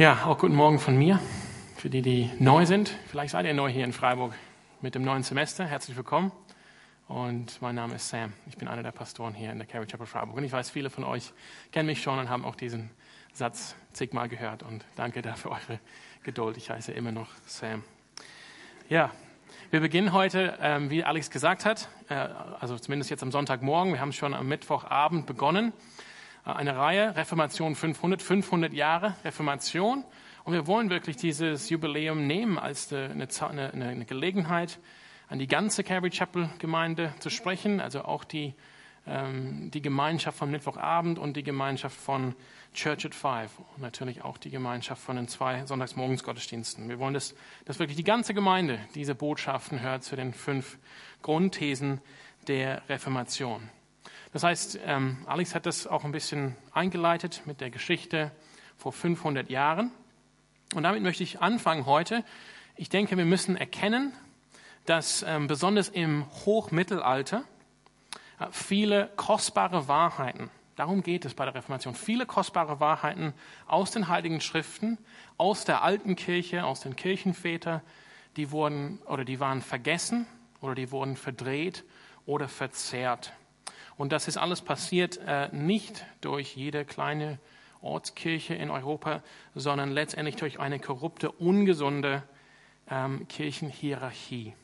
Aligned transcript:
Ja, 0.00 0.24
auch 0.24 0.38
guten 0.38 0.54
Morgen 0.54 0.78
von 0.78 0.96
mir. 0.96 1.20
Für 1.76 1.90
die, 1.90 2.00
die 2.00 2.30
neu 2.38 2.64
sind, 2.64 2.88
vielleicht 3.08 3.32
seid 3.32 3.44
ihr 3.44 3.52
neu 3.52 3.68
hier 3.68 3.84
in 3.84 3.92
Freiburg 3.92 4.32
mit 4.80 4.94
dem 4.94 5.02
neuen 5.02 5.22
Semester. 5.22 5.66
Herzlich 5.66 5.94
willkommen. 5.94 6.32
Und 7.06 7.60
mein 7.60 7.74
Name 7.74 7.96
ist 7.96 8.08
Sam. 8.08 8.32
Ich 8.48 8.56
bin 8.56 8.66
einer 8.66 8.82
der 8.82 8.92
Pastoren 8.92 9.34
hier 9.34 9.52
in 9.52 9.58
der 9.58 9.66
Carrie 9.66 9.84
Chapel 9.84 10.06
Freiburg. 10.06 10.38
Und 10.38 10.44
ich 10.44 10.52
weiß, 10.52 10.70
viele 10.70 10.88
von 10.88 11.04
euch 11.04 11.34
kennen 11.70 11.84
mich 11.84 12.00
schon 12.00 12.18
und 12.18 12.30
haben 12.30 12.46
auch 12.46 12.56
diesen 12.56 12.88
Satz 13.34 13.76
zigmal 13.92 14.30
gehört. 14.30 14.62
Und 14.62 14.86
danke 14.96 15.20
dafür 15.20 15.50
eure 15.50 15.78
Geduld. 16.22 16.56
Ich 16.56 16.70
heiße 16.70 16.92
immer 16.92 17.12
noch 17.12 17.28
Sam. 17.44 17.84
Ja, 18.88 19.10
wir 19.70 19.80
beginnen 19.80 20.14
heute, 20.14 20.56
ähm, 20.62 20.88
wie 20.88 21.04
Alex 21.04 21.28
gesagt 21.28 21.66
hat, 21.66 21.90
äh, 22.08 22.14
also 22.14 22.78
zumindest 22.78 23.10
jetzt 23.10 23.22
am 23.22 23.32
Sonntagmorgen. 23.32 23.92
Wir 23.92 24.00
haben 24.00 24.14
schon 24.14 24.32
am 24.32 24.48
Mittwochabend 24.48 25.26
begonnen 25.26 25.74
eine 26.44 26.76
Reihe, 26.76 27.16
Reformation 27.16 27.74
500, 27.74 28.22
500 28.22 28.72
Jahre 28.72 29.14
Reformation. 29.24 30.04
Und 30.44 30.52
wir 30.54 30.66
wollen 30.66 30.90
wirklich 30.90 31.16
dieses 31.16 31.68
Jubiläum 31.68 32.26
nehmen 32.26 32.58
als 32.58 32.92
eine, 32.92 33.26
eine, 33.40 33.72
eine 33.72 34.04
Gelegenheit, 34.04 34.78
an 35.28 35.38
die 35.38 35.46
ganze 35.46 35.84
Calvary 35.84 36.10
Chapel 36.10 36.50
Gemeinde 36.58 37.14
zu 37.20 37.30
sprechen, 37.30 37.80
also 37.80 38.02
auch 38.02 38.24
die, 38.24 38.54
ähm, 39.06 39.70
die 39.70 39.80
Gemeinschaft 39.80 40.38
von 40.38 40.50
Mittwochabend 40.50 41.18
und 41.18 41.36
die 41.36 41.44
Gemeinschaft 41.44 41.96
von 41.96 42.34
Church 42.74 43.06
at 43.06 43.14
Five 43.14 43.50
und 43.58 43.82
natürlich 43.82 44.22
auch 44.22 44.38
die 44.38 44.50
Gemeinschaft 44.50 45.02
von 45.02 45.16
den 45.16 45.28
zwei 45.28 45.64
Sonntagsmorgensgottesdiensten. 45.66 46.88
Wir 46.88 46.98
wollen, 46.98 47.14
dass, 47.14 47.34
dass 47.64 47.78
wirklich 47.78 47.96
die 47.96 48.04
ganze 48.04 48.34
Gemeinde 48.34 48.78
diese 48.94 49.14
Botschaften 49.14 49.80
hört 49.80 50.04
zu 50.04 50.16
den 50.16 50.32
fünf 50.32 50.78
Grundthesen 51.22 52.00
der 52.48 52.88
Reformation. 52.88 53.68
Das 54.32 54.44
heißt, 54.44 54.78
ähm, 54.84 55.18
Alex 55.26 55.54
hat 55.54 55.66
das 55.66 55.88
auch 55.88 56.04
ein 56.04 56.12
bisschen 56.12 56.56
eingeleitet 56.72 57.42
mit 57.46 57.60
der 57.60 57.70
Geschichte 57.70 58.30
vor 58.76 58.92
500 58.92 59.50
Jahren. 59.50 59.90
Und 60.74 60.84
damit 60.84 61.02
möchte 61.02 61.24
ich 61.24 61.40
anfangen 61.40 61.84
heute. 61.84 62.24
Ich 62.76 62.88
denke, 62.88 63.16
wir 63.16 63.24
müssen 63.24 63.56
erkennen, 63.56 64.12
dass 64.86 65.24
ähm, 65.26 65.48
besonders 65.48 65.88
im 65.88 66.26
Hochmittelalter 66.46 67.42
äh, 68.38 68.46
viele 68.52 69.10
kostbare 69.16 69.88
Wahrheiten, 69.88 70.48
darum 70.76 71.02
geht 71.02 71.24
es 71.24 71.34
bei 71.34 71.44
der 71.44 71.56
Reformation, 71.56 71.96
viele 71.96 72.24
kostbare 72.24 72.78
Wahrheiten 72.78 73.34
aus 73.66 73.90
den 73.90 74.06
Heiligen 74.06 74.40
Schriften, 74.40 74.96
aus 75.38 75.64
der 75.64 75.82
alten 75.82 76.14
Kirche, 76.14 76.64
aus 76.64 76.80
den 76.80 76.94
Kirchenvätern, 76.94 77.80
die 78.36 78.52
wurden 78.52 79.00
oder 79.06 79.24
die 79.24 79.40
waren 79.40 79.60
vergessen 79.60 80.26
oder 80.60 80.76
die 80.76 80.92
wurden 80.92 81.16
verdreht 81.16 81.84
oder 82.26 82.46
verzerrt. 82.46 83.32
Und 84.00 84.12
das 84.12 84.28
ist 84.28 84.38
alles 84.38 84.62
passiert 84.62 85.20
äh, 85.26 85.54
nicht 85.54 86.06
durch 86.22 86.56
jede 86.56 86.86
kleine 86.86 87.38
Ortskirche 87.82 88.54
in 88.54 88.70
Europa, 88.70 89.22
sondern 89.54 89.90
letztendlich 89.90 90.36
durch 90.36 90.58
eine 90.58 90.80
korrupte, 90.80 91.30
ungesunde 91.30 92.22
ähm, 92.90 93.28
Kirchenhierarchie. 93.28 94.54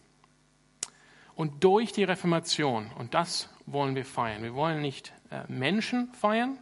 Und 1.34 1.64
durch 1.64 1.92
die 1.92 2.05
Reformation, 2.05 2.91
und 2.97 3.12
das 3.12 3.51
wollen 3.67 3.95
wir 3.95 4.07
feiern, 4.07 4.42
wir 4.42 4.55
wollen 4.55 4.81
nicht 4.81 5.12
äh, 5.31 5.42
Menschen 5.53 6.14
feiern, 6.14 6.57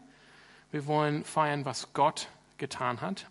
wir 0.72 0.84
wollen 0.88 1.22
feiern, 1.22 1.64
was 1.64 1.92
Gott 1.92 2.26
getan 2.58 3.00
hat. 3.00 3.28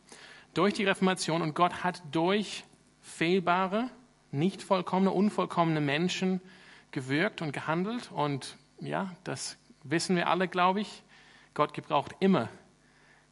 Durch 0.53 0.73
die 0.73 0.86
Reformation, 0.86 1.41
und 1.41 1.53
Gott 1.53 1.83
hat 1.83 2.02
durch 2.14 2.64
fehlbare, 3.02 3.89
nicht 4.31 4.64
vollkommene, 4.64 5.11
unvollkommene 5.11 5.81
Menschen 5.81 6.39
gewirkt 6.91 7.41
und 7.41 7.52
gehandelt. 7.52 8.09
Und 8.09 8.55
ja, 8.84 9.12
das 9.23 9.58
wissen 9.84 10.16
wir 10.16 10.28
alle, 10.28 10.48
glaube 10.48 10.81
ich. 10.81 11.03
Gott 11.53 11.73
gebraucht 11.73 12.16
immer 12.20 12.50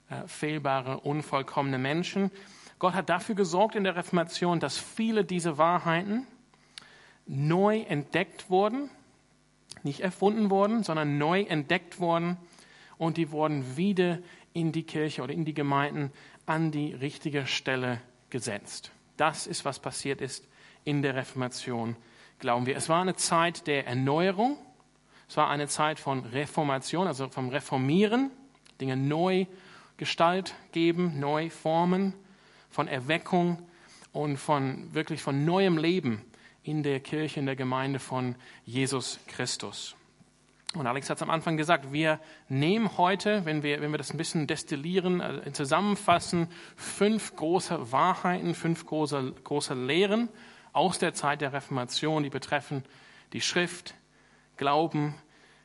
äh, 0.09 0.27
fehlbare, 0.27 0.99
unvollkommene 0.99 1.77
Menschen. 1.77 2.31
Gott 2.79 2.93
hat 2.93 3.09
dafür 3.09 3.35
gesorgt 3.35 3.75
in 3.75 3.83
der 3.83 3.95
Reformation, 3.95 4.59
dass 4.59 4.77
viele 4.77 5.23
dieser 5.23 5.57
Wahrheiten 5.57 6.25
neu 7.27 7.81
entdeckt 7.81 8.49
wurden, 8.49 8.89
nicht 9.83 10.01
erfunden 10.01 10.49
wurden, 10.49 10.83
sondern 10.83 11.17
neu 11.17 11.41
entdeckt 11.41 11.99
wurden 11.99 12.37
und 12.97 13.17
die 13.17 13.31
wurden 13.31 13.77
wieder 13.77 14.19
in 14.53 14.71
die 14.71 14.83
Kirche 14.83 15.21
oder 15.21 15.33
in 15.33 15.45
die 15.45 15.53
Gemeinden 15.53 16.11
an 16.45 16.71
die 16.71 16.93
richtige 16.93 17.47
Stelle 17.47 18.01
gesetzt. 18.29 18.91
Das 19.17 19.47
ist, 19.47 19.65
was 19.65 19.79
passiert 19.79 20.21
ist 20.21 20.47
in 20.83 21.01
der 21.01 21.15
Reformation, 21.15 21.95
glauben 22.39 22.65
wir. 22.65 22.75
Es 22.75 22.89
war 22.89 23.01
eine 23.01 23.15
Zeit 23.15 23.67
der 23.67 23.87
Erneuerung, 23.87 24.57
es 25.31 25.37
war 25.37 25.49
eine 25.49 25.69
Zeit 25.69 25.97
von 25.97 26.25
Reformation, 26.25 27.07
also 27.07 27.29
vom 27.29 27.47
Reformieren, 27.47 28.31
Dinge 28.81 28.97
neu 28.97 29.45
Gestalt 29.95 30.55
geben, 30.73 31.21
neu 31.21 31.49
formen, 31.49 32.13
von 32.69 32.89
Erweckung 32.89 33.65
und 34.11 34.35
von 34.35 34.93
wirklich 34.93 35.21
von 35.21 35.45
neuem 35.45 35.77
Leben 35.77 36.21
in 36.63 36.83
der 36.83 36.99
Kirche, 36.99 37.39
in 37.39 37.45
der 37.45 37.55
Gemeinde 37.55 37.99
von 37.99 38.35
Jesus 38.65 39.21
Christus. 39.27 39.95
Und 40.73 40.85
Alex 40.85 41.09
hat 41.09 41.15
es 41.15 41.23
am 41.23 41.29
Anfang 41.29 41.55
gesagt, 41.55 41.93
wir 41.93 42.19
nehmen 42.49 42.97
heute, 42.97 43.45
wenn 43.45 43.63
wir, 43.63 43.79
wenn 43.79 43.91
wir 43.91 43.99
das 43.99 44.11
ein 44.11 44.17
bisschen 44.17 44.47
destillieren, 44.47 45.21
äh, 45.21 45.53
zusammenfassen, 45.53 46.49
fünf 46.75 47.37
große 47.37 47.93
Wahrheiten, 47.93 48.53
fünf 48.53 48.85
große, 48.85 49.33
große 49.45 49.75
Lehren 49.75 50.27
aus 50.73 50.99
der 50.99 51.13
Zeit 51.13 51.39
der 51.39 51.53
Reformation, 51.53 52.23
die 52.23 52.29
betreffen 52.29 52.83
die 53.31 53.39
Schrift, 53.39 53.95
Glauben, 54.61 55.15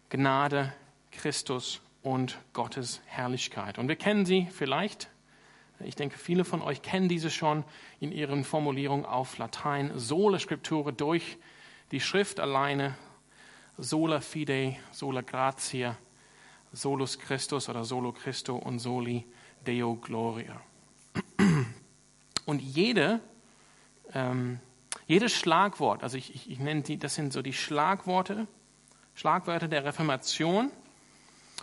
Gnade, 0.09 0.73
Christus 1.11 1.83
und 2.03 2.39
Gottes 2.55 3.03
Herrlichkeit. 3.05 3.77
Und 3.77 3.89
wir 3.89 3.97
kennen 3.97 4.25
sie 4.25 4.49
vielleicht, 4.51 5.11
ich 5.81 5.97
denke, 5.97 6.17
viele 6.17 6.47
von 6.47 6.62
euch 6.62 6.81
kennen 6.81 7.07
diese 7.07 7.29
schon 7.29 7.65
in 8.01 8.11
ihren 8.11 8.43
Formulierungen 8.43 9.05
auf 9.05 9.37
Latein, 9.37 9.93
sola 9.97 10.39
Scriptura 10.39 10.93
durch 10.93 11.37
die 11.93 12.01
Schrift 12.01 12.41
alleine, 12.41 12.95
sola 13.77 14.23
fide, 14.23 14.77
sola 14.93 15.21
gratia, 15.21 15.99
solus 16.73 17.19
Christus 17.19 17.69
oder 17.69 17.84
solo 17.84 18.13
Christo 18.13 18.57
und 18.57 18.78
soli 18.78 19.27
Deo 19.67 19.97
Gloria. 19.97 20.59
Und 22.47 22.63
jede 22.63 23.21
ähm, 24.15 24.59
jedes 25.07 25.34
Schlagwort, 25.34 26.03
also 26.03 26.17
ich, 26.17 26.34
ich, 26.34 26.51
ich 26.51 26.61
nenne 26.61 26.81
die, 26.81 26.99
das 26.99 27.15
sind 27.15 27.34
so 27.34 27.43
die 27.43 27.53
Schlagworte, 27.53 28.47
Schlagwörter 29.16 29.66
der 29.66 29.84
Reformation. 29.84 30.71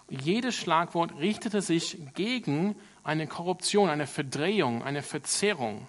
Jedes 0.10 0.56
Schlagwort 0.56 1.18
richtete 1.20 1.62
sich 1.62 2.00
gegen 2.16 2.76
eine 3.04 3.28
Korruption, 3.28 3.90
eine 3.90 4.08
Verdrehung, 4.08 4.84
eine 4.84 5.04
Verzerrung 5.04 5.88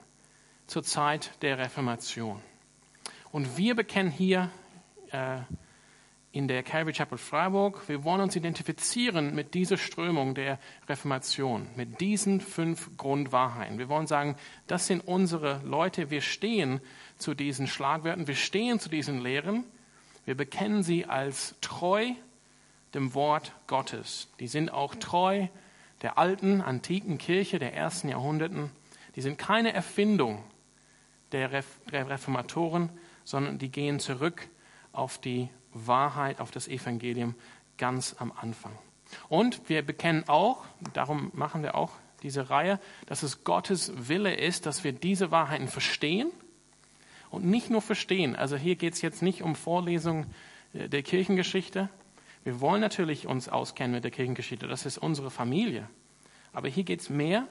zur 0.67 0.83
Zeit 0.83 1.33
der 1.43 1.57
Reformation. 1.59 2.41
Und 3.33 3.57
wir 3.57 3.75
bekennen 3.75 4.11
hier 4.11 4.51
äh, 5.11 5.39
in 6.33 6.49
der 6.49 6.63
Calvary 6.63 6.93
Chapel 6.93 7.17
Freiburg, 7.17 7.89
wir 7.89 8.05
wollen 8.05 8.21
uns 8.21 8.37
identifizieren 8.37 9.35
mit 9.35 9.55
dieser 9.55 9.79
Strömung 9.79 10.35
der 10.35 10.59
Reformation, 10.87 11.67
mit 11.77 12.01
diesen 12.01 12.43
fünf 12.43 12.95
Grundwahrheiten. 12.99 13.79
Wir 13.79 13.89
wollen 13.89 14.07
sagen, 14.07 14.37
das 14.67 14.87
sind 14.87 15.01
unsere 15.01 15.63
Leute, 15.65 16.11
wir 16.11 16.21
stehen 16.21 16.81
zu 17.17 17.35
diesen 17.35 17.69
Schlagwörtern, 17.69 18.27
wir 18.27 18.35
stehen 18.35 18.79
zu 18.81 18.91
diesen 18.91 19.23
Lehren, 19.23 19.65
wir 20.25 20.37
bekennen 20.37 20.83
sie 20.83 21.07
als 21.07 21.55
treu 21.61 22.13
dem 22.95 23.15
Wort 23.15 23.53
Gottes. 23.67 24.29
Die 24.41 24.47
sind 24.47 24.71
auch 24.71 24.95
treu 24.95 25.49
der 26.03 26.19
alten, 26.19 26.61
antiken 26.61 27.19
Kirche 27.19 27.59
der 27.59 27.75
ersten 27.75 28.09
Jahrhunderten. 28.09 28.71
Die 29.17 29.23
sind 29.23 29.39
keine 29.39 29.73
Erfindung 29.73 30.43
der 31.33 31.51
Reformatoren, 31.93 32.91
sondern 33.25 33.59
die 33.59 33.71
gehen 33.71 33.99
zurück 34.01 34.49
auf 34.93 35.19
die 35.19 35.49
Wahrheit, 35.73 36.41
auf 36.41 36.51
das 36.51 36.69
Evangelium 36.69 37.35
ganz 37.79 38.15
am 38.19 38.33
Anfang. 38.33 38.73
Und 39.29 39.69
wir 39.69 39.85
bekennen 39.85 40.29
auch, 40.29 40.65
darum 40.93 41.31
machen 41.35 41.63
wir 41.63 41.75
auch 41.75 41.93
diese 42.23 42.51
Reihe, 42.51 42.81
dass 43.07 43.23
es 43.23 43.45
Gottes 43.45 43.93
Wille 44.09 44.35
ist, 44.35 44.67
dass 44.67 44.85
wir 44.85 44.93
diese 44.93 45.31
Wahrheiten 45.31 45.69
verstehen 45.69 46.31
und 47.35 47.45
nicht 47.45 47.71
nur 47.71 47.83
verstehen. 47.83 48.37
Also 48.37 48.57
hier 48.57 48.77
geht 48.77 48.95
es 48.95 49.03
jetzt 49.03 49.23
nicht 49.23 49.43
um 49.43 49.55
Vorlesung 49.55 50.27
äh, 50.73 50.89
der 50.89 51.03
Kirchengeschichte. 51.03 51.89
Wir 52.45 52.61
wollen 52.61 52.81
natürlich 52.81 53.27
uns 53.27 53.49
auskennen 53.49 53.93
mit 53.93 54.05
der 54.05 54.11
Kirchengeschichte. 54.11 54.69
Das 54.69 54.87
ist 54.87 54.99
unsere 54.99 55.31
Familie. 55.31 55.89
Aber 56.53 56.69
hier 56.69 56.85
geht 56.85 57.01
es 57.01 57.11
mehr 57.11 57.47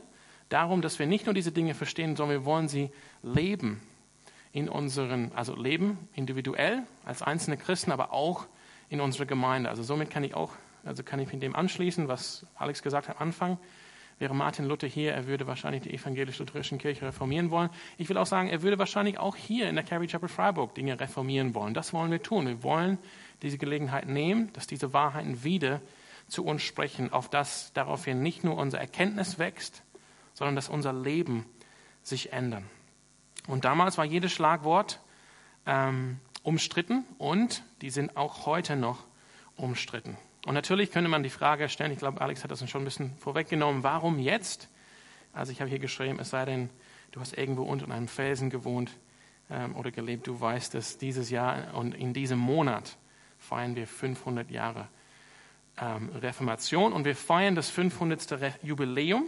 darum, 0.49 0.81
dass 0.81 0.99
wir 0.99 1.07
nicht 1.07 1.25
nur 1.25 1.33
diese 1.33 1.51
Dinge 1.51 1.73
verstehen, 1.73 2.15
sondern 2.15 2.39
wir 2.39 2.45
wollen 2.45 2.67
sie 2.67 2.91
leben 3.21 3.81
in 4.51 4.69
unseren, 4.69 5.31
also 5.33 5.55
leben 5.55 5.97
individuell 6.13 6.83
als 7.05 7.23
einzelne 7.23 7.57
Christen, 7.57 7.91
aber 7.91 8.13
auch 8.13 8.45
in 8.89 9.01
unserer 9.01 9.25
Gemeinde. 9.25 9.69
Also 9.69 9.81
somit 9.81 10.11
kann 10.11 10.23
ich 10.23 10.35
auch, 10.35 10.51
also 10.85 11.03
kann 11.03 11.19
ich 11.19 11.33
mit 11.33 11.41
dem 11.41 11.55
anschließen, 11.55 12.07
was 12.07 12.45
Alex 12.55 12.83
gesagt 12.83 13.09
hat 13.09 13.17
am 13.17 13.27
Anfang. 13.29 13.57
Wäre 14.19 14.35
Martin 14.35 14.65
Luther 14.65 14.87
hier, 14.87 15.13
er 15.13 15.27
würde 15.27 15.47
wahrscheinlich 15.47 15.83
die 15.83 15.93
evangelisch-lutherischen 15.93 16.77
Kirche 16.77 17.05
reformieren 17.05 17.51
wollen. 17.51 17.69
Ich 17.97 18.09
will 18.09 18.17
auch 18.17 18.25
sagen, 18.25 18.49
er 18.49 18.61
würde 18.61 18.79
wahrscheinlich 18.79 19.17
auch 19.17 19.35
hier 19.35 19.67
in 19.69 19.75
der 19.75 19.83
Carrie 19.83 20.07
Chapel 20.07 20.29
Freiburg 20.29 20.75
Dinge 20.75 20.99
reformieren 20.99 21.55
wollen. 21.55 21.73
Das 21.73 21.93
wollen 21.93 22.11
wir 22.11 22.21
tun. 22.21 22.47
Wir 22.47 22.63
wollen 22.63 22.97
diese 23.41 23.57
Gelegenheit 23.57 24.07
nehmen, 24.07 24.51
dass 24.53 24.67
diese 24.67 24.93
Wahrheiten 24.93 25.43
wieder 25.43 25.81
zu 26.27 26.45
uns 26.45 26.61
sprechen, 26.61 27.11
auf 27.11 27.29
das 27.29 27.71
daraufhin 27.73 28.21
nicht 28.21 28.43
nur 28.43 28.57
unsere 28.57 28.81
Erkenntnis 28.81 29.39
wächst, 29.39 29.83
sondern 30.33 30.55
dass 30.55 30.69
unser 30.69 30.93
Leben 30.93 31.45
sich 32.01 32.33
ändert. 32.33 32.63
Und 33.47 33.65
damals 33.65 33.97
war 33.97 34.05
jedes 34.05 34.31
Schlagwort 34.31 35.01
ähm, 35.65 36.19
umstritten 36.43 37.05
und 37.17 37.63
die 37.81 37.89
sind 37.89 38.15
auch 38.15 38.45
heute 38.45 38.75
noch 38.75 39.05
umstritten. 39.55 40.17
Und 40.45 40.53
natürlich 40.55 40.91
könnte 40.91 41.09
man 41.09 41.23
die 41.23 41.29
Frage 41.29 41.69
stellen, 41.69 41.91
ich 41.91 41.99
glaube, 41.99 42.19
Alex 42.19 42.43
hat 42.43 42.51
das 42.51 42.67
schon 42.69 42.81
ein 42.81 42.85
bisschen 42.85 43.15
vorweggenommen, 43.17 43.83
warum 43.83 44.19
jetzt? 44.19 44.69
Also 45.31 45.51
ich 45.51 45.61
habe 45.61 45.69
hier 45.69 45.79
geschrieben, 45.79 46.19
es 46.19 46.29
sei 46.29 46.45
denn, 46.45 46.69
du 47.11 47.21
hast 47.21 47.37
irgendwo 47.37 47.63
unter 47.63 47.89
einem 47.89 48.07
Felsen 48.07 48.49
gewohnt 48.49 48.91
ähm, 49.49 49.75
oder 49.75 49.91
gelebt, 49.91 50.27
du 50.27 50.39
weißt, 50.39 50.73
dass 50.73 50.97
dieses 50.97 51.29
Jahr 51.29 51.73
und 51.75 51.95
in 51.95 52.13
diesem 52.13 52.39
Monat 52.39 52.97
feiern 53.39 53.75
wir 53.75 53.87
500 53.87 54.51
Jahre 54.51 54.87
ähm, 55.77 56.09
Reformation 56.09 56.93
und 56.93 57.05
wir 57.05 57.15
feiern 57.15 57.55
das 57.55 57.69
500. 57.69 58.63
Jubiläum 58.63 59.25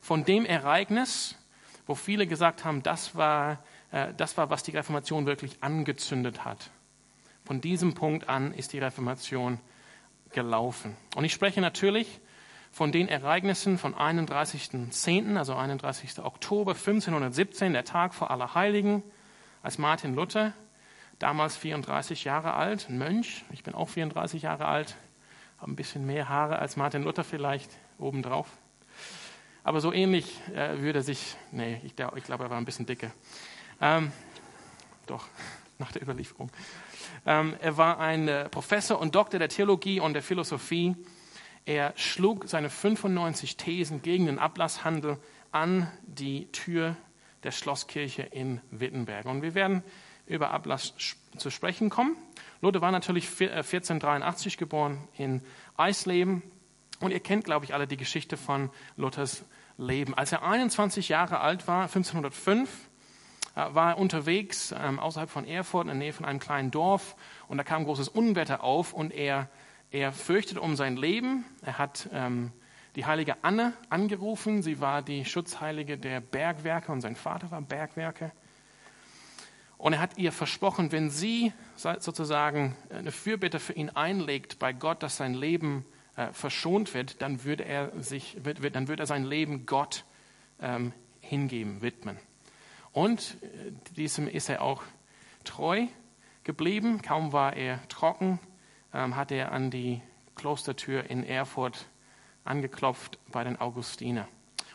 von 0.00 0.24
dem 0.24 0.46
Ereignis, 0.46 1.36
wo 1.86 1.94
viele 1.94 2.26
gesagt 2.26 2.64
haben, 2.64 2.82
das 2.82 3.14
war, 3.16 3.64
äh, 3.90 4.14
das 4.16 4.36
war, 4.36 4.48
was 4.50 4.62
die 4.62 4.70
Reformation 4.70 5.26
wirklich 5.26 5.62
angezündet 5.62 6.44
hat. 6.44 6.70
Von 7.44 7.60
diesem 7.60 7.94
Punkt 7.94 8.28
an 8.28 8.54
ist 8.54 8.72
die 8.72 8.78
Reformation 8.78 9.58
gelaufen. 10.32 10.96
Und 11.14 11.24
ich 11.24 11.32
spreche 11.32 11.60
natürlich 11.60 12.20
von 12.70 12.90
den 12.90 13.08
Ereignissen 13.08 13.78
von 13.78 13.94
31.10., 13.94 15.36
also 15.36 15.54
31. 15.54 16.18
Oktober 16.20 16.72
1517, 16.72 17.72
der 17.72 17.84
Tag 17.84 18.14
vor 18.14 18.30
Allerheiligen, 18.30 19.02
als 19.62 19.78
Martin 19.78 20.14
Luther, 20.14 20.52
damals 21.18 21.56
34 21.56 22.24
Jahre 22.24 22.54
alt, 22.54 22.88
ein 22.88 22.98
Mönch, 22.98 23.44
ich 23.52 23.62
bin 23.62 23.74
auch 23.74 23.88
34 23.88 24.42
Jahre 24.42 24.66
alt, 24.66 24.96
habe 25.58 25.70
ein 25.70 25.76
bisschen 25.76 26.06
mehr 26.06 26.28
Haare 26.28 26.58
als 26.58 26.76
Martin 26.76 27.02
Luther 27.04 27.24
vielleicht 27.24 27.70
obendrauf. 27.98 28.48
Aber 29.64 29.80
so 29.80 29.92
ähnlich 29.92 30.40
äh, 30.54 30.78
würde 30.78 31.02
sich, 31.02 31.36
nee, 31.52 31.80
ich, 31.84 31.92
ich 31.92 32.24
glaube, 32.24 32.44
er 32.44 32.50
war 32.50 32.58
ein 32.58 32.64
bisschen 32.64 32.86
dicker. 32.86 33.12
Ähm, 33.80 34.10
doch, 35.06 35.28
nach 35.82 35.92
der 35.92 36.02
Überlieferung. 36.02 36.50
Ähm, 37.26 37.54
er 37.60 37.76
war 37.76 37.98
ein 37.98 38.28
äh, 38.28 38.48
Professor 38.48 39.00
und 39.00 39.14
Doktor 39.14 39.38
der 39.38 39.48
Theologie 39.48 40.00
und 40.00 40.14
der 40.14 40.22
Philosophie. 40.22 40.96
Er 41.64 41.92
schlug 41.96 42.48
seine 42.48 42.70
95 42.70 43.56
Thesen 43.56 44.00
gegen 44.00 44.26
den 44.26 44.38
Ablasshandel 44.38 45.18
an 45.50 45.90
die 46.04 46.46
Tür 46.52 46.96
der 47.42 47.50
Schlosskirche 47.50 48.22
in 48.22 48.60
Wittenberg. 48.70 49.26
Und 49.26 49.42
wir 49.42 49.54
werden 49.54 49.82
über 50.26 50.52
Ablass 50.52 50.94
zu 51.36 51.50
sprechen 51.50 51.90
kommen. 51.90 52.16
Luther 52.60 52.80
war 52.80 52.92
natürlich 52.92 53.28
1483 53.28 54.54
äh, 54.54 54.56
geboren 54.56 55.08
in 55.18 55.42
Eisleben. 55.76 56.42
Und 57.00 57.10
ihr 57.10 57.20
kennt, 57.20 57.44
glaube 57.44 57.64
ich, 57.64 57.74
alle 57.74 57.88
die 57.88 57.96
Geschichte 57.96 58.36
von 58.36 58.70
Luthers 58.96 59.44
Leben. 59.76 60.14
Als 60.14 60.30
er 60.30 60.44
21 60.44 61.08
Jahre 61.08 61.40
alt 61.40 61.66
war, 61.66 61.82
1505, 61.82 62.68
äh, 62.68 62.91
war 63.54 63.90
er 63.90 63.98
unterwegs 63.98 64.74
ähm, 64.78 64.98
außerhalb 64.98 65.30
von 65.30 65.46
Erfurt, 65.46 65.82
in 65.82 65.88
der 65.88 65.96
Nähe 65.96 66.12
von 66.12 66.24
einem 66.24 66.38
kleinen 66.38 66.70
Dorf. 66.70 67.16
Und 67.48 67.58
da 67.58 67.64
kam 67.64 67.84
großes 67.84 68.08
Unwetter 68.08 68.64
auf 68.64 68.92
und 68.92 69.12
er, 69.12 69.48
er 69.90 70.12
fürchtet 70.12 70.58
um 70.58 70.76
sein 70.76 70.96
Leben. 70.96 71.44
Er 71.62 71.78
hat 71.78 72.08
ähm, 72.12 72.52
die 72.96 73.06
heilige 73.06 73.36
Anne 73.42 73.72
angerufen. 73.90 74.62
Sie 74.62 74.80
war 74.80 75.02
die 75.02 75.24
Schutzheilige 75.24 75.98
der 75.98 76.20
Bergwerke 76.20 76.92
und 76.92 77.00
sein 77.00 77.16
Vater 77.16 77.50
war 77.50 77.60
Bergwerke. 77.60 78.32
Und 79.76 79.94
er 79.94 80.00
hat 80.00 80.16
ihr 80.16 80.30
versprochen, 80.30 80.92
wenn 80.92 81.10
sie 81.10 81.52
sozusagen 81.76 82.76
eine 82.90 83.10
Fürbitte 83.10 83.58
für 83.58 83.72
ihn 83.72 83.90
einlegt 83.90 84.60
bei 84.60 84.72
Gott, 84.72 85.02
dass 85.02 85.16
sein 85.16 85.34
Leben 85.34 85.84
äh, 86.14 86.28
verschont 86.32 86.94
wird, 86.94 87.20
dann 87.20 87.42
würde 87.42 87.64
er 87.64 87.90
sich, 88.00 88.36
wird, 88.44 88.62
wird, 88.62 88.76
dann 88.76 88.86
würde 88.86 89.02
er 89.02 89.06
sein 89.06 89.24
Leben 89.24 89.66
Gott 89.66 90.04
ähm, 90.60 90.92
hingeben, 91.20 91.82
widmen. 91.82 92.16
Und 92.92 93.38
äh, 93.42 93.72
diesem 93.96 94.28
ist 94.28 94.48
er 94.48 94.62
auch 94.62 94.82
treu 95.44 95.86
geblieben. 96.44 97.02
Kaum 97.02 97.32
war 97.32 97.56
er 97.56 97.86
trocken, 97.88 98.38
ähm, 98.92 99.16
hat 99.16 99.32
er 99.32 99.52
an 99.52 99.70
die 99.70 100.00
Klostertür 100.34 101.08
in 101.10 101.24
Erfurt 101.24 101.86
angeklopft 102.44 103.18
bei 103.30 103.44
den 103.44 103.60
Augustiner 103.60 104.26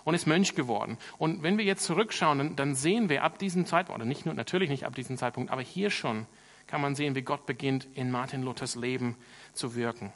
und 0.08 0.14
ist 0.14 0.26
Mönch 0.26 0.56
geworden. 0.56 0.98
Und 1.18 1.44
wenn 1.44 1.58
wir 1.58 1.66
jetzt 1.66 1.84
zurückschauen, 1.84 2.56
dann, 2.56 2.76
sehen 2.76 3.10
wir 3.10 3.24
ab 3.24 3.40
diesem 3.40 3.66
Zeitpunkt, 3.66 4.00
oder 4.00 4.08
nicht 4.08 4.26
nur, 4.26 4.34
natürlich 4.34 4.70
nicht 4.70 4.86
ab 4.86 4.96
diesem 4.96 5.18
Zeitpunkt, 5.18 5.52
aber 5.52 5.62
hier 5.62 5.90
schon 5.90 6.28
kann 6.66 6.80
man 6.80 6.96
sehen, 6.96 7.16
wie 7.16 7.24
Gott 7.24 7.46
beginnt, 7.46 7.88
in 7.94 8.10
Martin 8.10 8.42
Luthers 8.42 8.76
Leben 8.76 9.18
zu 9.52 9.76
wirken. 9.76 10.14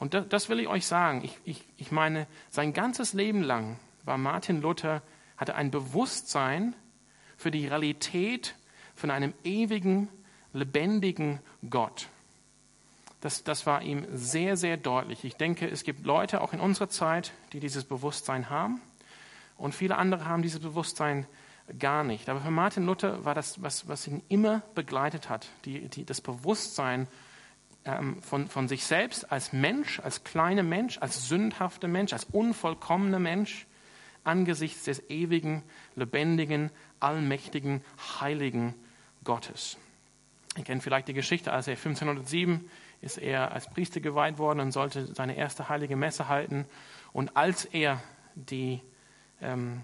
Und 0.00 0.14
das, 0.14 0.28
das 0.28 0.48
will 0.48 0.58
ich 0.58 0.66
euch 0.66 0.86
sagen. 0.86 1.22
Ich, 1.22 1.38
ich, 1.44 1.64
ich 1.76 1.92
meine, 1.92 2.26
sein 2.50 2.72
ganzes 2.72 3.12
Leben 3.12 3.42
lang 3.42 3.78
war 4.04 4.18
Martin 4.18 4.60
Luther, 4.60 5.02
hatte 5.36 5.54
ein 5.54 5.70
Bewusstsein 5.70 6.74
für 7.38 7.50
die 7.50 7.66
Realität 7.66 8.54
von 8.94 9.10
einem 9.10 9.32
ewigen, 9.44 10.08
lebendigen 10.52 11.38
Gott. 11.70 12.08
Das, 13.20 13.44
das 13.44 13.64
war 13.64 13.82
ihm 13.82 14.04
sehr, 14.12 14.56
sehr 14.56 14.76
deutlich. 14.76 15.24
Ich 15.24 15.36
denke, 15.36 15.66
es 15.68 15.84
gibt 15.84 16.04
Leute 16.04 16.40
auch 16.40 16.52
in 16.52 16.60
unserer 16.60 16.88
Zeit, 16.88 17.32
die 17.52 17.60
dieses 17.60 17.84
Bewusstsein 17.84 18.50
haben. 18.50 18.80
Und 19.56 19.74
viele 19.74 19.96
andere 19.96 20.26
haben 20.26 20.42
dieses 20.42 20.60
Bewusstsein 20.60 21.26
gar 21.78 22.04
nicht. 22.04 22.28
Aber 22.28 22.40
für 22.40 22.50
Martin 22.50 22.86
Luther 22.86 23.24
war 23.24 23.34
das, 23.34 23.62
was, 23.62 23.88
was 23.88 24.06
ihn 24.06 24.22
immer 24.28 24.62
begleitet 24.74 25.28
hat, 25.28 25.48
die, 25.64 25.88
die, 25.88 26.04
das 26.04 26.20
Bewusstsein 26.20 27.06
ähm, 27.84 28.20
von, 28.22 28.48
von 28.48 28.68
sich 28.68 28.84
selbst 28.84 29.30
als 29.30 29.52
Mensch, 29.52 30.00
als 30.00 30.24
kleiner 30.24 30.62
Mensch, 30.62 30.98
als 30.98 31.28
sündhafter 31.28 31.88
Mensch, 31.88 32.12
als 32.12 32.24
unvollkommener 32.24 33.18
Mensch 33.18 33.66
angesichts 34.28 34.84
des 34.84 35.10
ewigen, 35.10 35.62
lebendigen, 35.96 36.70
allmächtigen, 37.00 37.82
heiligen 38.20 38.74
Gottes. 39.24 39.78
Ihr 40.56 40.64
kennt 40.64 40.82
vielleicht 40.82 41.08
die 41.08 41.14
Geschichte, 41.14 41.52
als 41.52 41.66
er 41.66 41.74
1507 41.74 42.68
ist 43.00 43.18
er 43.18 43.52
als 43.52 43.70
Priester 43.70 44.00
geweiht 44.00 44.38
worden 44.38 44.60
und 44.60 44.72
sollte 44.72 45.14
seine 45.14 45.36
erste 45.36 45.68
heilige 45.68 45.96
Messe 45.96 46.28
halten. 46.28 46.66
Und 47.12 47.36
als 47.36 47.64
er 47.64 48.02
die 48.34 48.80
ähm, 49.40 49.82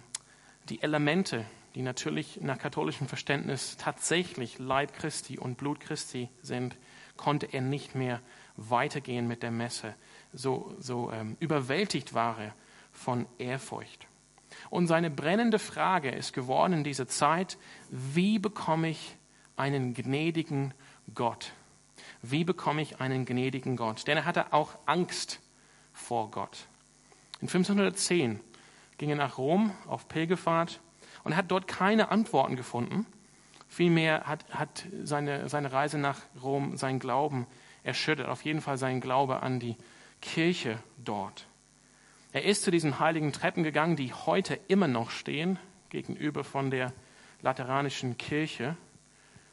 die 0.68 0.82
Elemente, 0.82 1.44
die 1.74 1.82
natürlich 1.82 2.40
nach 2.40 2.58
katholischem 2.58 3.08
Verständnis 3.08 3.76
tatsächlich 3.76 4.58
Leib 4.58 4.94
Christi 4.94 5.38
und 5.38 5.56
Blut 5.56 5.80
Christi 5.80 6.28
sind, 6.40 6.76
konnte 7.16 7.46
er 7.46 7.60
nicht 7.60 7.94
mehr 7.94 8.20
weitergehen 8.56 9.26
mit 9.28 9.42
der 9.42 9.50
Messe. 9.50 9.94
So, 10.32 10.74
so 10.78 11.12
ähm, 11.12 11.36
überwältigt 11.40 12.14
war 12.14 12.40
er 12.40 12.54
von 12.92 13.26
Ehrfurcht. 13.38 14.06
Und 14.70 14.86
seine 14.86 15.10
brennende 15.10 15.58
Frage 15.58 16.10
ist 16.10 16.32
geworden 16.32 16.72
in 16.72 16.84
dieser 16.84 17.06
Zeit, 17.06 17.58
wie 17.90 18.38
bekomme 18.38 18.90
ich 18.90 19.16
einen 19.56 19.94
gnädigen 19.94 20.74
Gott? 21.14 21.52
Wie 22.22 22.44
bekomme 22.44 22.82
ich 22.82 23.00
einen 23.00 23.24
gnädigen 23.24 23.76
Gott? 23.76 24.06
Denn 24.06 24.16
er 24.16 24.24
hatte 24.24 24.52
auch 24.52 24.70
Angst 24.86 25.40
vor 25.92 26.30
Gott. 26.30 26.66
In 27.40 27.48
1510 27.48 28.40
ging 28.98 29.10
er 29.10 29.16
nach 29.16 29.38
Rom 29.38 29.72
auf 29.86 30.08
Pilgerfahrt 30.08 30.80
und 31.24 31.36
hat 31.36 31.50
dort 31.50 31.68
keine 31.68 32.10
Antworten 32.10 32.56
gefunden. 32.56 33.06
Vielmehr 33.68 34.26
hat, 34.26 34.44
hat 34.50 34.86
seine, 35.02 35.48
seine 35.48 35.72
Reise 35.72 35.98
nach 35.98 36.20
Rom 36.42 36.76
sein 36.76 36.98
Glauben 36.98 37.46
erschüttert, 37.82 38.28
auf 38.28 38.44
jeden 38.44 38.60
Fall 38.60 38.78
sein 38.78 39.00
Glaube 39.00 39.42
an 39.42 39.60
die 39.60 39.76
Kirche 40.22 40.78
dort. 40.96 41.46
Er 42.34 42.42
ist 42.42 42.64
zu 42.64 42.72
diesen 42.72 42.98
heiligen 42.98 43.32
Treppen 43.32 43.62
gegangen, 43.62 43.94
die 43.94 44.12
heute 44.12 44.58
immer 44.66 44.88
noch 44.88 45.10
stehen, 45.10 45.56
gegenüber 45.88 46.42
von 46.42 46.68
der 46.72 46.92
Lateranischen 47.42 48.18
Kirche, 48.18 48.76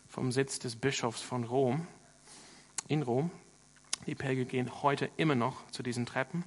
vom 0.07 0.31
Sitz 0.31 0.57
des 0.57 0.77
Bischofs 0.77 1.21
von 1.21 1.43
Rom, 1.43 1.85
in 2.87 3.03
Rom. 3.03 3.29
Die 4.07 4.15
Pilger 4.15 4.45
gehen 4.45 4.81
heute 4.81 5.11
immer 5.17 5.35
noch 5.35 5.69
zu 5.69 5.83
diesen 5.83 6.07
Treppen. 6.07 6.43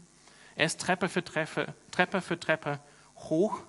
Er 0.57 0.67
ist 0.67 0.81
Treppe 0.81 1.09
für 1.09 1.23
Treppe, 1.23 1.73
Treppe 1.93 2.21
für 2.21 2.41
Treppe 2.41 2.81
hoch 3.15 3.63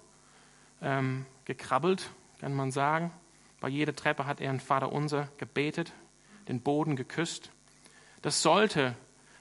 ähm, 0.81 1.27
gekrabbelt, 1.45 2.09
kann 2.39 2.55
man 2.55 2.71
sagen. 2.71 3.11
Bei 3.59 3.69
jeder 3.69 3.95
Treppe 3.95 4.25
hat 4.25 4.41
er 4.41 4.49
ein 4.49 4.59
Vater 4.59 4.91
unser 4.91 5.29
gebetet, 5.37 5.93
den 6.47 6.61
Boden 6.61 6.95
geküsst. 6.95 7.51
Das 8.23 8.41
sollte, 8.41 8.95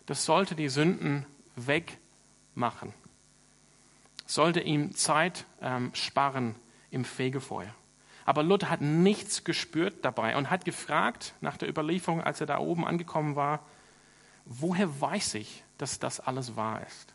das 0.04 0.26
sollte 0.26 0.54
die 0.54 0.68
Sünden 0.68 1.24
wegmachen. 1.56 2.92
Sollte 4.34 4.58
ihm 4.58 4.96
Zeit 4.96 5.46
ähm, 5.62 5.94
sparen 5.94 6.56
im 6.90 7.04
Fegefeuer. 7.04 7.72
Aber 8.24 8.42
Luther 8.42 8.68
hat 8.68 8.80
nichts 8.80 9.44
gespürt 9.44 10.04
dabei 10.04 10.36
und 10.36 10.50
hat 10.50 10.64
gefragt 10.64 11.34
nach 11.40 11.56
der 11.56 11.68
Überlieferung, 11.68 12.20
als 12.20 12.40
er 12.40 12.48
da 12.48 12.58
oben 12.58 12.84
angekommen 12.84 13.36
war, 13.36 13.64
woher 14.44 15.00
weiß 15.00 15.34
ich, 15.34 15.62
dass 15.78 16.00
das 16.00 16.18
alles 16.18 16.56
wahr 16.56 16.84
ist? 16.84 17.14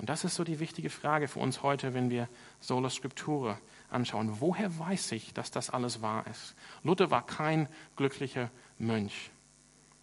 Und 0.00 0.08
das 0.08 0.24
ist 0.24 0.34
so 0.34 0.42
die 0.42 0.58
wichtige 0.58 0.90
Frage 0.90 1.28
für 1.28 1.38
uns 1.38 1.62
heute, 1.62 1.94
wenn 1.94 2.10
wir 2.10 2.28
Sola 2.58 2.90
Scriptura 2.90 3.60
anschauen. 3.88 4.40
Woher 4.40 4.76
weiß 4.76 5.12
ich, 5.12 5.34
dass 5.34 5.52
das 5.52 5.70
alles 5.70 6.02
wahr 6.02 6.26
ist? 6.26 6.56
Luther 6.82 7.12
war 7.12 7.24
kein 7.24 7.68
glücklicher 7.94 8.50
Mönch. 8.76 9.30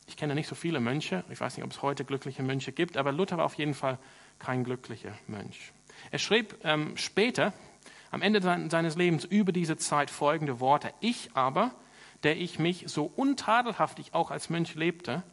Ich 0.08 0.16
kenne 0.16 0.34
nicht 0.34 0.48
so 0.48 0.56
viele 0.56 0.80
Mönche. 0.80 1.26
Ich 1.30 1.42
weiß 1.42 1.58
nicht, 1.58 1.66
ob 1.66 1.72
es 1.72 1.82
heute 1.82 2.06
glückliche 2.06 2.42
Mönche 2.42 2.72
gibt, 2.72 2.96
aber 2.96 3.12
Luther 3.12 3.36
war 3.36 3.44
auf 3.44 3.56
jeden 3.56 3.74
Fall 3.74 4.00
kein 4.40 4.64
glücklicher 4.64 5.12
Mönch. 5.28 5.74
Er 6.10 6.20
schrieb 6.20 6.55
ähm, 6.63 6.98
später, 6.98 7.53
am 8.12 8.22
Ende 8.22 8.41
seines 8.41 8.96
Lebens 8.96 9.24
über 9.24 9.51
diese 9.51 9.77
Zeit 9.77 10.10
folgende 10.10 10.60
Worte. 10.60 10.93
Ich 11.00 11.29
aber, 11.34 11.72
der 12.24 12.38
ich 12.38 12.60
mich 12.60 12.86
so 12.88 13.12
untadelhaftig 13.15 14.13
auch 14.13 14.31
als 14.31 14.50
Mönch 14.50 14.75
lebte, 14.75 15.24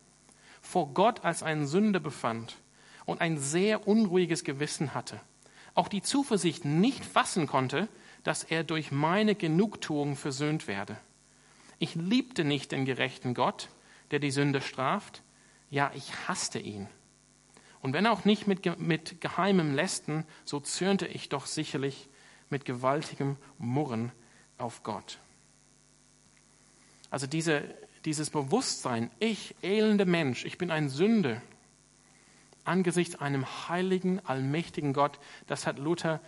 vor 0.61 0.95
Gott 0.95 1.25
als 1.25 1.43
ein 1.43 1.67
Sünder 1.67 2.01
befand 2.01 2.57
und 3.05 3.21
ein 3.21 3.39
sehr 3.39 3.89
unruhiges 3.89 4.45
Gewissen 4.45 4.95
hatte, 4.95 5.21
auch 5.75 5.89
die 5.89 6.03
Zuversicht 6.03 6.65
nicht 6.65 7.05
fassen 7.05 7.47
konnte, 7.47 7.89
dass 8.23 8.45
er 8.45 8.65
durch 8.65 8.93
meine 8.93 9.35
Genugtuung 9.35 10.17
versöhnt 10.17 10.69
werde. 10.69 10.97
Ich 11.79 11.95
liebte 11.95 12.45
nicht 12.45 12.73
den 12.73 12.85
gerechten 12.85 13.35
Gott, 13.35 13.69
der 14.11 14.19
die 14.19 14.31
Sünde 14.31 14.61
straft, 14.61 15.23
ja, 15.71 15.91
ich 15.95 16.13
hasste 16.27 16.59
ihn. 16.59 16.89
Und 17.89 17.95
wenn 17.95 18.07
auch 18.07 18.27
nicht 18.27 18.47
mit, 18.47 18.79
mit 18.79 19.23
geheimem 19.23 19.75
Lästen, 19.75 20.27
so 20.45 20.61
zürnte 20.61 21.07
ich 21.07 21.31
doch 21.31 21.47
sicherlich 21.47 22.11
mit 22.51 22.67
gewaltigem 22.67 23.39
Murren 23.57 24.13
auf 24.59 24.83
Gott. 24.83 25.19
Also 27.09 27.27
diese, 27.27 27.63
dieses 28.05 28.29
Bewusstsein, 28.29 29.11
ich, 29.21 29.55
elende 29.63 30.05
Mensch, 30.05 30.45
ich 30.45 30.59
bin 30.59 30.71
ein 30.71 30.91
Sünde, 30.91 31.41
angesichts 32.65 33.17
einem 33.17 33.47
heiligen, 33.71 34.21
allmächtigen 34.27 34.93
Gott, 34.93 35.19
das 35.47 35.67
hat 35.67 35.79
Luther, 35.79 36.21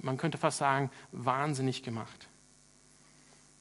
man 0.00 0.16
könnte 0.16 0.38
fast 0.38 0.58
sagen, 0.58 0.92
wahnsinnig 1.10 1.82
gemacht. 1.82 2.28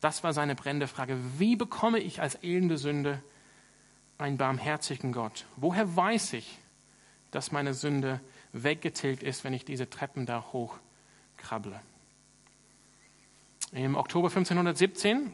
Das 0.02 0.24
war 0.24 0.34
seine 0.34 0.54
brennende 0.54 0.88
Frage. 0.88 1.18
Wie 1.40 1.56
bekomme 1.56 1.98
ich 1.98 2.22
als 2.22 2.36
elende 2.44 2.78
Sünde 2.78 3.24
einen 4.20 4.38
barmherzigen 4.38 5.14
Gott? 5.14 5.48
Woher 5.56 5.96
weiß 5.96 6.34
ich, 6.34 6.60
dass 7.32 7.52
meine 7.52 7.74
Sünde 7.74 8.20
weggetilgt 8.54 9.24
ist, 9.24 9.44
wenn 9.44 9.54
ich 9.54 9.66
diese 9.66 9.90
Treppen 9.90 10.26
da 10.26 10.46
hochkrabble? 10.52 11.80
Im 13.72 13.96
Oktober 13.96 14.30
1517, 14.30 15.34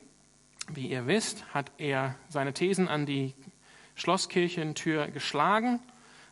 wie 0.69 0.87
ihr 0.87 1.07
wisst, 1.07 1.53
hat 1.53 1.71
er 1.77 2.15
seine 2.27 2.53
Thesen 2.53 2.87
an 2.87 3.05
die 3.05 3.33
Schlosskirchentür 3.95 5.07
geschlagen 5.07 5.79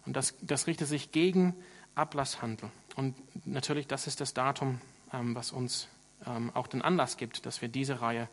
und 0.05 0.15
das, 0.15 0.36
das 0.41 0.67
richtet 0.67 0.88
sich 0.88 1.12
gegen 1.12 1.55
Ablasshandel. 1.96 2.70
Und 2.96 3.15
natürlich, 3.46 3.88
das 3.88 4.08
ist 4.08 4.22
das 4.22 4.34
Datum, 4.34 4.82
ähm, 5.13 5.36
was 5.36 5.51
uns 5.51 5.88
ähm, 6.25 6.51
auch 6.53 6.67
den 6.67 6.82
Anlass 6.82 7.17
gibt, 7.17 7.46
dass 7.46 7.62
wir 7.62 7.70
diese 7.70 8.01
Reihe 8.01 8.27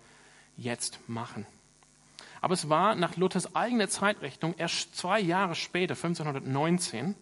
jetzt 0.56 0.99
machen. 1.08 1.46
Aber 2.40 2.54
es 2.54 2.68
war 2.68 2.94
nach 2.94 3.16
Luthers 3.16 3.54
eigener 3.54 3.88
Zeitrechnung 3.88 4.54
erst 4.56 4.97
zwei 4.97 5.20
Jahre 5.20 5.54
später, 5.54 5.94
1519, 5.94 7.14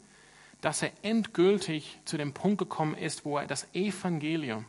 dass 0.61 0.83
er 0.83 0.93
endgültig 1.03 1.99
zu 2.05 2.17
dem 2.17 2.33
Punkt 2.33 2.59
gekommen 2.59 2.95
ist, 2.95 3.25
wo 3.25 3.39
er 3.39 3.47
das 3.47 3.67
Evangelium, 3.75 4.65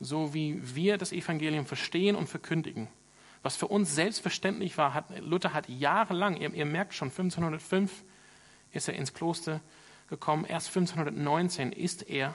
so 0.00 0.34
wie 0.34 0.60
wir 0.74 0.98
das 0.98 1.12
Evangelium 1.12 1.66
verstehen 1.66 2.16
und 2.16 2.28
verkündigen, 2.28 2.88
was 3.42 3.56
für 3.56 3.68
uns 3.68 3.94
selbstverständlich 3.94 4.78
war, 4.78 4.94
hat, 4.94 5.18
Luther 5.20 5.52
hat 5.52 5.68
jahrelang, 5.68 6.36
ihr, 6.36 6.52
ihr 6.54 6.64
merkt 6.64 6.94
schon, 6.94 7.08
1505 7.08 8.04
ist 8.72 8.88
er 8.88 8.94
ins 8.94 9.12
Kloster 9.12 9.60
gekommen, 10.08 10.46
erst 10.46 10.68
1519 10.68 11.72
ist 11.72 12.08
er, 12.08 12.34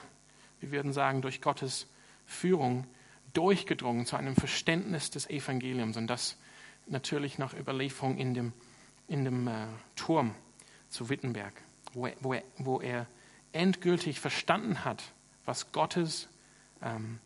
wir 0.60 0.70
würden 0.70 0.92
sagen, 0.92 1.20
durch 1.20 1.40
Gottes 1.40 1.88
Führung 2.26 2.86
durchgedrungen 3.32 4.06
zu 4.06 4.16
einem 4.16 4.36
Verständnis 4.36 5.10
des 5.10 5.28
Evangeliums. 5.28 5.96
Und 5.96 6.06
das 6.06 6.36
natürlich 6.86 7.38
nach 7.38 7.54
Überlieferung 7.54 8.16
in 8.18 8.34
dem, 8.34 8.52
in 9.08 9.24
dem 9.24 9.48
äh, 9.48 9.66
Turm 9.96 10.34
zu 10.88 11.08
Wittenberg, 11.08 11.52
wo 11.92 12.06
er, 12.06 12.14
wo, 12.20 12.34
er, 12.34 12.42
wo 12.58 12.80
er 12.80 13.06
endgültig 13.52 14.20
verstanden 14.20 14.84
hat, 14.84 15.02
was 15.44 15.72
Gottes, 15.72 16.28
ähm, 16.82 17.18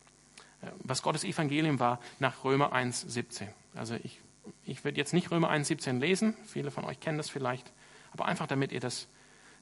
äh, 0.61 0.67
was 0.79 1.01
Gottes 1.01 1.23
Evangelium 1.23 1.79
war 1.79 1.99
nach 2.19 2.43
Römer 2.43 2.73
1, 2.73 3.01
17. 3.01 3.47
Also 3.75 3.95
ich, 4.03 4.21
ich 4.65 4.83
werde 4.83 4.97
jetzt 4.97 5.13
nicht 5.13 5.31
Römer 5.31 5.49
1, 5.49 5.67
17 5.67 5.99
lesen, 5.99 6.35
viele 6.45 6.71
von 6.71 6.85
euch 6.85 6.99
kennen 6.99 7.17
das 7.17 7.29
vielleicht, 7.29 7.71
aber 8.11 8.25
einfach 8.25 8.47
damit 8.47 8.71
ihr 8.71 8.79
das, 8.79 9.07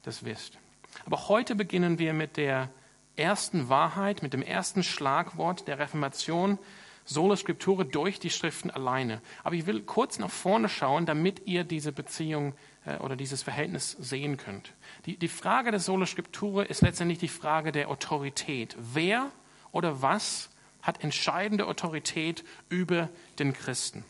das 0.03 0.25
wisst. 0.25 0.57
Aber 1.05 1.27
heute 1.27 1.55
beginnen 1.55 2.00
wir 2.00 2.13
mit 2.13 2.38
der 2.38 2.69
ersten 3.15 3.69
Wahrheit, 3.69 4.21
mit 4.23 4.33
dem 4.33 4.41
ersten 4.41 4.83
Schlagwort 4.83 5.67
der 5.67 5.79
Reformation, 5.79 6.57
Sola 7.05 7.36
Scriptura 7.36 7.83
durch 7.83 8.19
die 8.19 8.29
Schriften 8.29 8.72
alleine. 8.72 9.22
Aber 9.43 9.55
ich 9.55 9.65
will 9.65 9.81
kurz 9.81 10.19
nach 10.19 10.29
vorne 10.29 10.69
schauen, 10.69 11.05
damit 11.05 11.45
ihr 11.45 11.63
diese 11.63 11.91
Beziehung 11.91 12.53
äh, 12.86 12.98
oder 12.98 13.15
dieses 13.15 13.43
Verhältnis 13.43 13.91
sehen 14.00 14.38
könnt. 14.38 14.74
Die, 15.05 15.17
die 15.17 15.27
Frage 15.27 15.72
der 15.72 15.79
Sola 15.79 16.05
Scriptura 16.05 16.63
ist 16.63 16.81
letztendlich 16.81 17.19
die 17.19 17.27
Frage 17.27 17.72
der 17.72 17.89
Autorität. 17.89 18.75
Wer 18.79 19.31
oder 19.72 20.01
was 20.01 20.50
hat 20.81 21.03
entscheidende 21.03 21.67
Autorität 21.67 22.43
über 22.69 23.10
den 23.39 23.53
Christen? 23.53 24.05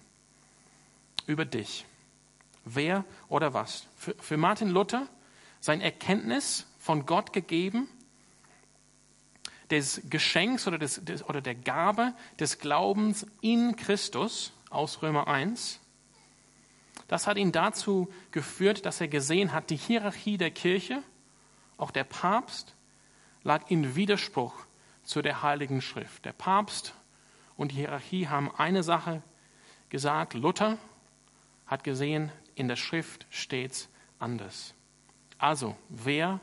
Über 1.25 1.45
dich. 1.45 1.85
Wer 2.65 3.05
oder 3.27 3.53
was? 3.53 3.87
Für, 3.95 4.15
für 4.19 4.37
Martin 4.37 4.69
Luther 4.69 5.07
sein 5.59 5.81
Erkenntnis 5.81 6.67
von 6.79 7.05
Gott 7.05 7.33
gegeben 7.33 7.87
des 9.73 10.03
Geschenks 10.07 10.67
oder, 10.67 10.77
des, 10.77 11.03
des, 11.03 11.27
oder 11.27 11.41
der 11.41 11.55
Gabe 11.55 12.13
des 12.39 12.59
Glaubens 12.59 13.25
in 13.41 13.75
Christus 13.75 14.53
aus 14.69 15.01
Römer 15.01 15.27
1. 15.27 15.79
Das 17.07 17.25
hat 17.25 17.37
ihn 17.37 17.51
dazu 17.51 18.07
geführt, 18.29 18.85
dass 18.85 19.01
er 19.01 19.07
gesehen 19.07 19.51
hat, 19.51 19.71
die 19.71 19.75
Hierarchie 19.75 20.37
der 20.37 20.51
Kirche, 20.51 21.01
auch 21.77 21.89
der 21.89 22.03
Papst, 22.03 22.75
lag 23.41 23.63
in 23.71 23.95
Widerspruch 23.95 24.53
zu 25.03 25.23
der 25.23 25.41
Heiligen 25.41 25.81
Schrift. 25.81 26.23
Der 26.23 26.33
Papst 26.33 26.93
und 27.57 27.71
die 27.71 27.77
Hierarchie 27.77 28.27
haben 28.27 28.51
eine 28.55 28.83
Sache 28.83 29.23
gesagt. 29.89 30.35
Luther 30.35 30.77
hat 31.65 31.83
gesehen, 31.83 32.31
in 32.53 32.67
der 32.67 32.75
Schrift 32.75 33.25
steht 33.31 33.89
anders. 34.19 34.75
Also, 35.39 35.75
wer 35.89 36.41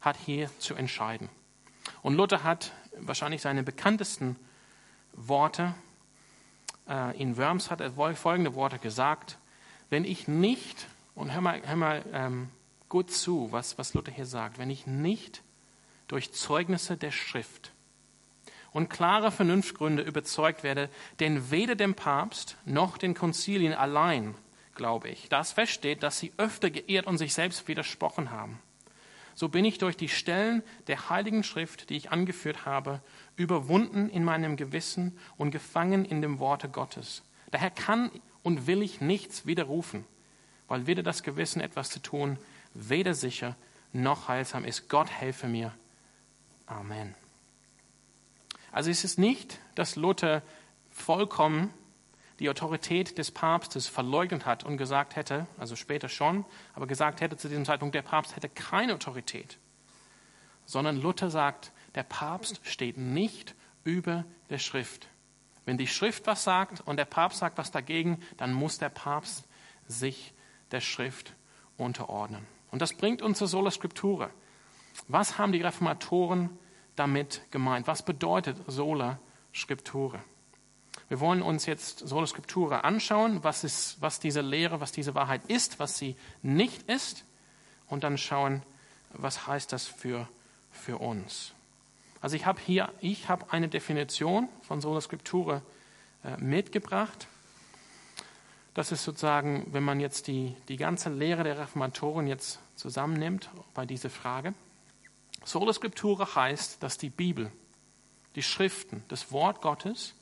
hat 0.00 0.16
hier 0.16 0.50
zu 0.58 0.74
entscheiden? 0.74 1.28
Und 2.02 2.14
Luther 2.14 2.44
hat 2.44 2.72
wahrscheinlich 2.96 3.42
seine 3.42 3.62
bekanntesten 3.62 4.36
Worte, 5.12 5.74
äh, 6.88 7.20
in 7.20 7.36
Worms 7.36 7.70
hat 7.70 7.80
er 7.80 7.92
folgende 8.14 8.54
Worte 8.54 8.78
gesagt, 8.78 9.38
wenn 9.90 10.04
ich 10.04 10.28
nicht, 10.28 10.86
und 11.14 11.32
hör 11.32 11.40
mal, 11.40 11.60
hör 11.64 11.76
mal 11.76 12.04
ähm, 12.12 12.48
gut 12.88 13.10
zu, 13.10 13.52
was, 13.52 13.76
was 13.76 13.94
Luther 13.94 14.12
hier 14.12 14.26
sagt, 14.26 14.58
wenn 14.58 14.70
ich 14.70 14.86
nicht 14.86 15.42
durch 16.08 16.32
Zeugnisse 16.32 16.96
der 16.96 17.10
Schrift 17.10 17.72
und 18.72 18.88
klare 18.88 19.30
Vernunftgründe 19.30 20.02
überzeugt 20.02 20.62
werde, 20.62 20.88
denn 21.18 21.50
weder 21.50 21.74
dem 21.74 21.94
Papst 21.94 22.56
noch 22.64 22.98
den 22.98 23.14
Konzilien 23.14 23.74
allein, 23.74 24.34
glaube 24.74 25.08
ich, 25.08 25.28
das 25.28 25.52
feststeht, 25.52 26.02
dass 26.02 26.18
sie 26.18 26.32
öfter 26.36 26.70
geehrt 26.70 27.06
und 27.06 27.18
sich 27.18 27.34
selbst 27.34 27.68
widersprochen 27.68 28.30
haben 28.30 28.60
so 29.34 29.48
bin 29.48 29.64
ich 29.64 29.78
durch 29.78 29.96
die 29.96 30.08
Stellen 30.08 30.62
der 30.86 31.08
Heiligen 31.10 31.42
Schrift, 31.42 31.90
die 31.90 31.96
ich 31.96 32.10
angeführt 32.10 32.66
habe, 32.66 33.00
überwunden 33.36 34.08
in 34.08 34.24
meinem 34.24 34.56
Gewissen 34.56 35.16
und 35.36 35.50
gefangen 35.50 36.04
in 36.04 36.22
dem 36.22 36.38
Worte 36.38 36.68
Gottes. 36.68 37.22
Daher 37.50 37.70
kann 37.70 38.10
und 38.42 38.66
will 38.66 38.82
ich 38.82 39.00
nichts 39.00 39.46
widerrufen, 39.46 40.04
weil 40.68 40.86
weder 40.86 41.02
das 41.02 41.22
Gewissen 41.22 41.60
etwas 41.60 41.90
zu 41.90 42.00
tun, 42.00 42.38
weder 42.74 43.14
sicher 43.14 43.56
noch 43.92 44.28
heilsam 44.28 44.64
ist. 44.64 44.88
Gott 44.88 45.10
helfe 45.10 45.48
mir. 45.48 45.74
Amen. 46.66 47.14
Also 48.72 48.90
es 48.90 49.04
ist 49.04 49.18
nicht, 49.18 49.58
dass 49.74 49.96
Luther 49.96 50.42
vollkommen 50.90 51.72
die 52.40 52.48
Autorität 52.48 53.18
des 53.18 53.30
Papstes 53.30 53.86
verleugnet 53.86 54.46
hat 54.46 54.64
und 54.64 54.78
gesagt 54.78 55.14
hätte, 55.14 55.46
also 55.58 55.76
später 55.76 56.08
schon, 56.08 56.46
aber 56.74 56.86
gesagt 56.86 57.20
hätte 57.20 57.36
zu 57.36 57.48
diesem 57.48 57.66
Zeitpunkt, 57.66 57.94
der 57.94 58.02
Papst 58.02 58.34
hätte 58.34 58.48
keine 58.48 58.94
Autorität, 58.94 59.58
sondern 60.64 61.00
Luther 61.00 61.30
sagt, 61.30 61.70
der 61.94 62.02
Papst 62.02 62.60
steht 62.62 62.96
nicht 62.96 63.54
über 63.84 64.24
der 64.48 64.58
Schrift. 64.58 65.08
Wenn 65.66 65.76
die 65.76 65.86
Schrift 65.86 66.26
was 66.26 66.42
sagt 66.42 66.80
und 66.80 66.96
der 66.96 67.04
Papst 67.04 67.38
sagt 67.38 67.58
was 67.58 67.70
dagegen, 67.70 68.20
dann 68.38 68.54
muss 68.54 68.78
der 68.78 68.88
Papst 68.88 69.46
sich 69.86 70.32
der 70.70 70.80
Schrift 70.80 71.34
unterordnen. 71.76 72.46
Und 72.70 72.80
das 72.80 72.94
bringt 72.94 73.20
uns 73.20 73.38
zur 73.38 73.48
Sola 73.48 73.70
Scriptura. 73.70 74.30
Was 75.08 75.36
haben 75.36 75.52
die 75.52 75.60
Reformatoren 75.60 76.58
damit 76.96 77.42
gemeint? 77.50 77.86
Was 77.86 78.02
bedeutet 78.02 78.56
Sola 78.66 79.18
Scriptura? 79.54 80.20
Wir 81.10 81.18
wollen 81.18 81.42
uns 81.42 81.66
jetzt 81.66 81.98
Sola 81.98 82.24
Scriptura 82.24 82.80
anschauen, 82.80 83.42
was, 83.42 83.64
ist, 83.64 84.00
was 84.00 84.20
diese 84.20 84.42
Lehre, 84.42 84.80
was 84.80 84.92
diese 84.92 85.16
Wahrheit 85.16 85.42
ist, 85.48 85.80
was 85.80 85.98
sie 85.98 86.14
nicht 86.40 86.88
ist, 86.88 87.24
und 87.88 88.04
dann 88.04 88.16
schauen, 88.16 88.62
was 89.12 89.48
heißt 89.48 89.72
das 89.72 89.88
für, 89.88 90.28
für 90.70 90.98
uns. 90.98 91.52
Also 92.20 92.36
ich 92.36 92.46
habe 92.46 92.60
hier, 92.64 92.92
ich 93.00 93.28
habe 93.28 93.52
eine 93.52 93.66
Definition 93.66 94.48
von 94.62 94.80
Sola 94.80 95.00
Scriptura 95.00 95.62
äh, 96.22 96.36
mitgebracht. 96.36 97.26
Das 98.74 98.92
ist 98.92 99.02
sozusagen, 99.02 99.66
wenn 99.72 99.82
man 99.82 99.98
jetzt 99.98 100.28
die, 100.28 100.54
die 100.68 100.76
ganze 100.76 101.10
Lehre 101.10 101.42
der 101.42 101.58
Reformatoren 101.58 102.28
jetzt 102.28 102.60
zusammennimmt 102.76 103.50
bei 103.74 103.84
dieser 103.84 104.10
Frage. 104.10 104.54
Sola 105.44 105.72
Scriptura 105.72 106.36
heißt, 106.36 106.80
dass 106.80 106.98
die 106.98 107.10
Bibel 107.10 107.50
die 108.36 108.44
Schriften, 108.44 109.02
das 109.08 109.32
Wort 109.32 109.60
Gottes. 109.60 110.14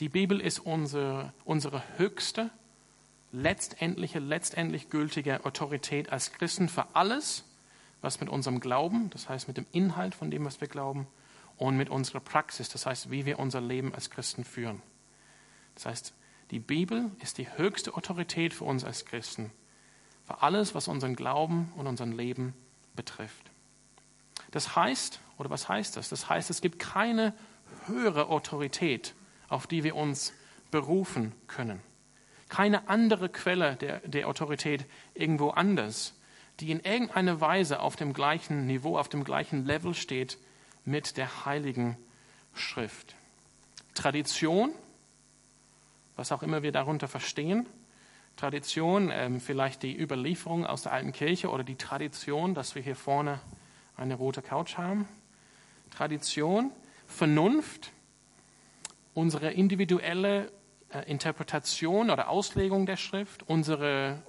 Die 0.00 0.08
Bibel 0.10 0.40
ist 0.40 0.58
unsere, 0.58 1.32
unsere 1.44 1.82
höchste, 1.96 2.50
letztendliche, 3.32 4.18
letztendlich 4.18 4.90
gültige 4.90 5.44
Autorität 5.46 6.12
als 6.12 6.32
Christen 6.32 6.68
für 6.68 6.94
alles, 6.94 7.44
was 8.02 8.20
mit 8.20 8.28
unserem 8.28 8.60
Glauben, 8.60 9.08
das 9.10 9.28
heißt 9.28 9.48
mit 9.48 9.56
dem 9.56 9.66
Inhalt 9.72 10.14
von 10.14 10.30
dem, 10.30 10.44
was 10.44 10.60
wir 10.60 10.68
glauben, 10.68 11.06
und 11.56 11.78
mit 11.78 11.88
unserer 11.88 12.20
Praxis, 12.20 12.68
das 12.68 12.84
heißt, 12.84 13.10
wie 13.10 13.24
wir 13.24 13.38
unser 13.38 13.62
Leben 13.62 13.94
als 13.94 14.10
Christen 14.10 14.44
führen. 14.44 14.82
Das 15.74 15.86
heißt, 15.86 16.14
die 16.50 16.60
Bibel 16.60 17.10
ist 17.22 17.38
die 17.38 17.48
höchste 17.56 17.94
Autorität 17.94 18.52
für 18.52 18.64
uns 18.64 18.84
als 18.84 19.06
Christen, 19.06 19.50
für 20.26 20.42
alles, 20.42 20.74
was 20.74 20.88
unseren 20.88 21.16
Glauben 21.16 21.72
und 21.76 21.86
unser 21.86 22.06
Leben 22.06 22.52
betrifft. 22.94 23.50
Das 24.50 24.76
heißt, 24.76 25.20
oder 25.38 25.50
was 25.50 25.68
heißt 25.68 25.96
das? 25.96 26.10
Das 26.10 26.28
heißt, 26.28 26.50
es 26.50 26.60
gibt 26.60 26.78
keine 26.78 27.34
höhere 27.86 28.28
Autorität, 28.28 29.14
auf 29.48 29.66
die 29.66 29.84
wir 29.84 29.96
uns 29.96 30.32
berufen 30.70 31.32
können. 31.46 31.80
Keine 32.48 32.88
andere 32.88 33.28
Quelle 33.28 33.76
der, 33.76 34.00
der 34.00 34.28
Autorität 34.28 34.84
irgendwo 35.14 35.50
anders, 35.50 36.14
die 36.60 36.70
in 36.70 36.80
irgendeiner 36.80 37.40
Weise 37.40 37.80
auf 37.80 37.96
dem 37.96 38.12
gleichen 38.12 38.66
Niveau, 38.66 38.96
auf 38.98 39.08
dem 39.08 39.24
gleichen 39.24 39.64
Level 39.64 39.94
steht 39.94 40.38
mit 40.84 41.16
der 41.16 41.44
Heiligen 41.44 41.96
Schrift. 42.54 43.14
Tradition, 43.94 44.72
was 46.16 46.32
auch 46.32 46.42
immer 46.42 46.62
wir 46.62 46.72
darunter 46.72 47.08
verstehen, 47.08 47.66
Tradition, 48.36 49.10
ähm, 49.12 49.40
vielleicht 49.40 49.82
die 49.82 49.98
Überlieferung 49.98 50.66
aus 50.66 50.82
der 50.82 50.92
alten 50.92 51.12
Kirche 51.12 51.50
oder 51.50 51.64
die 51.64 51.76
Tradition, 51.76 52.54
dass 52.54 52.74
wir 52.74 52.82
hier 52.82 52.96
vorne 52.96 53.40
eine 53.96 54.14
rote 54.14 54.42
Couch 54.42 54.76
haben. 54.76 55.08
Tradition, 55.90 56.70
Vernunft, 57.06 57.92
unsere 59.16 59.50
individuelle 59.50 60.52
äh, 60.90 61.10
Interpretation 61.10 62.10
oder 62.10 62.28
Auslegung 62.28 62.84
der 62.84 62.98
Schrift, 62.98 63.48
unsere, 63.48 64.22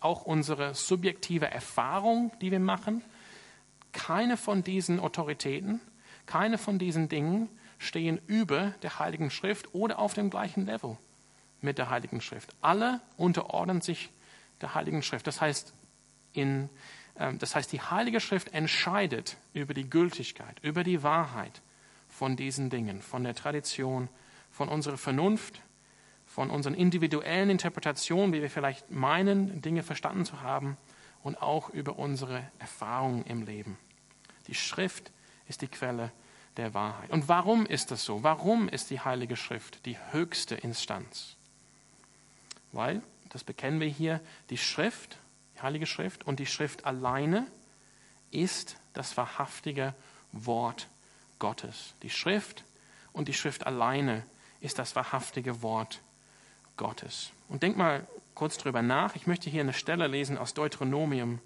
auch 0.00 0.22
unsere 0.24 0.74
subjektive 0.74 1.48
Erfahrung, 1.48 2.32
die 2.40 2.50
wir 2.50 2.58
machen. 2.58 3.04
Keine 3.92 4.36
von 4.36 4.64
diesen 4.64 4.98
Autoritäten, 4.98 5.80
keine 6.26 6.58
von 6.58 6.80
diesen 6.80 7.08
Dingen 7.08 7.48
stehen 7.78 8.20
über 8.26 8.74
der 8.82 8.98
Heiligen 8.98 9.30
Schrift 9.30 9.74
oder 9.74 10.00
auf 10.00 10.14
dem 10.14 10.28
gleichen 10.28 10.66
Level 10.66 10.98
mit 11.60 11.78
der 11.78 11.88
Heiligen 11.88 12.20
Schrift. 12.20 12.52
Alle 12.60 13.00
unterordnen 13.16 13.80
sich 13.80 14.10
der 14.60 14.74
Heiligen 14.74 15.04
Schrift. 15.04 15.28
Das 15.28 15.40
heißt, 15.40 15.72
in, 16.32 16.68
äh, 17.14 17.32
das 17.34 17.54
heißt, 17.54 17.70
die 17.70 17.80
Heilige 17.80 18.18
Schrift 18.18 18.52
entscheidet 18.54 19.36
über 19.52 19.72
die 19.72 19.88
Gültigkeit, 19.88 20.58
über 20.62 20.82
die 20.82 21.04
Wahrheit 21.04 21.62
von 22.08 22.34
diesen 22.34 22.70
Dingen, 22.70 23.02
von 23.02 23.22
der 23.22 23.36
Tradition, 23.36 24.08
von 24.52 24.68
unserer 24.68 24.98
Vernunft, 24.98 25.60
von 26.26 26.50
unseren 26.50 26.74
individuellen 26.74 27.50
Interpretationen, 27.50 28.32
wie 28.32 28.42
wir 28.42 28.50
vielleicht 28.50 28.90
meinen, 28.90 29.60
Dinge 29.60 29.82
verstanden 29.82 30.24
zu 30.24 30.40
haben, 30.42 30.76
und 31.22 31.40
auch 31.40 31.70
über 31.70 31.98
unsere 31.98 32.42
Erfahrungen 32.58 33.24
im 33.26 33.42
Leben. 33.42 33.78
Die 34.48 34.54
Schrift 34.54 35.12
ist 35.48 35.62
die 35.62 35.68
Quelle 35.68 36.10
der 36.56 36.74
Wahrheit. 36.74 37.10
Und 37.10 37.28
warum 37.28 37.64
ist 37.66 37.90
das 37.90 38.04
so? 38.04 38.22
Warum 38.22 38.68
ist 38.68 38.90
die 38.90 39.00
Heilige 39.00 39.36
Schrift 39.36 39.86
die 39.86 39.96
höchste 40.10 40.54
Instanz? 40.56 41.36
Weil, 42.72 43.02
das 43.30 43.44
bekennen 43.44 43.80
wir 43.80 43.88
hier, 43.88 44.20
die 44.50 44.58
Schrift, 44.58 45.18
die 45.56 45.62
Heilige 45.62 45.86
Schrift 45.86 46.24
und 46.26 46.40
die 46.40 46.46
Schrift 46.46 46.84
alleine 46.84 47.46
ist 48.30 48.76
das 48.94 49.16
wahrhaftige 49.16 49.94
Wort 50.32 50.88
Gottes. 51.38 51.94
Die 52.02 52.10
Schrift 52.10 52.64
und 53.12 53.28
die 53.28 53.34
Schrift 53.34 53.66
alleine 53.66 54.24
ist 54.62 54.78
das 54.78 54.96
wahrhaftige 54.96 55.62
Wort 55.62 56.00
Gottes. 56.76 57.30
Und 57.48 57.62
denk 57.62 57.76
mal 57.76 58.06
kurz 58.34 58.56
drüber 58.56 58.82
nach. 58.82 59.14
Ich 59.16 59.26
möchte 59.26 59.50
hier 59.50 59.60
eine 59.60 59.74
Stelle 59.74 60.06
lesen 60.06 60.38
aus 60.38 60.54
Deuteronomium 60.54 61.40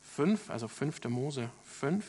5, 0.00 0.50
also 0.50 0.68
5. 0.68 1.04
Mose 1.04 1.50
5. 1.64 2.04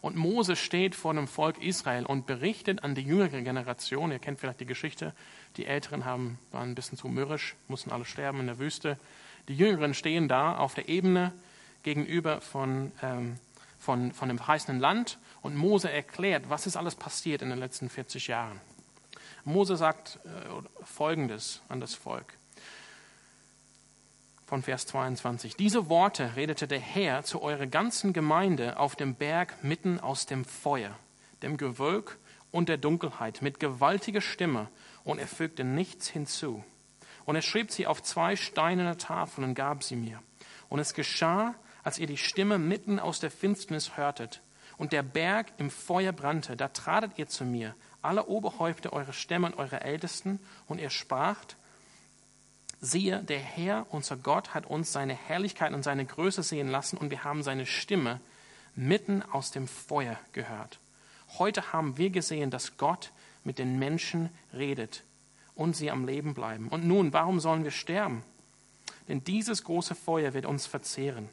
Und 0.00 0.16
Mose 0.16 0.54
steht 0.54 0.94
vor 0.94 1.14
dem 1.14 1.26
Volk 1.26 1.62
Israel 1.62 2.06
und 2.06 2.26
berichtet 2.26 2.84
an 2.84 2.94
die 2.94 3.02
jüngere 3.02 3.42
Generation. 3.42 4.12
Ihr 4.12 4.20
kennt 4.20 4.38
vielleicht 4.38 4.60
die 4.60 4.66
Geschichte. 4.66 5.12
Die 5.56 5.66
Älteren 5.66 6.04
haben, 6.04 6.38
waren 6.52 6.70
ein 6.70 6.74
bisschen 6.74 6.98
zu 6.98 7.08
mürrisch, 7.08 7.56
mussten 7.66 7.90
alle 7.90 8.04
sterben 8.04 8.40
in 8.40 8.46
der 8.46 8.58
Wüste. 8.58 8.98
Die 9.48 9.56
Jüngeren 9.56 9.94
stehen 9.94 10.28
da 10.28 10.56
auf 10.56 10.74
der 10.74 10.88
Ebene 10.88 11.32
gegenüber 11.82 12.40
von, 12.40 12.92
ähm, 13.02 13.38
von, 13.80 14.12
von 14.12 14.28
dem 14.28 14.38
verheißenen 14.38 14.80
Land. 14.80 15.18
Und 15.42 15.56
Mose 15.56 15.90
erklärt, 15.90 16.48
was 16.48 16.66
ist 16.66 16.76
alles 16.76 16.94
passiert 16.94 17.42
in 17.42 17.48
den 17.48 17.58
letzten 17.58 17.88
40 17.88 18.28
Jahren. 18.28 18.60
Mose 19.48 19.76
sagt 19.76 20.20
äh, 20.24 20.84
Folgendes 20.84 21.62
an 21.68 21.80
das 21.80 21.94
Volk 21.94 22.34
von 24.46 24.62
Vers 24.62 24.86
22. 24.86 25.56
Diese 25.56 25.88
Worte 25.88 26.36
redete 26.36 26.68
der 26.68 26.80
Herr 26.80 27.22
zu 27.22 27.42
eurer 27.42 27.66
ganzen 27.66 28.12
Gemeinde 28.12 28.78
auf 28.78 28.94
dem 28.94 29.14
Berg 29.14 29.62
mitten 29.62 30.00
aus 30.00 30.26
dem 30.26 30.44
Feuer, 30.44 30.98
dem 31.42 31.56
Gewölk 31.56 32.18
und 32.50 32.68
der 32.68 32.78
Dunkelheit 32.78 33.42
mit 33.42 33.58
gewaltiger 33.60 34.20
Stimme, 34.20 34.68
und 35.04 35.18
er 35.18 35.26
fügte 35.26 35.64
nichts 35.64 36.08
hinzu. 36.08 36.62
Und 37.24 37.36
er 37.36 37.42
schrieb 37.42 37.70
sie 37.70 37.86
auf 37.86 38.02
zwei 38.02 38.36
steinerne 38.36 38.98
Tafeln 38.98 39.48
und 39.48 39.54
gab 39.54 39.82
sie 39.82 39.96
mir. 39.96 40.22
Und 40.68 40.78
es 40.78 40.92
geschah, 40.92 41.54
als 41.82 41.98
ihr 41.98 42.06
die 42.06 42.18
Stimme 42.18 42.58
mitten 42.58 42.98
aus 42.98 43.20
der 43.20 43.30
Finsternis 43.30 43.96
hörtet 43.96 44.42
und 44.76 44.92
der 44.92 45.02
Berg 45.02 45.52
im 45.56 45.70
Feuer 45.70 46.12
brannte, 46.12 46.56
da 46.56 46.68
tratet 46.68 47.18
ihr 47.18 47.28
zu 47.28 47.44
mir, 47.44 47.74
alle 48.02 48.26
Oberhäupter 48.26 48.92
eure 48.92 49.12
Stämme 49.12 49.46
und 49.46 49.58
eure 49.58 49.80
Ältesten, 49.80 50.40
und 50.66 50.80
ihr 50.80 50.90
spracht, 50.90 51.56
Siehe, 52.80 53.24
der 53.24 53.40
Herr, 53.40 53.86
unser 53.90 54.16
Gott, 54.16 54.54
hat 54.54 54.66
uns 54.66 54.92
seine 54.92 55.14
Herrlichkeit 55.14 55.72
und 55.72 55.82
seine 55.82 56.04
Größe 56.04 56.44
sehen 56.44 56.68
lassen 56.68 56.96
und 56.96 57.10
wir 57.10 57.24
haben 57.24 57.42
seine 57.42 57.66
Stimme 57.66 58.20
mitten 58.76 59.22
aus 59.22 59.50
dem 59.50 59.66
Feuer 59.66 60.16
gehört. 60.32 60.78
Heute 61.38 61.72
haben 61.72 61.98
wir 61.98 62.10
gesehen, 62.10 62.50
dass 62.50 62.76
Gott 62.76 63.10
mit 63.42 63.58
den 63.58 63.78
Menschen 63.78 64.30
redet 64.54 65.02
und 65.56 65.74
sie 65.74 65.90
am 65.90 66.06
Leben 66.06 66.34
bleiben. 66.34 66.68
Und 66.68 66.86
nun, 66.86 67.12
warum 67.12 67.40
sollen 67.40 67.64
wir 67.64 67.72
sterben? 67.72 68.22
Denn 69.08 69.24
dieses 69.24 69.64
große 69.64 69.96
Feuer 69.96 70.32
wird 70.32 70.46
uns 70.46 70.66
verzehren. 70.66 71.28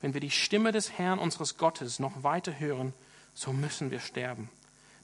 Wenn 0.00 0.14
wir 0.14 0.20
die 0.20 0.30
Stimme 0.30 0.72
des 0.72 0.98
Herrn 0.98 1.20
unseres 1.20 1.58
Gottes 1.58 2.00
noch 2.00 2.24
weiter 2.24 2.58
hören, 2.58 2.92
so 3.34 3.52
müssen 3.52 3.92
wir 3.92 4.00
sterben. 4.00 4.50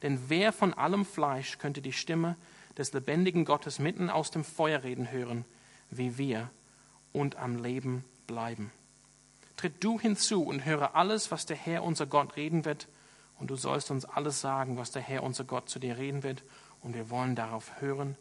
Denn 0.04 0.20
wer 0.28 0.52
von 0.52 0.72
allem 0.72 1.04
Fleisch 1.04 1.58
könnte 1.58 1.82
die 1.82 1.92
Stimme 1.92 2.36
des 2.78 2.92
lebendigen 2.92 3.44
Gottes 3.44 3.80
mitten 3.80 4.08
aus 4.08 4.30
dem 4.30 4.44
Feuer 4.44 4.84
reden 4.84 5.10
hören? 5.10 5.44
wie 5.96 6.18
wir 6.18 6.50
und 7.12 7.36
am 7.36 7.62
Leben 7.62 8.04
bleiben. 8.26 8.70
Tritt 9.56 9.82
du 9.82 10.00
hinzu 10.00 10.42
und 10.42 10.64
höre 10.64 10.94
alles, 10.94 11.30
was 11.30 11.46
der 11.46 11.56
Herr 11.56 11.82
unser 11.82 12.06
Gott 12.06 12.36
reden 12.36 12.64
wird, 12.64 12.88
und 13.38 13.50
du 13.50 13.56
sollst 13.56 13.90
uns 13.90 14.04
alles 14.04 14.40
sagen, 14.40 14.76
was 14.76 14.92
der 14.92 15.02
Herr 15.02 15.22
unser 15.22 15.44
Gott 15.44 15.68
zu 15.68 15.78
dir 15.78 15.98
reden 15.98 16.22
wird, 16.22 16.42
und 16.82 16.94
wir 16.94 17.10
wollen 17.10 17.34
darauf 17.34 17.80
hören 17.80 18.16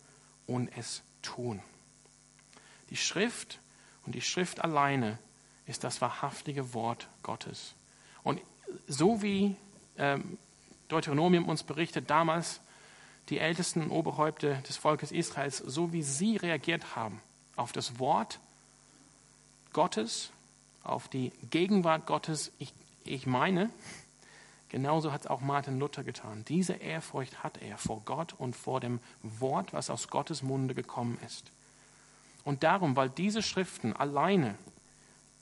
und 0.47 0.69
es 0.77 1.03
tun. 1.21 1.61
Die 2.89 2.97
Schrift 2.97 3.59
und 4.05 4.15
die 4.15 4.21
Schrift 4.21 4.63
alleine 4.63 5.17
ist 5.65 5.83
das 5.83 6.01
wahrhaftige 6.01 6.73
Wort 6.73 7.07
Gottes. 7.21 7.73
Und 8.23 8.41
so 8.87 9.21
wie 9.21 9.55
ähm, 9.97 10.37
Deuteronomium 10.87 11.47
uns 11.47 11.63
berichtet, 11.63 12.09
damals 12.09 12.61
die 13.29 13.39
ältesten 13.39 13.89
Oberhäupter 13.89 14.55
des 14.55 14.77
Volkes 14.77 15.11
Israels, 15.11 15.57
so 15.57 15.93
wie 15.93 16.03
sie 16.03 16.37
reagiert 16.37 16.95
haben, 16.95 17.21
auf 17.55 17.71
das 17.71 17.99
Wort 17.99 18.39
Gottes, 19.71 20.31
auf 20.83 21.07
die 21.07 21.31
Gegenwart 21.49 22.05
Gottes. 22.05 22.51
Ich, 22.59 22.73
ich 23.05 23.25
meine, 23.25 23.69
genauso 24.69 25.11
hat 25.11 25.21
es 25.21 25.27
auch 25.27 25.41
Martin 25.41 25.79
Luther 25.79 26.03
getan. 26.03 26.43
Diese 26.47 26.73
Ehrfurcht 26.73 27.43
hat 27.43 27.61
er 27.61 27.77
vor 27.77 28.01
Gott 28.05 28.33
und 28.33 28.55
vor 28.55 28.79
dem 28.79 28.99
Wort, 29.21 29.73
was 29.73 29.89
aus 29.89 30.09
Gottes 30.09 30.43
Munde 30.43 30.75
gekommen 30.75 31.17
ist. 31.25 31.51
Und 32.43 32.63
darum, 32.63 32.95
weil 32.95 33.09
diese 33.09 33.41
Schriften 33.41 33.93
alleine 33.93 34.55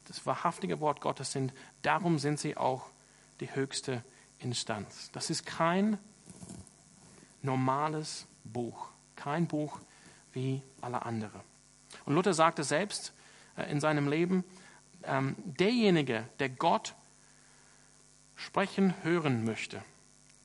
das 0.07 0.25
wahrhaftige 0.25 0.79
Wort 0.79 1.01
Gottes 1.01 1.31
sind, 1.31 1.51
darum 1.81 2.19
sind 2.19 2.39
sie 2.39 2.57
auch 2.57 2.85
die 3.39 3.53
höchste 3.55 4.03
Instanz. 4.41 5.09
Das 5.11 5.29
ist 5.29 5.45
kein 5.45 5.97
normales 7.41 8.27
Buch, 8.43 8.89
kein 9.15 9.47
Buch 9.47 9.79
wie 10.33 10.61
alle 10.81 11.05
anderen. 11.05 11.41
Und 12.05 12.15
Luther 12.15 12.33
sagte 12.33 12.63
selbst 12.63 13.13
äh, 13.57 13.69
in 13.71 13.79
seinem 13.79 14.07
Leben, 14.07 14.43
ähm, 15.03 15.35
derjenige, 15.45 16.27
der 16.39 16.49
Gott 16.49 16.95
sprechen 18.35 18.93
hören 19.03 19.43
möchte, 19.43 19.83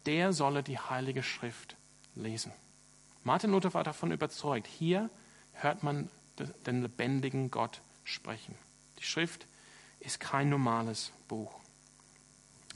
der 0.07 0.33
solle 0.33 0.63
die 0.63 0.79
Heilige 0.79 1.23
Schrift 1.23 1.77
lesen. 2.15 2.53
Martin 3.25 3.51
Luther 3.51 3.75
war 3.75 3.85
davon 3.85 4.13
überzeugt, 4.13 4.67
hier 4.67 5.11
hört 5.53 5.83
man 5.83 6.09
den 6.67 6.83
lebendigen 6.83 7.51
Gott 7.51 7.81
sprechen. 8.05 8.55
Die 8.99 9.05
Schrift 9.05 9.47
ist 10.01 10.21
kein 10.21 10.49
normales 10.49 11.13
Buch. 11.29 11.53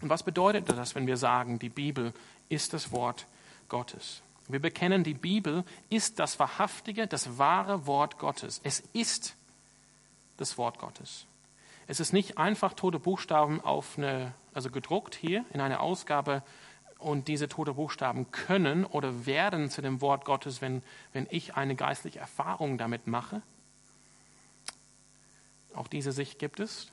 Und 0.01 0.09
was 0.09 0.23
bedeutet 0.23 0.69
das, 0.69 0.95
wenn 0.95 1.07
wir 1.07 1.17
sagen, 1.17 1.59
die 1.59 1.69
Bibel 1.69 2.13
ist 2.49 2.73
das 2.73 2.93
Wort 2.93 3.27
Gottes. 3.69 4.23
Wir 4.49 4.61
bekennen, 4.61 5.05
die 5.05 5.15
Bibel 5.15 5.65
ist 5.91 6.19
das 6.19 6.39
wahrhaftige, 6.39 7.07
das 7.07 7.39
wahre 7.39 7.87
Wort 7.87 8.19
Gottes. 8.19 8.61
Es 8.65 8.81
ist 8.93 9.37
das 10.39 10.59
Wort 10.59 10.79
Gottes. 10.79 11.27
Es 11.87 12.01
ist 12.01 12.13
nicht 12.13 12.39
einfach 12.39 12.75
tote 12.75 12.99
Buchstaben 12.99 13.61
auf 13.61 13.99
eine, 13.99 14.33
also 14.55 14.71
gedruckt 14.71 15.15
hier 15.15 15.45
in 15.53 15.61
eine 15.61 15.81
Ausgabe 15.81 16.43
und 16.99 17.29
diese 17.29 17.49
tote 17.49 17.75
Buchstaben 17.75 18.31
können 18.31 18.85
oder 18.85 19.27
werden 19.27 19.71
zu 19.71 19.83
dem 19.83 20.01
Wort 20.01 20.25
Gottes, 20.25 20.61
wenn, 20.61 20.83
wenn 21.13 21.27
ich 21.31 21.57
eine 21.57 21.75
geistliche 21.75 22.19
Erfahrung 22.19 22.79
damit 22.79 23.07
mache. 23.07 23.43
Auch 25.75 25.89
diese 25.89 26.13
Sicht 26.13 26.39
gibt 26.39 26.61
es. 26.61 26.91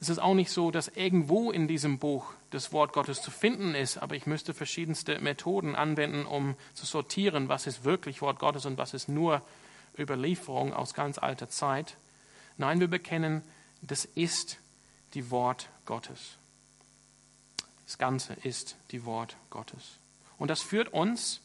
Es 0.00 0.08
ist 0.08 0.18
auch 0.18 0.32
nicht 0.32 0.50
so, 0.50 0.70
dass 0.70 0.88
irgendwo 0.88 1.50
in 1.50 1.68
diesem 1.68 1.98
Buch 1.98 2.32
das 2.48 2.72
Wort 2.72 2.94
Gottes 2.94 3.20
zu 3.20 3.30
finden 3.30 3.74
ist, 3.74 3.98
aber 3.98 4.16
ich 4.16 4.26
müsste 4.26 4.54
verschiedenste 4.54 5.20
Methoden 5.20 5.76
anwenden, 5.76 6.24
um 6.24 6.56
zu 6.72 6.86
sortieren, 6.86 7.50
was 7.50 7.66
ist 7.66 7.84
wirklich 7.84 8.22
Wort 8.22 8.38
Gottes 8.38 8.64
und 8.64 8.78
was 8.78 8.94
ist 8.94 9.10
nur 9.10 9.42
Überlieferung 9.98 10.72
aus 10.72 10.94
ganz 10.94 11.18
alter 11.18 11.50
Zeit. 11.50 11.96
Nein, 12.56 12.80
wir 12.80 12.88
bekennen, 12.88 13.42
das 13.82 14.06
ist 14.06 14.58
die 15.12 15.30
Wort 15.30 15.68
Gottes. 15.84 16.38
Das 17.84 17.98
Ganze 17.98 18.34
ist 18.42 18.76
die 18.92 19.04
Wort 19.04 19.36
Gottes. 19.50 19.98
Und 20.38 20.48
das 20.48 20.62
führt 20.62 20.92
uns 20.94 21.40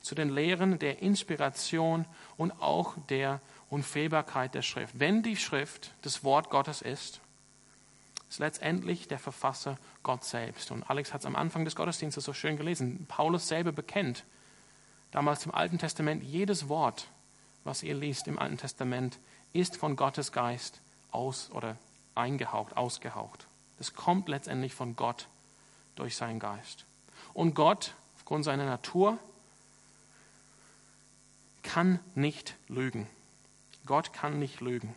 zu 0.00 0.14
den 0.14 0.30
Lehren 0.30 0.78
der 0.78 1.02
Inspiration 1.02 2.06
und 2.38 2.52
auch 2.62 2.94
der 3.10 3.42
Unfehlbarkeit 3.68 4.54
der 4.54 4.62
Schrift. 4.62 4.98
Wenn 4.98 5.22
die 5.22 5.36
Schrift 5.36 5.92
das 6.00 6.24
Wort 6.24 6.48
Gottes 6.48 6.80
ist, 6.80 7.20
ist 8.30 8.38
letztendlich 8.38 9.08
der 9.08 9.18
Verfasser 9.18 9.76
Gott 10.04 10.24
selbst. 10.24 10.70
Und 10.70 10.88
Alex 10.88 11.12
hat 11.12 11.22
es 11.22 11.26
am 11.26 11.34
Anfang 11.34 11.64
des 11.64 11.74
Gottesdienstes 11.74 12.24
so 12.24 12.32
schön 12.32 12.56
gelesen. 12.56 13.04
Paulus 13.08 13.48
selber 13.48 13.72
bekennt, 13.72 14.24
damals 15.10 15.44
im 15.44 15.52
Alten 15.52 15.78
Testament, 15.78 16.22
jedes 16.22 16.68
Wort, 16.68 17.08
was 17.64 17.82
ihr 17.82 17.94
liest 17.94 18.28
im 18.28 18.38
Alten 18.38 18.56
Testament, 18.56 19.18
ist 19.52 19.76
von 19.76 19.96
Gottes 19.96 20.30
Geist 20.30 20.80
aus 21.10 21.50
oder 21.50 21.76
eingehaucht, 22.14 22.76
ausgehaucht. 22.76 23.48
Das 23.78 23.94
kommt 23.94 24.28
letztendlich 24.28 24.74
von 24.74 24.94
Gott 24.94 25.26
durch 25.96 26.14
seinen 26.14 26.38
Geist. 26.38 26.86
Und 27.34 27.54
Gott, 27.54 27.94
aufgrund 28.14 28.44
seiner 28.44 28.64
Natur, 28.64 29.18
kann 31.64 31.98
nicht 32.14 32.54
lügen. 32.68 33.08
Gott 33.86 34.12
kann 34.12 34.38
nicht 34.38 34.60
lügen. 34.60 34.94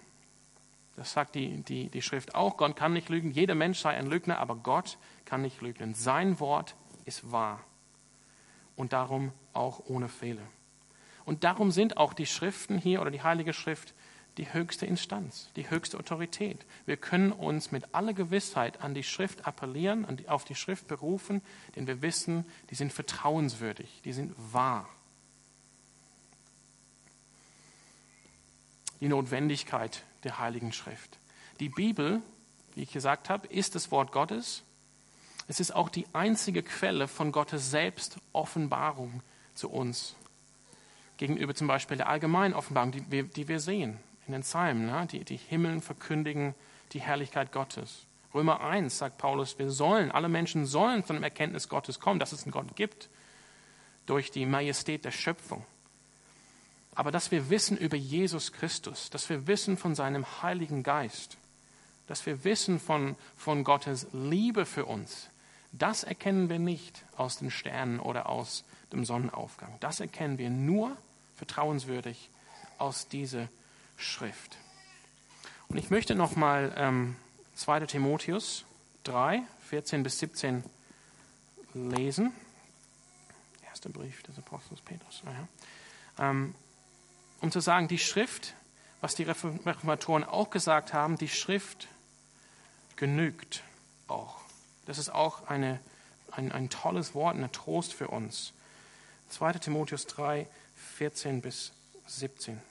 Das 0.96 1.12
sagt 1.12 1.36
die, 1.36 1.62
die, 1.64 1.90
die 1.90 2.02
Schrift 2.02 2.36
auch. 2.36 2.58
Gott 2.58 2.76
kann 2.76 2.94
nicht 2.94 3.10
lügen. 3.10 3.32
Jeder 3.32 3.56
Mensch 3.56 3.80
sei 3.80 3.96
ein 3.96 4.08
Lügner, 4.08 4.40
aber 4.40 4.56
Gott 4.56 4.98
kann 5.26 5.42
nicht 5.42 5.62
lügen. 5.62 5.96
Sein 5.96 6.40
Wort 6.40 6.76
ist 7.06 7.32
wahr. 7.32 7.62
Und 8.76 8.94
darum 8.94 9.32
auch 9.54 9.82
ohne 9.88 10.10
Fehler. 10.10 10.48
Und 11.26 11.44
darum 11.44 11.72
sind 11.72 11.98
auch 11.98 12.14
die 12.14 12.26
Schriften 12.26 12.78
hier 12.78 13.02
oder 13.02 13.12
die 13.12 13.24
Heilige 13.24 13.54
Schrift 13.54 13.94
die 14.38 14.52
höchste 14.52 14.86
Instanz, 14.86 15.50
die 15.56 15.70
höchste 15.70 15.98
Autorität. 15.98 16.66
Wir 16.86 16.98
können 16.98 17.32
uns 17.32 17.72
mit 17.72 17.94
aller 17.94 18.14
Gewissheit 18.14 18.82
an 18.82 18.94
die 18.94 19.04
Schrift 19.04 19.46
appellieren, 19.46 20.08
die, 20.18 20.28
auf 20.28 20.44
die 20.44 20.56
Schrift 20.56 20.88
berufen, 20.88 21.42
denn 21.76 21.86
wir 21.86 22.02
wissen, 22.02 22.46
die 22.70 22.76
sind 22.76 22.92
vertrauenswürdig, 22.92 24.02
die 24.04 24.14
sind 24.14 24.34
wahr. 24.52 24.90
Die 29.02 29.08
Notwendigkeit 29.08 30.04
der 30.24 30.40
Heiligen 30.40 30.72
Schrift. 30.72 31.18
Die 31.60 31.70
Bibel, 31.70 32.22
wie 32.76 32.84
ich 32.84 32.92
gesagt 32.92 33.30
habe, 33.30 33.48
ist 33.48 33.76
das 33.76 33.92
Wort 33.92 34.12
Gottes. 34.12 34.64
Es 35.48 35.60
ist 35.60 35.76
auch 35.76 35.90
die 35.90 36.06
einzige 36.14 36.64
Quelle 36.64 37.08
von 37.08 37.32
Gottes 37.32 37.70
selbst 37.70 38.18
Offenbarung 38.32 39.22
zu 39.54 39.70
uns. 39.70 40.16
Gegenüber 41.18 41.54
zum 41.54 41.68
Beispiel 41.68 41.98
der 41.98 42.10
allgemeinen 42.10 42.54
Offenbarung, 42.54 42.92
die 42.92 43.12
wir, 43.12 43.24
die 43.24 43.48
wir 43.48 43.60
sehen 43.60 44.00
in 44.26 44.34
den 44.34 44.42
Psalmen. 44.42 44.86
Ne? 44.86 45.08
Die, 45.12 45.24
die 45.24 45.38
Himmeln 45.38 45.82
verkündigen 45.82 46.56
die 46.94 47.02
Herrlichkeit 47.02 47.52
Gottes. 47.52 48.06
Römer 48.34 48.62
1 48.62 48.98
sagt 48.98 49.20
Paulus, 49.20 49.60
wir 49.60 49.70
sollen, 49.70 50.12
alle 50.12 50.30
Menschen 50.30 50.66
sollen 50.66 51.06
zu 51.06 51.14
einem 51.14 51.24
Erkenntnis 51.24 51.70
Gottes 51.70 52.00
kommen, 52.00 52.20
dass 52.20 52.32
es 52.32 52.44
einen 52.44 52.52
Gott 52.52 52.76
gibt, 52.76 53.10
durch 54.06 54.32
die 54.32 54.46
Majestät 54.46 55.06
der 55.06 55.12
Schöpfung 55.12 55.66
aber 56.96 57.12
dass 57.12 57.32
wir 57.32 57.50
wissen 57.50 57.78
über 57.78 57.98
Jesus 57.98 58.52
Christus, 58.52 59.10
dass 59.10 59.30
wir 59.30 59.48
wissen 59.48 59.78
von 59.78 59.96
seinem 59.96 60.26
Heiligen 60.42 60.84
Geist, 60.84 61.38
dass 62.08 62.26
wir 62.26 62.44
wissen 62.44 62.80
von, 62.80 63.16
von 63.36 63.64
Gottes 63.64 64.08
Liebe 64.14 64.66
für 64.66 64.86
uns, 64.86 65.30
das 65.72 66.04
erkennen 66.04 66.50
wir 66.50 66.60
nicht 66.60 67.04
aus 67.18 67.38
den 67.38 67.50
Sternen 67.50 68.00
oder 68.00 68.30
aus 68.30 68.64
dem 68.92 69.06
Sonnenaufgang. 69.06 69.76
Das 69.80 70.00
erkennen 70.00 70.38
wir 70.38 70.52
nur 70.52 70.96
vertrauenswürdig 71.36 72.30
aus 72.78 73.08
dieser 73.08 73.50
Schrift. 73.98 74.58
Und 75.70 75.78
ich 75.78 75.90
möchte 75.90 76.14
nochmal 76.14 76.74
ähm, 76.78 77.16
2. 77.56 77.88
Timotheus 77.88 78.66
3, 79.06 79.42
14 79.70 80.04
bis 80.04 80.20
17 80.20 80.64
lesen. 81.74 82.32
Erster 83.66 83.90
Brief 83.90 84.22
des 84.24 84.38
Apostels 84.38 84.82
Petrus. 84.82 85.24
Ja. 85.26 86.30
Ähm, 86.30 86.54
um 87.44 87.52
zu 87.52 87.60
sagen, 87.60 87.90
die 87.90 88.00
Schrift, 88.00 88.54
was 89.02 89.16
die 89.16 89.24
Reformatoren 89.24 90.24
auch 90.24 90.50
gesagt 90.50 90.94
haben, 90.94 91.18
die 91.18 91.28
Schrift 91.28 91.90
genügt 92.96 93.64
auch. 94.08 94.38
Das 94.86 94.98
ist 94.98 95.10
auch 95.10 95.48
eine, 95.48 95.82
ein, 96.32 96.54
ein 96.54 96.70
tolles 96.70 97.14
Wort, 97.14 97.36
ein 97.36 97.52
Trost 97.52 97.94
für 97.94 98.08
uns. 98.08 98.54
2. 99.28 99.54
Timotheus 99.54 100.08
3, 100.08 100.48
14 100.96 101.42
bis 101.42 101.74
17. 102.08 102.62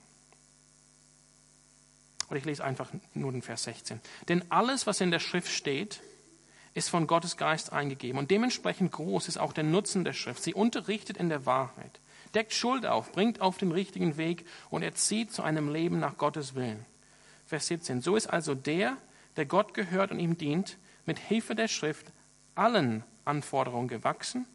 Und 2.29 2.37
ich 2.37 2.45
lese 2.45 2.63
einfach 2.63 2.89
nur 3.13 3.31
den 3.31 3.43
Vers 3.43 3.65
16. 3.65 4.01
Denn 4.27 4.43
alles, 4.49 4.87
was 4.87 5.01
in 5.01 5.11
der 5.11 5.19
Schrift 5.19 5.51
steht, 5.51 6.01
ist 6.73 6.89
von 6.89 7.05
Gottes 7.05 7.37
Geist 7.37 7.71
eingegeben. 7.71 8.17
Und 8.17 8.31
dementsprechend 8.31 8.91
groß 8.91 9.27
ist 9.27 9.37
auch 9.37 9.53
der 9.53 9.65
Nutzen 9.65 10.03
der 10.03 10.13
Schrift. 10.13 10.41
Sie 10.41 10.55
unterrichtet 10.55 11.17
in 11.17 11.29
der 11.29 11.45
Wahrheit 11.45 11.99
deckt 12.33 12.53
Schuld 12.53 12.85
auf, 12.85 13.11
bringt 13.11 13.41
auf 13.41 13.57
den 13.57 13.71
richtigen 13.71 14.17
Weg 14.17 14.45
und 14.69 14.83
erzieht 14.83 15.31
zu 15.31 15.43
einem 15.43 15.71
Leben 15.71 15.99
nach 15.99 16.17
Gottes 16.17 16.55
Willen. 16.55 16.85
Vers 17.45 17.67
17. 17.67 18.01
So 18.01 18.15
ist 18.15 18.27
also 18.27 18.55
der, 18.55 18.97
der 19.35 19.45
Gott 19.45 19.73
gehört 19.73 20.11
und 20.11 20.19
ihm 20.19 20.37
dient, 20.37 20.77
mit 21.05 21.19
Hilfe 21.19 21.55
der 21.55 21.67
Schrift 21.67 22.07
allen 22.55 23.03
Anforderungen 23.25 23.87
gewachsen. 23.87 24.47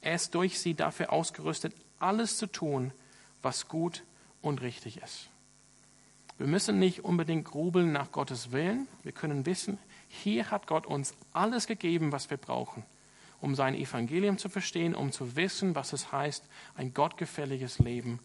Er 0.00 0.14
ist 0.14 0.34
durch 0.34 0.58
sie 0.58 0.74
dafür 0.74 1.12
ausgerüstet, 1.12 1.74
alles 1.98 2.36
zu 2.36 2.46
tun, 2.46 2.92
was 3.40 3.68
gut 3.68 4.02
und 4.40 4.60
richtig 4.62 5.00
ist. 5.02 5.28
Wir 6.38 6.46
müssen 6.46 6.78
nicht 6.78 7.04
unbedingt 7.04 7.44
grubeln 7.44 7.92
nach 7.92 8.10
Gottes 8.10 8.50
Willen. 8.50 8.88
Wir 9.02 9.12
können 9.12 9.46
wissen, 9.46 9.78
hier 10.08 10.50
hat 10.50 10.66
Gott 10.66 10.86
uns 10.86 11.14
alles 11.32 11.66
gegeben, 11.66 12.10
was 12.10 12.30
wir 12.30 12.36
brauchen 12.36 12.84
um 13.42 13.54
sein 13.54 13.74
Evangelium 13.74 14.38
zu 14.38 14.48
verstehen, 14.48 14.94
um 14.94 15.12
zu 15.12 15.36
wissen, 15.36 15.74
was 15.74 15.92
es 15.92 16.12
heißt, 16.12 16.44
ein 16.76 16.94
gottgefälliges 16.94 17.80
Leben 17.80 18.20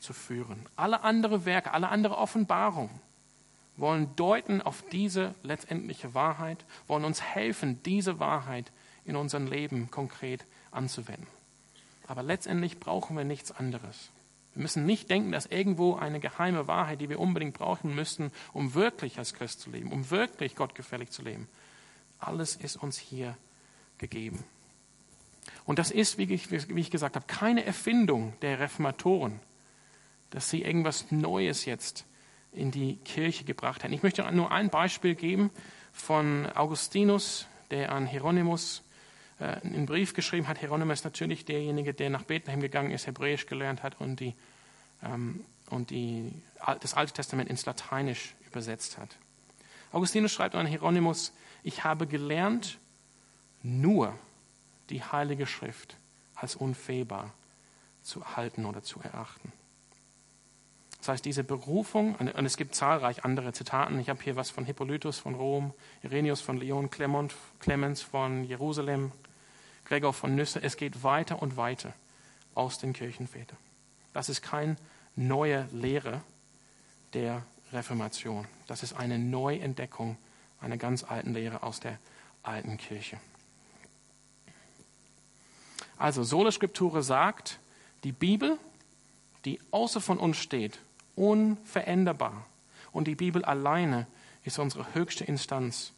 zu 0.00 0.12
führen. 0.12 0.66
Alle 0.74 1.02
andere 1.02 1.44
Werke, 1.44 1.72
alle 1.72 1.90
andere 1.90 2.16
Offenbarungen 2.16 3.00
wollen 3.76 4.16
deuten 4.16 4.62
auf 4.62 4.82
diese 4.90 5.34
letztendliche 5.42 6.14
Wahrheit, 6.14 6.64
wollen 6.86 7.04
uns 7.04 7.20
helfen, 7.20 7.82
diese 7.82 8.18
Wahrheit 8.20 8.72
in 9.04 9.16
unserem 9.16 9.46
Leben 9.46 9.90
konkret 9.90 10.46
anzuwenden. 10.70 11.26
Aber 12.06 12.22
letztendlich 12.22 12.80
brauchen 12.80 13.16
wir 13.16 13.24
nichts 13.24 13.52
anderes. 13.52 14.10
Wir 14.54 14.62
müssen 14.62 14.86
nicht 14.86 15.10
denken, 15.10 15.32
dass 15.32 15.46
irgendwo 15.46 15.96
eine 15.96 16.20
geheime 16.20 16.68
Wahrheit, 16.68 17.00
die 17.00 17.10
wir 17.10 17.20
unbedingt 17.20 17.58
brauchen 17.58 17.94
müssten, 17.94 18.30
um 18.52 18.74
wirklich 18.74 19.18
als 19.18 19.34
Christ 19.34 19.60
zu 19.60 19.70
leben, 19.70 19.92
um 19.92 20.10
wirklich 20.10 20.54
gottgefällig 20.54 21.10
zu 21.10 21.22
leben. 21.22 21.48
Alles 22.18 22.56
ist 22.56 22.76
uns 22.76 22.96
hier 22.96 23.36
gegeben. 23.98 24.44
Und 25.64 25.78
das 25.78 25.90
ist, 25.90 26.18
wie 26.18 26.32
ich, 26.32 26.50
wie 26.50 26.80
ich 26.80 26.90
gesagt 26.90 27.16
habe, 27.16 27.26
keine 27.26 27.64
Erfindung 27.64 28.34
der 28.40 28.60
Reformatoren, 28.60 29.40
dass 30.30 30.50
sie 30.50 30.62
irgendwas 30.62 31.10
Neues 31.10 31.64
jetzt 31.64 32.04
in 32.52 32.70
die 32.70 32.96
Kirche 32.96 33.44
gebracht 33.44 33.84
haben. 33.84 33.92
Ich 33.92 34.02
möchte 34.02 34.30
nur 34.32 34.50
ein 34.50 34.70
Beispiel 34.70 35.14
geben 35.14 35.50
von 35.92 36.46
Augustinus, 36.54 37.46
der 37.70 37.92
an 37.92 38.06
Hieronymus 38.06 38.82
äh, 39.38 39.44
einen 39.44 39.86
Brief 39.86 40.14
geschrieben 40.14 40.48
hat. 40.48 40.58
Hieronymus 40.58 41.00
ist 41.00 41.04
natürlich 41.04 41.44
derjenige, 41.44 41.94
der 41.94 42.10
nach 42.10 42.22
Bethlehem 42.22 42.60
gegangen 42.60 42.90
ist, 42.90 43.06
Hebräisch 43.06 43.46
gelernt 43.46 43.82
hat 43.82 44.00
und, 44.00 44.20
die, 44.20 44.34
ähm, 45.02 45.44
und 45.70 45.90
die, 45.90 46.32
das 46.80 46.94
Alte 46.94 47.12
Testament 47.12 47.50
ins 47.50 47.66
Lateinisch 47.66 48.34
übersetzt 48.46 48.98
hat. 48.98 49.16
Augustinus 49.92 50.32
schreibt 50.32 50.54
an 50.54 50.66
Hieronymus, 50.66 51.32
ich 51.62 51.84
habe 51.84 52.06
gelernt, 52.06 52.78
nur 53.62 54.18
die 54.90 55.02
Heilige 55.02 55.46
Schrift 55.46 55.96
als 56.34 56.56
unfehlbar 56.56 57.32
zu 58.02 58.36
halten 58.36 58.66
oder 58.66 58.82
zu 58.82 59.00
erachten. 59.00 59.52
Das 60.98 61.08
heißt, 61.08 61.24
diese 61.24 61.44
Berufung, 61.44 62.14
und 62.14 62.46
es 62.46 62.56
gibt 62.56 62.74
zahlreich 62.74 63.24
andere 63.26 63.52
Zitaten. 63.52 63.98
Ich 63.98 64.08
habe 64.08 64.22
hier 64.22 64.36
was 64.36 64.48
von 64.48 64.64
Hippolytus 64.64 65.18
von 65.18 65.34
Rom, 65.34 65.74
Irenaeus 66.02 66.40
von 66.40 66.58
Clement, 66.88 67.34
Clemens 67.60 68.00
von 68.00 68.44
Jerusalem, 68.44 69.12
Gregor 69.84 70.14
von 70.14 70.34
Nüsse, 70.34 70.62
es 70.62 70.78
geht 70.78 71.02
weiter 71.02 71.42
und 71.42 71.58
weiter 71.58 71.92
aus 72.54 72.78
den 72.78 72.94
Kirchenvätern. 72.94 73.58
Das 74.14 74.30
ist 74.30 74.40
keine 74.40 74.76
neue 75.14 75.68
Lehre 75.72 76.22
der 77.12 77.44
Reformation. 77.72 78.46
Das 78.66 78.82
ist 78.82 78.94
eine 78.94 79.18
Neuentdeckung 79.18 80.16
einer 80.60 80.78
ganz 80.78 81.04
alten 81.04 81.34
Lehre 81.34 81.62
aus 81.62 81.80
der 81.80 81.98
alten 82.42 82.78
Kirche. 82.78 83.18
Also 86.04 86.22
Sola 86.22 86.52
Scriptura 86.52 87.00
sagt, 87.00 87.60
die 88.04 88.12
Bibel, 88.12 88.58
die 89.46 89.58
außer 89.70 90.02
von 90.02 90.18
uns 90.18 90.36
steht, 90.36 90.78
unveränderbar. 91.16 92.44
Und 92.92 93.08
die 93.08 93.14
Bibel 93.14 93.42
alleine 93.42 94.06
ist 94.42 94.58
unsere 94.58 94.92
höchste 94.92 95.24
Instanz, 95.24 95.94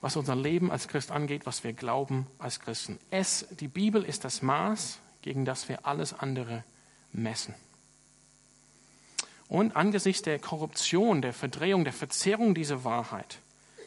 was 0.00 0.14
unser 0.14 0.36
Leben 0.36 0.70
als 0.70 0.86
Christ 0.86 1.10
angeht, 1.10 1.44
was 1.44 1.64
wir 1.64 1.72
glauben 1.72 2.28
als 2.38 2.60
Christen. 2.60 3.00
Es, 3.10 3.48
die 3.50 3.66
Bibel 3.66 4.04
ist 4.04 4.24
das 4.24 4.42
Maß, 4.42 5.00
gegen 5.22 5.44
das 5.44 5.68
wir 5.68 5.84
alles 5.84 6.14
andere 6.14 6.62
messen. 7.10 7.56
Und 9.48 9.74
angesichts 9.74 10.22
der 10.22 10.38
Korruption, 10.38 11.20
der 11.20 11.32
Verdrehung, 11.32 11.82
der 11.82 11.92
Verzerrung 11.92 12.54
dieser 12.54 12.84
Wahrheit 12.84 13.38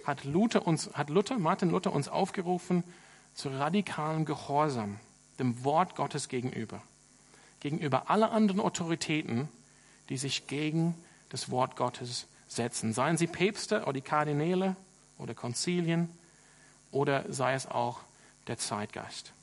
hat 0.03 0.25
Luther, 0.25 0.67
uns, 0.67 0.89
hat 0.95 1.09
Luther, 1.09 1.39
Martin 1.39 1.69
Luther 1.69 1.93
uns 1.93 2.09
aufgerufen 2.09 2.83
zu 3.35 3.49
radikalem 3.49 4.25
Gehorsam 4.25 4.99
dem 5.39 5.63
Wort 5.63 5.95
Gottes 5.95 6.29
gegenüber, 6.29 6.81
gegenüber 7.59 8.09
aller 8.09 8.31
anderen 8.31 8.61
Autoritäten, 8.61 9.49
die 10.09 10.17
sich 10.17 10.47
gegen 10.47 10.95
das 11.29 11.51
Wort 11.51 11.75
Gottes 11.75 12.27
setzen. 12.47 12.93
Seien 12.93 13.17
sie 13.17 13.27
Päpste 13.27 13.83
oder 13.83 13.93
die 13.93 14.01
Kardinäle 14.01 14.75
oder 15.17 15.33
Konzilien 15.33 16.09
oder 16.91 17.25
sei 17.31 17.53
es 17.53 17.67
auch 17.67 17.99
der 18.47 18.57
Zeitgeist. 18.57 19.33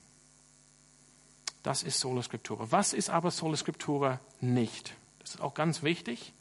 Das 1.62 1.82
ist 1.82 2.00
Sola 2.00 2.22
Scriptura. 2.22 2.70
Was 2.70 2.92
ist 2.92 3.10
aber 3.10 3.30
Sola 3.30 3.56
Scriptura 3.56 4.18
nicht? 4.40 4.94
Das 5.20 5.34
ist 5.34 5.40
auch 5.40 5.54
ganz 5.54 5.82
wichtig, 5.82 6.32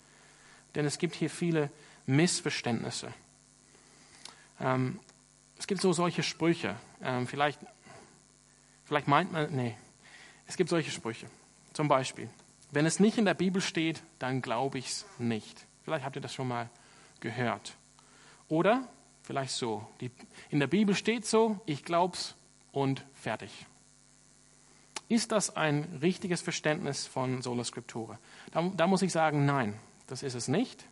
denn 0.73 0.85
es 0.85 0.97
gibt 0.97 1.15
hier 1.15 1.29
viele 1.29 1.69
Missverständnisse. 2.05 3.13
Ähm, 4.59 4.99
es 5.59 5.67
gibt 5.67 5.81
so 5.81 5.93
solche 5.93 6.23
Sprüche. 6.23 6.75
Ähm, 7.03 7.27
vielleicht, 7.27 7.59
vielleicht 8.83 9.07
meint 9.07 9.31
man, 9.31 9.53
nee, 9.55 9.75
es 10.47 10.57
gibt 10.57 10.69
solche 10.69 10.91
Sprüche. 10.91 11.27
Zum 11.73 11.87
Beispiel, 11.87 12.29
wenn 12.71 12.85
es 12.85 12.99
nicht 12.99 13.17
in 13.17 13.25
der 13.25 13.33
Bibel 13.33 13.61
steht, 13.61 14.03
dann 14.19 14.41
glaube 14.41 14.77
ich 14.77 14.87
es 14.87 15.05
nicht. 15.17 15.65
Vielleicht 15.83 16.05
habt 16.05 16.15
ihr 16.15 16.21
das 16.21 16.33
schon 16.33 16.47
mal 16.47 16.69
gehört. 17.19 17.75
Oder 18.47 18.87
vielleicht 19.23 19.53
so, 19.53 19.87
die, 20.01 20.11
in 20.49 20.59
der 20.59 20.67
Bibel 20.67 20.95
steht 20.95 21.25
so, 21.25 21.59
ich 21.65 21.83
glaube 21.83 22.15
es 22.15 22.35
und 22.71 23.05
fertig. 23.13 23.65
Ist 25.07 25.31
das 25.33 25.55
ein 25.57 25.99
richtiges 26.01 26.41
Verständnis 26.41 27.05
von 27.05 27.41
Sola 27.41 27.65
Scriptura? 27.65 28.17
Da, 28.51 28.71
da 28.75 28.87
muss 28.87 29.01
ich 29.01 29.11
sagen, 29.11 29.45
nein, 29.45 29.77
das 30.07 30.23
ist 30.23 30.35
es 30.35 30.47
nicht. 30.47 30.85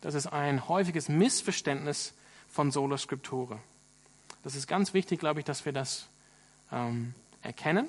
Das 0.00 0.14
ist 0.14 0.26
ein 0.26 0.68
häufiges 0.68 1.08
Missverständnis 1.08 2.14
von 2.48 2.70
Sola 2.70 2.96
Scriptura. 2.96 3.60
Das 4.48 4.54
ist 4.54 4.66
ganz 4.66 4.94
wichtig, 4.94 5.20
glaube 5.20 5.40
ich, 5.40 5.44
dass 5.44 5.66
wir 5.66 5.74
das 5.74 6.08
ähm, 6.72 7.12
erkennen. 7.42 7.86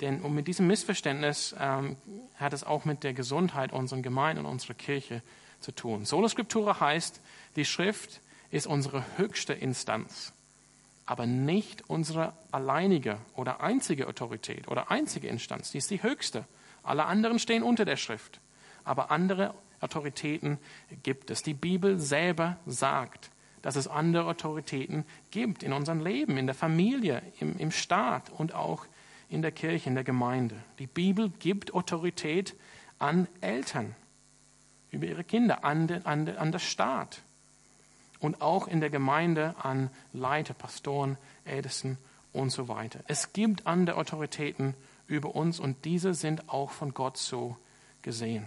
Denn 0.00 0.20
und 0.20 0.32
mit 0.32 0.46
diesem 0.46 0.68
Missverständnis 0.68 1.52
ähm, 1.58 1.96
hat 2.36 2.52
es 2.52 2.62
auch 2.62 2.84
mit 2.84 3.02
der 3.02 3.12
Gesundheit 3.12 3.72
unserer 3.72 4.00
Gemeinde 4.00 4.40
und 4.40 4.46
unserer 4.46 4.74
Kirche 4.74 5.20
zu 5.58 5.72
tun. 5.72 6.04
Sola 6.04 6.28
Scriptura 6.28 6.78
heißt, 6.78 7.20
die 7.56 7.64
Schrift 7.64 8.20
ist 8.52 8.68
unsere 8.68 9.04
höchste 9.16 9.52
Instanz, 9.52 10.32
aber 11.06 11.26
nicht 11.26 11.90
unsere 11.90 12.34
alleinige 12.52 13.18
oder 13.34 13.60
einzige 13.60 14.06
Autorität 14.06 14.68
oder 14.68 14.92
einzige 14.92 15.26
Instanz. 15.26 15.72
Die 15.72 15.78
ist 15.78 15.90
die 15.90 16.04
höchste. 16.04 16.44
Alle 16.84 17.06
anderen 17.06 17.40
stehen 17.40 17.64
unter 17.64 17.84
der 17.84 17.96
Schrift. 17.96 18.38
Aber 18.84 19.10
andere 19.10 19.54
Autoritäten 19.80 20.58
gibt 21.02 21.32
es. 21.32 21.42
Die 21.42 21.52
Bibel 21.52 21.98
selber 21.98 22.58
sagt, 22.64 23.32
dass 23.64 23.76
es 23.76 23.88
andere 23.88 24.26
Autoritäten 24.26 25.06
gibt 25.30 25.62
in 25.62 25.72
unserem 25.72 26.04
Leben, 26.04 26.36
in 26.36 26.44
der 26.44 26.54
Familie, 26.54 27.22
im, 27.40 27.56
im 27.56 27.70
Staat 27.70 28.30
und 28.30 28.54
auch 28.54 28.84
in 29.30 29.40
der 29.40 29.52
Kirche, 29.52 29.88
in 29.88 29.94
der 29.94 30.04
Gemeinde. 30.04 30.54
Die 30.78 30.86
Bibel 30.86 31.30
gibt 31.38 31.72
Autorität 31.72 32.54
an 32.98 33.26
Eltern 33.40 33.96
über 34.90 35.06
ihre 35.06 35.24
Kinder, 35.24 35.64
an, 35.64 35.86
den, 35.86 36.04
an, 36.04 36.28
an 36.28 36.52
den 36.52 36.60
Staat 36.60 37.22
und 38.20 38.42
auch 38.42 38.68
in 38.68 38.80
der 38.80 38.90
Gemeinde 38.90 39.54
an 39.62 39.88
Leiter, 40.12 40.52
Pastoren, 40.52 41.16
Ältesten 41.46 41.96
und 42.34 42.50
so 42.50 42.68
weiter. 42.68 43.00
Es 43.08 43.32
gibt 43.32 43.66
andere 43.66 43.96
Autoritäten 43.96 44.74
über 45.06 45.34
uns 45.34 45.58
und 45.58 45.86
diese 45.86 46.12
sind 46.12 46.50
auch 46.50 46.70
von 46.70 46.92
Gott 46.92 47.16
so 47.16 47.56
gesehen. 48.02 48.44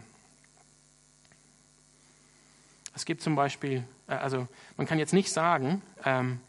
Es 2.98 3.06
gibt 3.06 3.22
zum 3.22 3.36
Beispiel, 3.36 3.84
äh, 4.08 4.14
also 4.16 4.48
man 4.76 4.88
kann 4.88 4.98
jetzt 4.98 5.14
nicht 5.14 5.32
sagen, 5.32 5.84
ähm, 6.04 6.40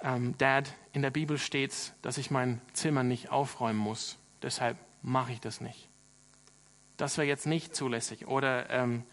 ähm, 0.00 0.34
Dad, 0.38 0.72
in 0.94 1.02
der 1.02 1.10
Bibel 1.10 1.36
steht 1.36 1.92
dass 2.00 2.16
ich 2.16 2.30
mein 2.30 2.58
Zimmer 2.72 3.02
nicht 3.02 3.30
aufräumen 3.30 3.78
muss, 3.78 4.16
deshalb 4.40 4.78
mache 5.02 5.32
ich 5.32 5.40
das 5.40 5.60
nicht. 5.60 5.90
Das 6.96 7.18
wäre 7.18 7.28
jetzt 7.28 7.46
nicht 7.46 7.76
zulässig. 7.76 8.26
Oder, 8.26 8.70
ähm, 8.70 9.04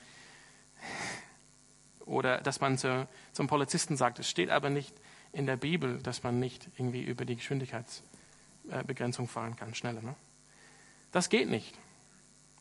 oder 2.06 2.38
dass 2.38 2.62
man 2.62 2.78
zu, 2.78 3.06
zum 3.34 3.48
Polizisten 3.48 3.98
sagt, 3.98 4.18
es 4.20 4.30
steht 4.30 4.52
aber 4.52 4.70
nicht 4.70 4.96
in 5.34 5.46
der 5.46 5.58
Bibel, 5.58 6.02
dass 6.02 6.24
man 6.24 6.40
nicht 6.40 6.70
irgendwie 6.78 7.04
über 7.04 7.26
die 7.26 7.36
Geschwindigkeitsbegrenzung 7.36 9.28
fahren 9.28 9.58
kann, 9.58 9.76
schneller. 9.76 10.04
Ne? 10.04 10.16
Das 11.12 11.28
geht 11.28 11.50
nicht. 11.50 11.78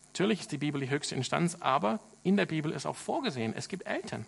Natürlich 0.07 0.41
ist 0.41 0.51
die 0.51 0.59
Bibel 0.59 0.81
die 0.81 0.91
höchste 0.91 1.15
Instanz, 1.15 1.59
aber 1.61 2.01
in 2.29 2.37
der 2.37 2.47
Bibel 2.47 2.73
ist 2.73 2.87
auch 2.87 2.97
vorgesehen, 2.97 3.55
es 3.57 3.69
gibt 3.69 3.87
Eltern 3.87 4.27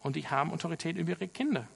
und 0.00 0.16
die 0.16 0.28
haben 0.28 0.52
Autorität 0.52 0.96
über 0.96 1.10
ihre 1.12 1.28
Kinder. 1.28 1.66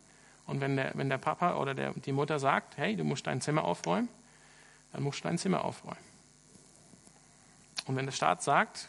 Und 0.46 0.60
wenn 0.60 0.76
der, 0.76 0.92
wenn 0.94 1.08
der 1.08 1.18
Papa 1.18 1.56
oder 1.56 1.74
der, 1.74 1.92
die 1.92 2.12
Mutter 2.12 2.38
sagt, 2.38 2.76
hey, 2.76 2.96
du 2.96 3.04
musst 3.04 3.26
dein 3.26 3.40
Zimmer 3.40 3.64
aufräumen, 3.64 4.08
dann 4.92 5.02
musst 5.02 5.20
du 5.20 5.28
dein 5.28 5.38
Zimmer 5.38 5.64
aufräumen. 5.64 5.98
Und 7.86 7.96
wenn 7.96 8.06
der 8.06 8.12
Staat 8.12 8.42
sagt 8.42 8.88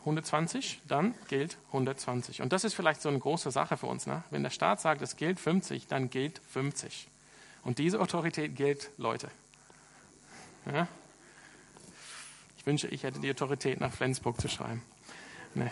120, 0.00 0.82
dann 0.86 1.14
gilt 1.28 1.58
120. 1.68 2.42
Und 2.42 2.52
das 2.52 2.64
ist 2.64 2.74
vielleicht 2.74 3.02
so 3.02 3.08
eine 3.08 3.18
große 3.18 3.50
Sache 3.50 3.76
für 3.76 3.86
uns. 3.86 4.06
Ne? 4.06 4.22
Wenn 4.30 4.42
der 4.42 4.50
Staat 4.50 4.80
sagt, 4.80 5.02
es 5.02 5.16
gilt 5.16 5.40
50, 5.40 5.88
dann 5.88 6.10
gilt 6.10 6.40
50. 6.50 7.08
Und 7.64 7.78
diese 7.78 8.00
Autorität 8.00 8.54
gilt 8.54 8.90
Leute. 8.96 9.28
Ja? 10.72 10.86
Ich 12.56 12.66
wünsche, 12.66 12.86
ich 12.88 13.02
hätte 13.02 13.18
die 13.18 13.30
Autorität, 13.30 13.80
nach 13.80 13.92
Flensburg 13.92 14.40
zu 14.40 14.48
schreiben. 14.48 14.82
Nee. 15.54 15.70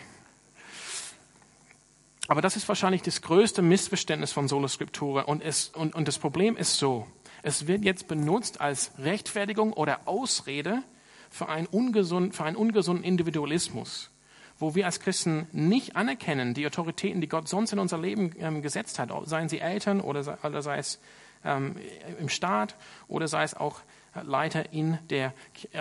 Aber 2.29 2.41
das 2.41 2.57
ist 2.57 2.69
wahrscheinlich 2.69 3.03
das 3.03 3.21
größte 3.23 3.61
Missverständnis 3.61 4.33
von 4.33 4.49
Sola 4.49 4.69
Scriptura. 4.69 5.23
Und, 5.23 5.43
es, 5.43 5.69
und, 5.69 5.95
und 5.95 6.09
das 6.09 6.19
Problem 6.19 6.57
ist 6.57 6.79
so, 6.79 7.07
es 7.43 7.67
wird 7.67 7.85
jetzt 7.85 8.09
benutzt 8.09 8.61
als 8.61 8.93
Rechtfertigung 8.99 9.75
oder 9.75 10.01
Ausrede 10.07 10.83
für 11.29 11.49
einen, 11.49 11.67
ungesund, 11.67 12.35
für 12.35 12.45
einen 12.45 12.57
ungesunden 12.57 13.05
Individualismus, 13.05 14.11
wo 14.59 14.75
wir 14.75 14.87
als 14.87 15.01
Christen 15.01 15.49
nicht 15.53 15.97
anerkennen, 15.97 16.55
die 16.55 16.67
Autoritäten, 16.67 17.21
die 17.21 17.29
Gott 17.29 17.49
sonst 17.49 17.73
in 17.73 17.79
unser 17.79 17.99
Leben 17.99 18.33
ähm, 18.39 18.63
gesetzt 18.63 18.99
hat, 18.99 19.11
seien 19.25 19.49
sie 19.51 19.59
Eltern 19.59 20.01
oder, 20.01 20.39
oder 20.43 20.63
sei 20.63 20.79
es 20.79 21.01
ähm, 21.45 21.77
im 22.19 22.31
Staat 22.31 22.75
oder 23.09 23.29
sei 23.29 23.43
es 23.43 23.55
auch 23.55 23.81
Leiter 24.23 24.73
in 24.73 24.99
der, 25.11 25.35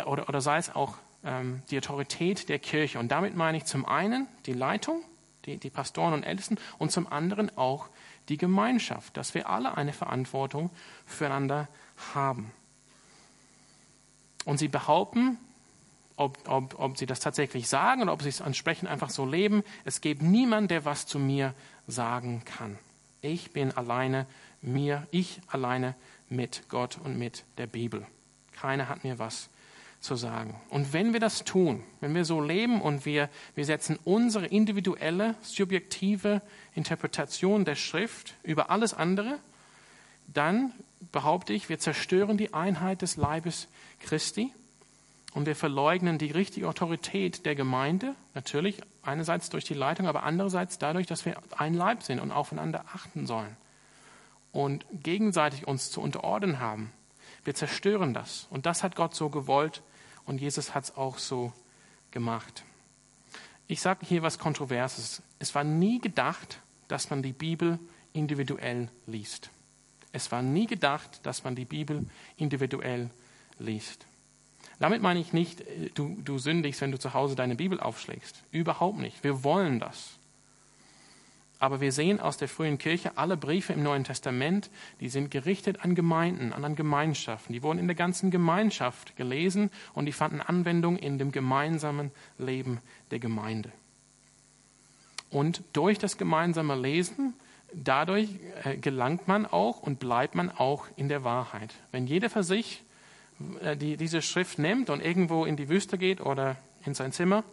oder, 0.06 0.28
oder 0.28 0.42
sei 0.42 0.58
es 0.58 0.76
auch 0.76 0.96
ähm, 1.24 1.62
die 1.70 1.78
Autorität 1.78 2.50
der 2.50 2.60
Kirche. 2.60 3.00
Und 3.00 3.10
damit 3.10 3.36
meine 3.36 3.58
ich 3.58 3.66
zum 3.66 3.86
einen 3.86 4.28
die 4.46 4.54
Leitung, 4.54 5.02
die, 5.46 5.58
die 5.58 5.70
Pastoren 5.70 6.14
und 6.14 6.24
Ältesten, 6.24 6.58
und 6.78 6.92
zum 6.92 7.08
anderen 7.12 7.56
auch 7.58 7.90
die 8.30 8.38
Gemeinschaft, 8.38 9.18
dass 9.18 9.34
wir 9.34 9.50
alle 9.50 9.78
eine 9.78 9.94
Verantwortung 9.94 10.70
füreinander 11.06 11.68
haben. 12.14 12.52
Und 14.46 14.58
sie 14.58 14.68
behaupten, 14.68 15.38
ob, 16.16 16.38
ob, 16.48 16.80
ob 16.80 16.98
sie 16.98 17.06
das 17.06 17.20
tatsächlich 17.20 17.68
sagen 17.68 18.02
oder 18.02 18.14
ob 18.14 18.22
sie 18.22 18.30
es 18.30 18.40
entsprechend 18.40 18.90
einfach 18.90 19.10
so 19.10 19.26
leben, 19.26 19.64
es 19.84 20.02
gibt 20.02 20.22
niemanden, 20.22 20.68
der 20.68 20.86
was 20.86 21.06
zu 21.06 21.20
mir 21.20 21.54
sagen 21.88 22.44
kann. 22.46 22.78
Ich 23.22 23.52
bin 23.52 23.72
alleine 23.72 24.26
mir, 24.62 25.08
ich 25.12 25.42
alleine 25.48 25.96
mit 26.30 26.64
Gott 26.70 26.98
und 27.04 27.18
mit 27.18 27.46
der 27.58 27.68
Bibel. 27.68 28.06
Keiner 28.54 28.90
hat 28.90 29.04
mir 29.04 29.20
was 29.20 29.50
zu 30.04 30.16
sagen. 30.16 30.60
Und 30.70 30.92
wenn 30.92 31.14
wir 31.14 31.20
das 31.20 31.46
tun, 31.46 31.84
wenn 32.02 32.14
wir 32.14 32.26
so 32.26 32.42
leben 32.42 32.82
und 32.82 33.06
wir, 33.06 33.30
wir 33.56 33.66
setzen 33.66 33.98
unsere 34.04 34.46
individuelle, 34.46 35.36
subjektive 35.42 36.42
Interpretation 36.76 37.64
der 37.64 37.76
Schrift 37.76 38.36
über 38.44 38.70
alles 38.70 38.94
andere, 38.94 39.40
dann 40.28 40.74
behaupte 41.12 41.54
ich, 41.54 41.70
wir 41.70 41.80
zerstören 41.80 42.38
die 42.38 42.54
Einheit 42.54 43.02
des 43.02 43.16
Leibes 43.16 43.68
Christi 44.00 44.52
und 45.34 45.46
wir 45.46 45.56
verleugnen 45.56 46.18
die 46.18 46.32
richtige 46.32 46.68
Autorität 46.68 47.46
der 47.46 47.56
Gemeinde, 47.56 48.14
natürlich 48.34 48.82
einerseits 49.04 49.50
durch 49.50 49.64
die 49.64 49.74
Leitung, 49.74 50.08
aber 50.08 50.24
andererseits 50.24 50.78
dadurch, 50.78 51.08
dass 51.08 51.26
wir 51.26 51.38
ein 51.58 51.74
Leib 51.74 52.04
sind 52.04 52.20
und 52.20 52.32
aufeinander 52.32 52.86
achten 52.94 53.26
sollen. 53.26 53.56
und 54.54 54.86
gegenseitig 54.92 55.68
uns 55.68 55.90
zu 55.90 56.00
unterordnen 56.00 56.60
haben. 56.60 56.94
Wir 57.44 57.56
zerstören 57.56 58.14
das. 58.14 58.48
Und 58.52 58.66
das 58.66 58.84
hat 58.84 58.96
Gott 58.96 59.16
so 59.16 59.30
gewollt 59.30 59.82
und 60.26 60.42
Jesus 60.42 60.74
hat 60.74 60.86
es 60.86 60.96
auch 60.96 61.18
so 61.18 61.54
gemacht. 62.12 62.64
Ich 63.68 63.82
sage 63.82 64.06
hier 64.06 64.22
was 64.22 64.40
Kontroverses. 64.40 65.22
Es 65.40 65.56
war 65.56 65.64
nie 65.64 66.00
gedacht, 66.00 66.60
dass 66.88 67.10
man 67.10 67.24
die 67.24 67.34
Bibel 67.34 67.80
individuell 68.14 68.90
liest. 69.08 69.50
Es 70.12 70.32
war 70.32 70.42
nie 70.42 70.68
gedacht, 70.68 71.22
dass 71.24 71.44
man 71.44 71.56
die 71.56 71.66
Bibel 71.66 72.06
individuell 72.38 73.10
liest. 73.58 74.06
Damit 74.80 75.02
meine 75.02 75.20
ich 75.20 75.34
nicht, 75.34 75.62
äh, 75.62 75.90
du, 75.94 76.18
du 76.24 76.38
sündigst, 76.38 76.82
wenn 76.82 76.92
du 76.92 77.00
zu 77.00 77.14
Hause 77.14 77.36
deine 77.36 77.56
Bibel 77.56 77.80
aufschlägst. 77.80 78.44
Überhaupt 78.52 79.00
nicht. 79.00 79.24
Wir 79.24 79.44
wollen 79.44 79.80
das. 79.80 80.18
Aber 81.64 81.80
wir 81.80 81.94
sehen 81.94 82.20
aus 82.20 82.36
der 82.36 82.50
frühen 82.50 82.78
Kirche, 82.78 83.18
alle 83.18 83.38
Briefe 83.38 83.72
im 83.72 83.84
Neuen 83.84 84.04
Testament, 84.04 84.70
die 85.00 85.08
sind 85.08 85.32
gerichtet 85.32 85.80
an 85.80 85.96
Gemeinden, 85.96 86.52
an 86.52 86.76
Gemeinschaften. 86.76 87.54
Die 87.54 87.64
wurden 87.64 87.80
in 87.80 87.88
der 87.88 87.96
ganzen 87.96 88.32
Gemeinschaft 88.32 89.16
gelesen 89.16 89.72
und 89.94 90.06
die 90.06 90.12
fanden 90.12 90.42
Anwendung 90.42 90.98
in 90.98 91.20
dem 91.20 91.32
gemeinsamen 91.32 92.12
Leben 92.38 92.82
der 93.12 93.20
Gemeinde. 93.20 93.72
Und 95.30 95.64
durch 95.72 95.98
das 96.00 96.18
gemeinsame 96.18 96.76
Lesen, 96.76 97.34
dadurch 97.72 98.28
äh, 98.66 98.76
gelangt 98.76 99.30
man 99.30 99.46
auch 99.46 99.82
und 99.82 100.00
bleibt 100.00 100.36
man 100.36 100.50
auch 100.50 100.88
in 100.98 101.08
der 101.08 101.24
Wahrheit. 101.24 101.74
Wenn 101.94 102.08
jeder 102.08 102.30
für 102.30 102.44
sich 102.44 102.84
äh, 103.62 103.78
die, 103.78 103.96
diese 103.96 104.22
Schrift 104.22 104.60
nimmt 104.60 104.90
und 104.90 105.00
irgendwo 105.00 105.46
in 105.46 105.56
die 105.56 105.70
Wüste 105.70 105.98
geht 105.98 106.20
oder 106.20 106.58
in 106.86 106.94
sein 106.94 107.14
Zimmer, 107.14 107.46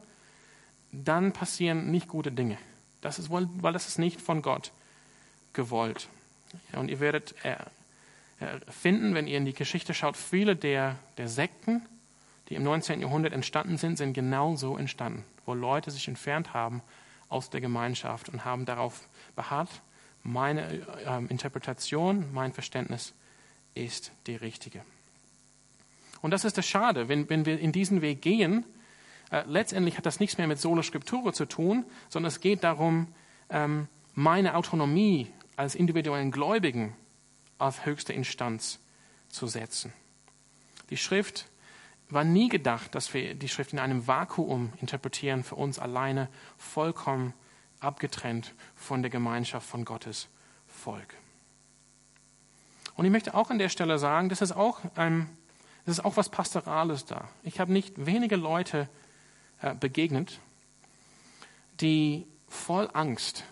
dann 0.91 1.33
passieren 1.33 1.93
nicht 1.93 2.09
gute 2.09 2.33
Dinge. 2.33 2.59
Das 3.01 3.19
ist, 3.19 3.31
weil 3.31 3.73
das 3.73 3.89
ist 3.89 3.99
nicht 3.99 4.21
von 4.21 4.43
Gott 4.43 4.73
gewollt. 5.53 6.09
Und 6.73 6.91
ihr 6.91 7.01
werdet 7.01 7.35
äh, 7.45 7.57
finden, 8.71 9.15
wenn 9.15 9.27
ihr 9.27 9.39
in 9.39 9.45
die 9.45 9.53
Geschichte 9.53 9.95
schaut, 9.95 10.17
viele 10.17 10.57
der, 10.57 10.97
der 11.17 11.29
Sekten, 11.29 11.83
die 12.49 12.55
im 12.55 12.63
19. 12.63 13.01
Jahrhundert 13.01 13.33
entstanden 13.33 13.79
sind, 13.79 13.97
sind 13.97 14.13
genau 14.13 14.57
so 14.57 14.77
entstanden, 14.77 15.25
wo 15.47 15.55
Leute 15.55 15.91
sich 15.91 16.09
entfernt 16.09 16.53
haben 16.53 16.83
aus 17.29 17.51
der 17.51 17.61
Gemeinschaft 17.61 18.29
und 18.29 18.45
haben 18.45 18.67
darauf 18.67 19.09
beharrt, 19.37 19.71
meine 20.23 20.67
äh, 21.07 21.25
Interpretation, 21.29 22.27
mein 22.33 22.53
Verständnis 22.53 23.15
ist 23.75 24.11
die 24.27 24.37
richtige. 24.37 24.83
Und 26.21 26.33
das 26.33 26.45
ist 26.45 26.59
das 26.59 26.67
Schade, 26.67 27.09
wenn, 27.09 27.31
wenn 27.31 27.47
wir 27.47 27.59
in 27.59 27.73
diesen 27.73 28.03
Weg 28.03 28.21
gehen, 28.21 28.65
äh, 29.31 29.43
letztendlich 29.47 29.97
hat 29.97 30.07
das 30.07 30.21
nichts 30.21 30.39
mehr 30.39 30.47
mit 30.47 30.59
Sola 30.59 30.83
Scriptura 30.83 31.33
zu 31.33 31.47
tun, 31.47 31.85
sondern 32.09 32.29
es 32.29 32.41
geht 32.41 32.65
darum, 32.65 33.09
ähm, 33.49 33.89
meine 34.15 34.57
Autonomie 34.57 35.29
als 35.57 35.75
individuellen 35.75 36.31
Gläubigen 36.31 36.97
auf 37.59 37.85
höchste 37.85 38.13
Instanz 38.13 38.81
zu 39.29 39.47
setzen. 39.47 39.93
Die 40.91 40.97
Schrift 40.97 41.47
war 42.09 42.25
nie 42.25 42.49
gedacht, 42.49 42.95
dass 42.95 43.15
wir 43.15 43.35
die 43.35 43.49
Schrift 43.49 43.73
in 43.73 43.79
einem 43.79 44.07
Vakuum 44.07 44.73
interpretieren, 44.81 45.45
für 45.45 45.55
uns 45.55 45.79
alleine 45.79 46.29
vollkommen 46.57 47.35
abgetrennt 47.79 48.55
von 48.75 49.03
der 49.03 49.11
Gemeinschaft 49.11 49.69
von 49.69 49.85
Gottes 49.85 50.29
Volk. 50.67 51.15
Und 52.97 53.05
ich 53.05 53.13
möchte 53.13 53.35
auch 53.35 53.51
an 53.51 53.59
der 53.59 53.69
Stelle 53.69 53.99
sagen, 53.99 54.29
das 54.29 54.43
ist 54.43 54.53
auch, 54.53 54.81
ähm, 54.97 55.29
das 55.87 55.99
ist 55.99 56.05
auch 56.05 56.17
was 56.17 56.29
Pastorales 56.29 57.07
da. 57.07 57.29
Ich 57.43 57.61
habe 57.61 57.73
nicht 57.73 58.07
wenige 58.07 58.37
Leute 58.37 58.89
begegnet, 59.79 60.39
die 61.81 62.27
voll 62.49 62.89
Angst 62.93 63.45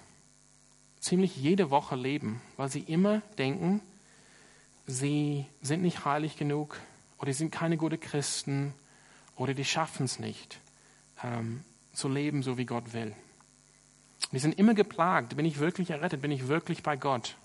ziemlich 1.01 1.37
jede 1.37 1.71
Woche 1.71 1.97
leben, 1.97 2.41
weil 2.57 2.69
sie 2.69 2.81
immer 2.81 3.23
denken, 3.39 3.81
sie 4.87 5.47
sind 5.63 5.83
nicht 5.83 6.05
heilig 6.05 6.37
genug 6.37 6.79
oder 7.19 7.33
sie 7.33 7.39
sind 7.39 7.51
keine 7.53 7.77
guten 7.77 8.01
Christen 8.01 8.75
oder 9.37 9.55
die 9.55 9.65
schaffen 9.65 10.05
es 10.05 10.19
nicht, 10.19 10.59
ähm, 11.23 11.63
zu 11.93 12.09
leben, 12.09 12.43
so 12.43 12.59
wie 12.59 12.67
Gott 12.67 12.93
will. 12.93 13.15
Wir 14.31 14.41
sind 14.41 14.59
immer 14.59 14.75
geplagt. 14.75 15.37
Bin 15.37 15.47
ich 15.47 15.59
wirklich 15.59 15.91
errettet? 15.91 16.21
Bin 16.21 16.31
ich 16.31 16.49
wirklich 16.49 16.83
bei 16.83 16.97
Gott? 16.97 17.37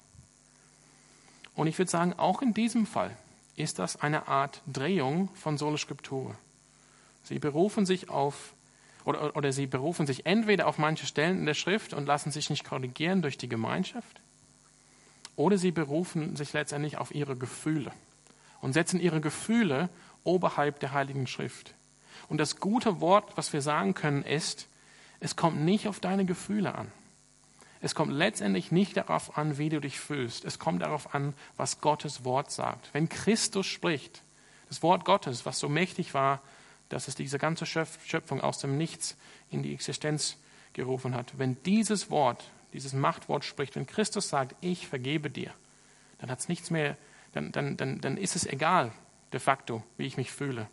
Und 1.56 1.68
ich 1.68 1.78
würde 1.78 1.92
sagen, 1.92 2.14
auch 2.14 2.42
in 2.42 2.54
diesem 2.54 2.86
Fall 2.86 3.16
ist 3.56 3.80
das 3.80 3.96
eine 3.96 4.28
Art 4.28 4.62
Drehung 4.66 5.30
von 5.36 5.58
Sola 5.58 5.78
Scriptura. 5.78 6.36
Sie 7.24 7.40
berufen 7.40 7.86
sich 7.86 8.10
auf 8.10 8.54
oder, 9.06 9.36
oder 9.36 9.52
sie 9.52 9.68
berufen 9.68 10.08
sich 10.08 10.26
entweder 10.26 10.68
auf 10.68 10.78
manche 10.78 11.06
Stellen 11.06 11.40
in 11.40 11.46
der 11.46 11.54
Schrift 11.54 11.94
und 11.94 12.06
lassen 12.06 12.32
sich 12.32 12.50
nicht 12.50 12.64
korrigieren 12.64 13.22
durch 13.22 13.38
die 13.38 13.50
Gemeinschaft, 13.50 14.22
oder 15.36 15.58
sie 15.58 15.72
berufen 15.72 16.36
sich 16.36 16.54
letztendlich 16.54 16.98
auf 16.98 17.14
ihre 17.14 17.36
Gefühle 17.36 17.92
und 18.62 18.74
setzen 18.74 19.00
ihre 19.00 19.20
Gefühle 19.20 19.90
oberhalb 20.24 20.80
der 20.80 20.94
Heiligen 20.94 21.28
Schrift. 21.28 21.74
Und 22.30 22.38
das 22.38 22.60
gute 22.60 23.02
Wort, 23.02 23.36
was 23.36 23.52
wir 23.52 23.62
sagen 23.62 23.94
können, 23.94 24.24
ist, 24.24 24.68
es 25.20 25.36
kommt 25.36 25.62
nicht 25.62 25.88
auf 25.88 26.00
deine 26.00 26.26
Gefühle 26.26 26.76
an. 26.76 26.92
Es 27.82 27.96
kommt 27.96 28.14
letztendlich 28.14 28.72
nicht 28.72 28.96
darauf 28.96 29.38
an, 29.38 29.58
wie 29.58 29.68
du 29.68 29.82
dich 29.82 30.00
fühlst. 30.00 30.46
Es 30.46 30.58
kommt 30.58 30.82
darauf 30.82 31.14
an, 31.14 31.34
was 31.58 31.82
Gottes 31.82 32.24
Wort 32.24 32.50
sagt. 32.50 32.90
Wenn 32.94 33.10
Christus 33.10 33.66
spricht, 33.66 34.22
das 34.70 34.82
Wort 34.82 35.04
Gottes, 35.04 35.46
was 35.46 35.60
so 35.60 35.68
mächtig 35.68 36.14
war, 36.14 36.42
dass 36.90 37.08
es 37.08 37.16
diese 37.16 37.40
ganze 37.40 37.66
Schöpfung 37.66 38.42
aus 38.42 38.60
dem 38.60 38.78
Nichts 38.78 39.18
in 39.50 39.64
die 39.64 39.74
Existenz 39.74 40.38
gerufen 40.74 41.16
hat. 41.16 41.38
Wenn 41.38 41.62
dieses 41.64 42.10
Wort, 42.10 42.50
dieses 42.74 42.94
Machtwort 42.94 43.46
spricht, 43.46 43.76
wenn 43.76 43.88
Christus 43.88 44.30
sagt, 44.30 44.56
ich 44.62 44.88
vergebe 44.88 45.30
dir, 45.30 45.54
dann 46.20 46.30
hat 46.30 46.48
nichts 46.50 46.70
mehr, 46.72 46.98
dann, 47.34 47.52
dann, 47.52 47.78
dann, 47.78 48.02
dann 48.02 48.18
ist 48.18 48.36
es 48.36 48.46
egal, 48.46 48.92
de 49.32 49.40
facto, 49.40 49.84
wie 49.98 50.06
ich 50.06 50.18
mich 50.18 50.32
fühle. 50.32 50.70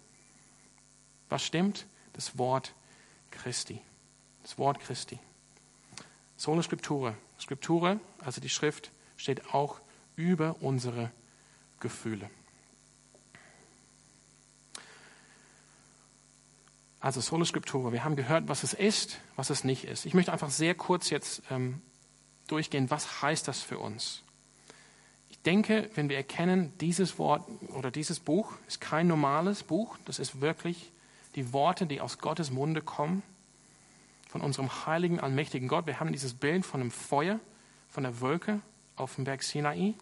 Was 1.28 1.44
stimmt? 1.44 1.86
Das 2.12 2.38
Wort 2.38 2.74
Christi. 3.30 3.80
Das 4.42 4.58
Wort 4.58 4.80
Christi. 4.80 5.18
Sola 6.36 6.62
Scriptura. 6.62 7.14
Scriptura, 7.38 8.00
also 8.18 8.40
die 8.40 8.48
Schrift, 8.48 8.90
steht 9.16 9.54
auch 9.54 9.80
über 10.16 10.56
unsere 10.60 11.10
Gefühle. 11.80 12.30
Also 17.00 17.22
Sola 17.22 17.46
Scriptura, 17.46 17.92
wir 17.92 18.04
haben 18.04 18.14
gehört, 18.14 18.48
was 18.48 18.62
es 18.62 18.74
ist, 18.74 19.20
was 19.34 19.48
es 19.48 19.64
nicht 19.64 19.84
ist. 19.84 20.04
Ich 20.04 20.12
möchte 20.12 20.32
einfach 20.32 20.50
sehr 20.50 20.74
kurz 20.74 21.08
jetzt 21.08 21.42
ähm, 21.50 21.80
durchgehen, 22.46 22.90
was 22.90 23.22
heißt 23.22 23.48
das 23.48 23.62
für 23.62 23.78
uns? 23.78 24.22
Ich 25.30 25.40
denke, 25.40 25.88
wenn 25.94 26.10
wir 26.10 26.16
erkennen, 26.16 26.74
dieses 26.78 27.18
Wort 27.18 27.48
oder 27.68 27.90
dieses 27.90 28.20
Buch 28.20 28.52
ist 28.68 28.82
kein 28.82 29.06
normales 29.06 29.62
Buch, 29.62 29.96
das 30.04 30.18
ist 30.18 30.42
wirklich 30.42 30.92
die 31.36 31.54
Worte, 31.54 31.86
die 31.86 32.02
aus 32.02 32.18
Gottes 32.18 32.50
Munde 32.50 32.82
kommen, 32.82 33.22
von 34.28 34.42
unserem 34.42 34.86
heiligen, 34.86 35.20
allmächtigen 35.20 35.68
Gott. 35.68 35.86
Wir 35.86 36.00
haben 36.00 36.12
dieses 36.12 36.34
Bild 36.34 36.66
von 36.66 36.80
dem 36.80 36.90
Feuer, 36.90 37.40
von 37.88 38.02
der 38.02 38.20
Wolke 38.20 38.60
auf 38.96 39.14
dem 39.14 39.24
Berg 39.24 39.42
Sinai. 39.42 39.94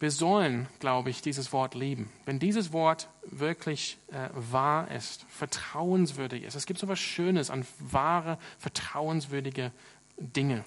Wir 0.00 0.10
sollen, 0.10 0.66
glaube 0.78 1.10
ich, 1.10 1.20
dieses 1.20 1.52
Wort 1.52 1.74
lieben. 1.74 2.10
Wenn 2.24 2.38
dieses 2.38 2.72
Wort 2.72 3.10
wirklich 3.22 3.98
äh, 4.10 4.30
wahr 4.32 4.90
ist, 4.90 5.26
vertrauenswürdig 5.28 6.42
ist, 6.42 6.54
es 6.54 6.64
gibt 6.64 6.80
so 6.80 6.86
etwas 6.86 6.98
Schönes 6.98 7.50
an 7.50 7.66
wahre, 7.78 8.38
vertrauenswürdige 8.58 9.72
Dinge. 10.16 10.64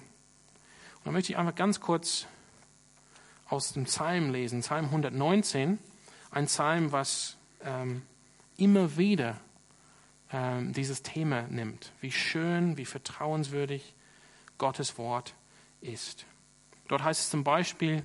Und 0.98 1.06
dann 1.06 1.14
möchte 1.14 1.32
ich 1.32 1.36
einfach 1.36 1.56
ganz 1.56 1.80
kurz 1.80 2.28
aus 3.48 3.72
dem 3.72 3.84
Psalm 3.84 4.30
lesen, 4.30 4.60
Psalm 4.60 4.86
119, 4.86 5.80
ein 6.30 6.46
Psalm, 6.46 6.92
was 6.92 7.36
ähm, 7.64 8.02
immer 8.56 8.96
wieder 8.96 9.40
ähm, 10.32 10.72
dieses 10.72 11.02
Thema 11.02 11.42
nimmt, 11.48 11.90
wie 12.00 12.12
schön, 12.12 12.76
wie 12.76 12.84
vertrauenswürdig 12.84 13.94
Gottes 14.58 14.96
Wort 14.96 15.34
ist. 15.80 16.24
Dort 16.86 17.02
heißt 17.02 17.20
es 17.20 17.30
zum 17.30 17.42
Beispiel, 17.42 18.04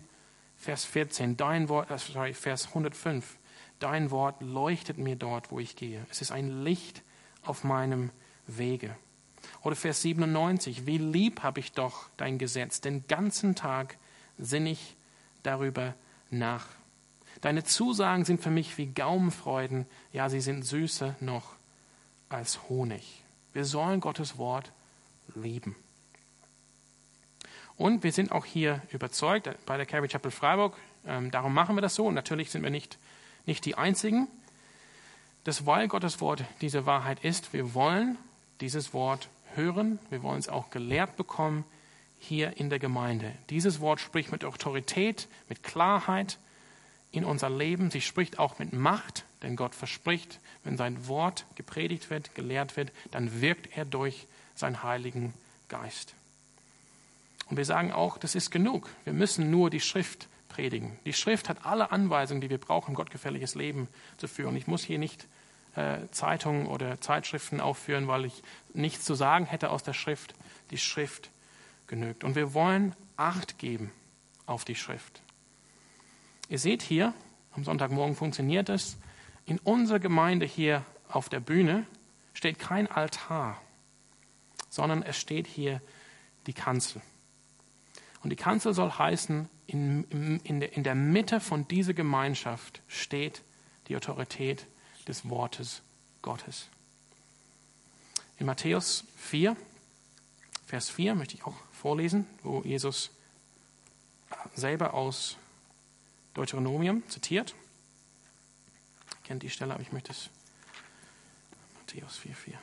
Vers 0.60 0.84
14, 0.84 1.38
dein 1.38 1.70
Wort, 1.70 1.90
äh, 1.90 1.98
sorry, 1.98 2.34
Vers 2.34 2.68
105, 2.68 3.38
dein 3.80 4.12
Wort 4.12 4.42
leuchtet 4.42 4.98
mir 4.98 5.16
dort, 5.16 5.52
wo 5.52 5.60
ich 5.60 5.78
gehe. 5.78 6.06
Es 6.12 6.22
ist 6.22 6.32
ein 6.32 6.64
Licht 6.64 7.02
auf 7.44 7.64
meinem 7.64 8.12
Wege. 8.46 8.96
Oder 9.64 9.78
Vers 9.78 10.02
97, 10.02 10.86
wie 10.86 10.98
lieb 10.98 11.44
habe 11.44 11.62
ich 11.62 11.72
doch 11.72 12.10
dein 12.18 12.38
Gesetz, 12.38 12.82
den 12.82 13.08
ganzen 13.08 13.56
Tag 13.56 13.98
sinne 14.38 14.72
ich 14.72 14.98
darüber 15.44 15.96
nach. 16.30 16.66
Deine 17.40 17.64
Zusagen 17.64 18.26
sind 18.26 18.42
für 18.42 18.52
mich 18.52 18.78
wie 18.78 18.88
Gaumenfreuden, 18.88 19.86
ja, 20.12 20.28
sie 20.28 20.42
sind 20.42 20.64
süßer 20.66 21.16
noch 21.22 21.56
als 22.28 22.68
Honig. 22.68 23.24
Wir 23.54 23.64
sollen 23.64 24.02
Gottes 24.02 24.38
Wort 24.38 24.74
lieben. 25.36 25.76
Und 27.80 28.04
wir 28.04 28.12
sind 28.12 28.34
auch 28.34 28.44
hier 28.44 28.82
überzeugt 28.92 29.50
bei 29.66 29.78
der 29.78 29.86
Calvary 29.86 30.10
Chapel 30.10 30.32
Freiburg, 30.32 30.76
ähm, 31.08 31.32
darum 31.32 31.54
machen 31.54 31.78
wir 31.78 31.82
das 31.82 31.96
so. 31.96 32.08
Und 32.08 32.14
natürlich 32.14 32.52
sind 32.52 32.62
wir 32.62 32.70
nicht, 32.70 32.98
nicht 33.46 33.64
die 33.64 33.76
Einzigen, 33.76 34.28
dass 35.46 35.66
weil 35.66 35.88
Gottes 35.88 36.20
Wort 36.20 36.44
diese 36.60 36.86
Wahrheit 36.86 37.24
ist, 37.24 37.54
wir 37.54 37.74
wollen 37.74 38.18
dieses 38.60 38.94
Wort 38.94 39.30
hören, 39.56 39.98
wir 40.10 40.22
wollen 40.24 40.40
es 40.40 40.50
auch 40.50 40.72
gelehrt 40.72 41.16
bekommen, 41.16 41.64
hier 42.20 42.58
in 42.58 42.70
der 42.70 42.80
Gemeinde. 42.80 43.32
Dieses 43.50 43.80
Wort 43.80 44.02
spricht 44.02 44.30
mit 44.34 44.44
Autorität, 44.44 45.30
mit 45.48 45.64
Klarheit 45.64 46.38
in 47.14 47.24
unser 47.24 47.50
Leben. 47.50 47.92
Sie 47.92 48.02
spricht 48.02 48.40
auch 48.40 48.60
mit 48.60 48.74
Macht, 48.74 49.24
denn 49.42 49.56
Gott 49.56 49.74
verspricht, 49.74 50.42
wenn 50.66 50.76
sein 50.76 51.08
Wort 51.08 51.46
gepredigt 51.56 52.10
wird, 52.10 52.36
gelehrt 52.36 52.76
wird, 52.76 52.92
dann 53.12 53.40
wirkt 53.40 53.78
er 53.78 53.86
durch 53.86 54.28
seinen 54.54 54.84
Heiligen 54.84 55.34
Geist. 55.70 56.14
Und 57.50 57.58
wir 57.58 57.66
sagen 57.66 57.92
auch, 57.92 58.18
das 58.18 58.36
ist 58.36 58.52
genug. 58.52 58.90
Wir 59.04 59.14
müssen 59.14 59.50
nur 59.50 59.70
die 59.70 59.80
Schrift 59.80 60.28
predigen. 60.50 61.00
Die 61.06 61.14
Schrift 61.14 61.50
hat 61.50 61.66
alle 61.66 61.92
Anweisungen, 61.92 62.42
die 62.42 62.50
wir 62.50 62.58
brauchen, 62.58 62.90
um 62.90 62.96
gottgefälliges 62.96 63.56
Leben 63.56 63.88
zu 64.18 64.28
führen. 64.28 64.56
Ich 64.56 64.68
muss 64.68 64.84
hier 64.84 65.00
nicht 65.00 65.28
äh, 65.76 66.08
Zeitungen 66.12 66.68
oder 66.68 67.00
Zeitschriften 67.02 67.60
aufführen, 67.60 68.08
weil 68.08 68.26
ich 68.26 68.44
nichts 68.74 69.06
zu 69.06 69.16
sagen 69.16 69.46
hätte 69.46 69.70
aus 69.72 69.84
der 69.84 69.94
Schrift. 69.94 70.36
Die 70.72 70.78
Schrift 70.78 71.32
genügt. 71.88 72.24
Und 72.24 72.36
wir 72.36 72.54
wollen 72.54 72.96
Acht 73.18 73.58
geben 73.58 73.92
auf 74.46 74.64
die 74.64 74.76
Schrift. 74.76 75.22
Ihr 76.48 76.60
seht 76.60 76.82
hier, 76.82 77.14
am 77.52 77.64
Sonntagmorgen 77.64 78.16
funktioniert 78.16 78.70
es, 78.70 78.98
in 79.46 79.60
unserer 79.60 80.00
Gemeinde 80.00 80.46
hier 80.46 80.86
auf 81.10 81.28
der 81.28 81.40
Bühne 81.40 81.86
steht 82.34 82.60
kein 82.60 82.88
Altar, 82.88 83.62
sondern 84.70 85.04
es 85.04 85.18
steht 85.18 85.48
hier 85.48 85.82
die 86.48 86.54
Kanzel. 86.54 87.02
Und 88.22 88.32
die 88.32 88.36
Kanzel 88.36 88.74
soll 88.74 88.92
heißen, 88.92 89.50
in, 89.68 90.04
in, 90.44 90.62
in, 90.62 90.84
der, 90.84 90.96
Mitte 90.96 91.40
von 91.40 91.68
dieser 91.68 91.94
Gemeinschaft 91.94 92.82
steht 92.88 93.44
die 93.88 93.96
Autorität 93.96 94.66
des 95.08 95.30
Wortes 95.30 95.82
Gottes. 96.22 96.68
In 98.38 98.46
Matthäus 98.46 99.04
4, 99.18 99.56
Vers 100.66 100.90
4 100.90 101.16
möchte 101.16 101.36
ich 101.36 101.46
auch 101.46 101.56
vorlesen, 101.72 102.26
wo 102.44 102.62
Jesus 102.62 103.12
selber 104.56 104.94
aus 104.94 105.38
Deuteronomium 106.34 107.08
zitiert. 107.10 107.56
Ihr 109.12 109.28
kennt 109.28 109.44
die 109.44 109.50
Stelle, 109.50 109.74
aber 109.74 109.82
ich 109.82 109.92
möchte 109.92 110.12
es. 110.12 110.30
Matthäus 111.80 112.18
4, 112.18 112.36
4. 112.36 112.60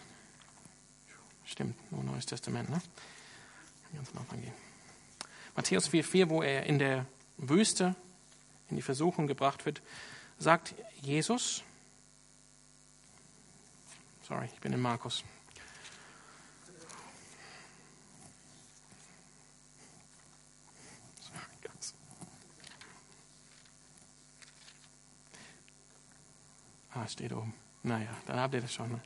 Stimmt, 1.44 1.92
nur 1.92 2.02
Neues 2.02 2.26
Testament, 2.26 2.68
ne? 2.68 2.80
Ganz 3.94 4.10
am 4.10 4.18
Anfang 4.18 4.40
gehen. 4.40 4.65
Matthäus 5.56 5.88
4,4, 5.88 6.28
wo 6.28 6.42
er 6.42 6.64
in 6.64 6.78
der 6.78 7.06
Wüste 7.38 7.96
in 8.68 8.76
die 8.76 8.82
Versuchung 8.82 9.26
gebracht 9.26 9.64
wird, 9.64 9.80
sagt 10.38 10.74
Jesus, 11.00 11.62
sorry, 14.22 14.48
ich 14.52 14.60
bin 14.60 14.74
in 14.74 14.80
Markus. 14.80 15.24
Ah, 26.92 27.06
steht 27.08 27.32
oben. 27.32 27.52
Naja, 27.82 28.08
dann 28.26 28.40
habt 28.40 28.54
ihr 28.54 28.62
das 28.62 28.72
schon. 28.72 28.90
Ne? 28.90 29.00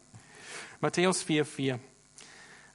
Matthäus 0.80 1.24
4,4. 1.24 1.80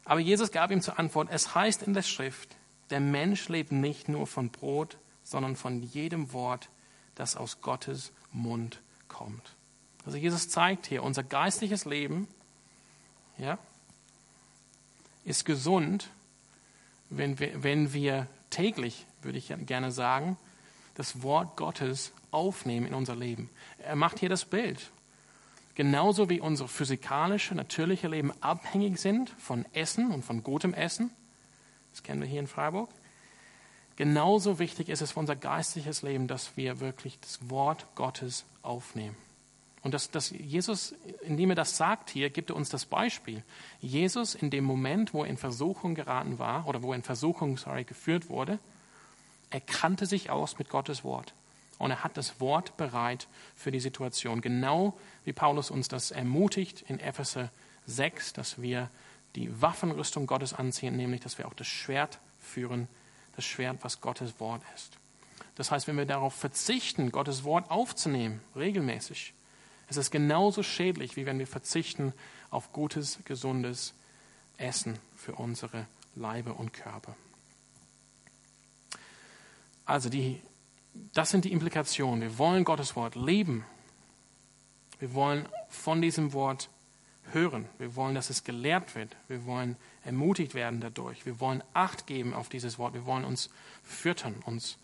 Aber 0.03 0.19
Jesus 0.19 0.51
gab 0.51 0.71
ihm 0.71 0.81
zur 0.81 0.99
Antwort, 0.99 1.29
es 1.31 1.55
heißt 1.55 1.83
in 1.83 1.93
der 1.93 2.01
Schrift, 2.01 2.55
der 2.89 2.99
Mensch 2.99 3.49
lebt 3.49 3.71
nicht 3.71 4.09
nur 4.09 4.27
von 4.27 4.49
Brot, 4.49 4.97
sondern 5.23 5.55
von 5.55 5.81
jedem 5.81 6.33
Wort, 6.33 6.69
das 7.15 7.35
aus 7.35 7.61
Gottes 7.61 8.11
Mund 8.31 8.81
kommt. 9.07 9.55
Also 10.05 10.17
Jesus 10.17 10.49
zeigt 10.49 10.85
hier, 10.85 11.03
unser 11.03 11.23
geistliches 11.23 11.85
Leben 11.85 12.27
ja, 13.37 13.57
ist 15.23 15.45
gesund, 15.45 16.09
wenn 17.09 17.39
wir, 17.39 17.63
wenn 17.63 17.93
wir 17.93 18.27
täglich, 18.49 19.05
würde 19.21 19.37
ich 19.37 19.53
gerne 19.65 19.91
sagen, 19.91 20.37
das 20.93 21.23
Wort 21.23 21.57
Gottes 21.57 22.11
aufnehmen 22.31 22.87
in 22.87 22.93
unser 22.93 23.15
Leben. 23.15 23.49
Er 23.79 23.95
macht 23.95 24.19
hier 24.19 24.29
das 24.29 24.45
Bild. 24.45 24.91
Genauso 25.73 26.29
wie 26.29 26.39
unsere 26.39 26.69
physikalische, 26.69 27.53
natürliche 27.53 28.07
Leben 28.07 28.31
abhängig 28.41 28.97
sind 28.97 29.29
von 29.31 29.65
Essen 29.73 30.11
und 30.11 30.23
von 30.23 30.41
gutem 30.41 30.73
Essen, 30.73 31.11
das 31.95 32.03
kennen 32.03 32.19
wir 32.19 32.27
hier 32.27 32.41
in 32.41 32.47
Freiburg. 32.47 32.89
Genauso 33.95 34.59
wichtig 34.59 34.89
ist 34.89 35.01
es 35.01 35.13
für 35.13 35.19
unser 35.21 35.37
geistliches 35.37 36.01
Leben, 36.01 36.27
dass 36.27 36.57
wir 36.57 36.81
wirklich 36.81 37.17
das 37.21 37.49
Wort 37.49 37.87
Gottes 37.95 38.43
aufnehmen. 38.63 39.15
Und 39.81 39.93
dass, 39.93 40.11
dass 40.11 40.31
Jesus, 40.31 40.93
indem 41.21 41.51
er 41.51 41.55
das 41.55 41.77
sagt 41.77 42.09
hier, 42.09 42.29
gibt 42.29 42.49
er 42.49 42.57
uns 42.57 42.67
das 42.67 42.85
Beispiel. 42.85 43.43
Jesus 43.79 44.35
in 44.35 44.49
dem 44.49 44.65
Moment, 44.65 45.13
wo 45.13 45.23
er 45.23 45.29
in 45.29 45.37
Versuchung 45.37 45.95
geraten 45.95 46.37
war, 46.37 46.67
oder 46.67 46.83
wo 46.83 46.91
er 46.91 46.97
in 46.97 47.03
Versuchung 47.03 47.55
sorry, 47.55 47.85
geführt 47.85 48.27
wurde, 48.27 48.59
er 49.49 49.61
kannte 49.61 50.05
sich 50.05 50.29
aus 50.29 50.59
mit 50.59 50.67
Gottes 50.67 51.05
Wort. 51.05 51.33
Und 51.77 51.91
er 51.91 52.03
hat 52.03 52.17
das 52.17 52.41
Wort 52.41 52.75
bereit 52.75 53.29
für 53.55 53.71
die 53.71 53.79
Situation. 53.79 54.41
Genau 54.41 54.97
wie 55.23 55.31
Paulus 55.31 55.71
uns 55.71 55.87
das 55.87 56.11
ermutigt 56.11 56.83
in 56.89 56.99
Epheser 56.99 57.51
6, 57.85 58.33
dass 58.33 58.61
wir 58.61 58.89
die 59.35 59.61
Waffenrüstung 59.61 60.27
Gottes 60.27 60.53
anziehen, 60.53 60.95
nämlich 60.95 61.21
dass 61.21 61.37
wir 61.37 61.47
auch 61.47 61.53
das 61.53 61.67
Schwert 61.67 62.19
führen, 62.39 62.87
das 63.35 63.45
Schwert, 63.45 63.77
was 63.81 64.01
Gottes 64.01 64.39
Wort 64.39 64.61
ist. 64.75 64.97
Das 65.55 65.71
heißt, 65.71 65.87
wenn 65.87 65.97
wir 65.97 66.05
darauf 66.05 66.33
verzichten, 66.33 67.11
Gottes 67.11 67.43
Wort 67.43 67.69
aufzunehmen, 67.71 68.41
regelmäßig, 68.55 69.33
ist 69.89 69.97
es 69.97 70.11
genauso 70.11 70.63
schädlich, 70.63 71.15
wie 71.15 71.25
wenn 71.25 71.39
wir 71.39 71.47
verzichten 71.47 72.13
auf 72.49 72.71
gutes, 72.73 73.19
gesundes 73.25 73.93
Essen 74.57 74.97
für 75.15 75.33
unsere 75.35 75.85
Leibe 76.15 76.53
und 76.53 76.73
Körper. 76.73 77.15
Also 79.85 80.09
die, 80.09 80.41
das 81.13 81.29
sind 81.29 81.45
die 81.45 81.51
Implikationen. 81.51 82.21
Wir 82.21 82.37
wollen 82.37 82.63
Gottes 82.63 82.95
Wort 82.95 83.15
leben. 83.15 83.65
Wir 84.99 85.13
wollen 85.13 85.47
von 85.69 86.01
diesem 86.01 86.33
Wort 86.33 86.69
hören. 87.31 87.67
Wir 87.77 87.95
wollen, 87.95 88.15
dass 88.15 88.29
es 88.29 88.43
gelehrt 88.43 88.95
wird. 88.95 89.15
Wir 89.27 89.45
wollen 89.45 89.75
ermutigt 90.03 90.53
werden 90.53 90.81
dadurch. 90.81 91.25
Wir 91.25 91.39
wollen 91.39 91.63
Acht 91.73 92.07
geben 92.07 92.33
auf 92.33 92.49
dieses 92.49 92.77
Wort. 92.77 92.93
Wir 92.93 93.05
wollen 93.05 93.25
uns 93.25 93.49
füttern, 93.83 94.35
uns 94.45 94.77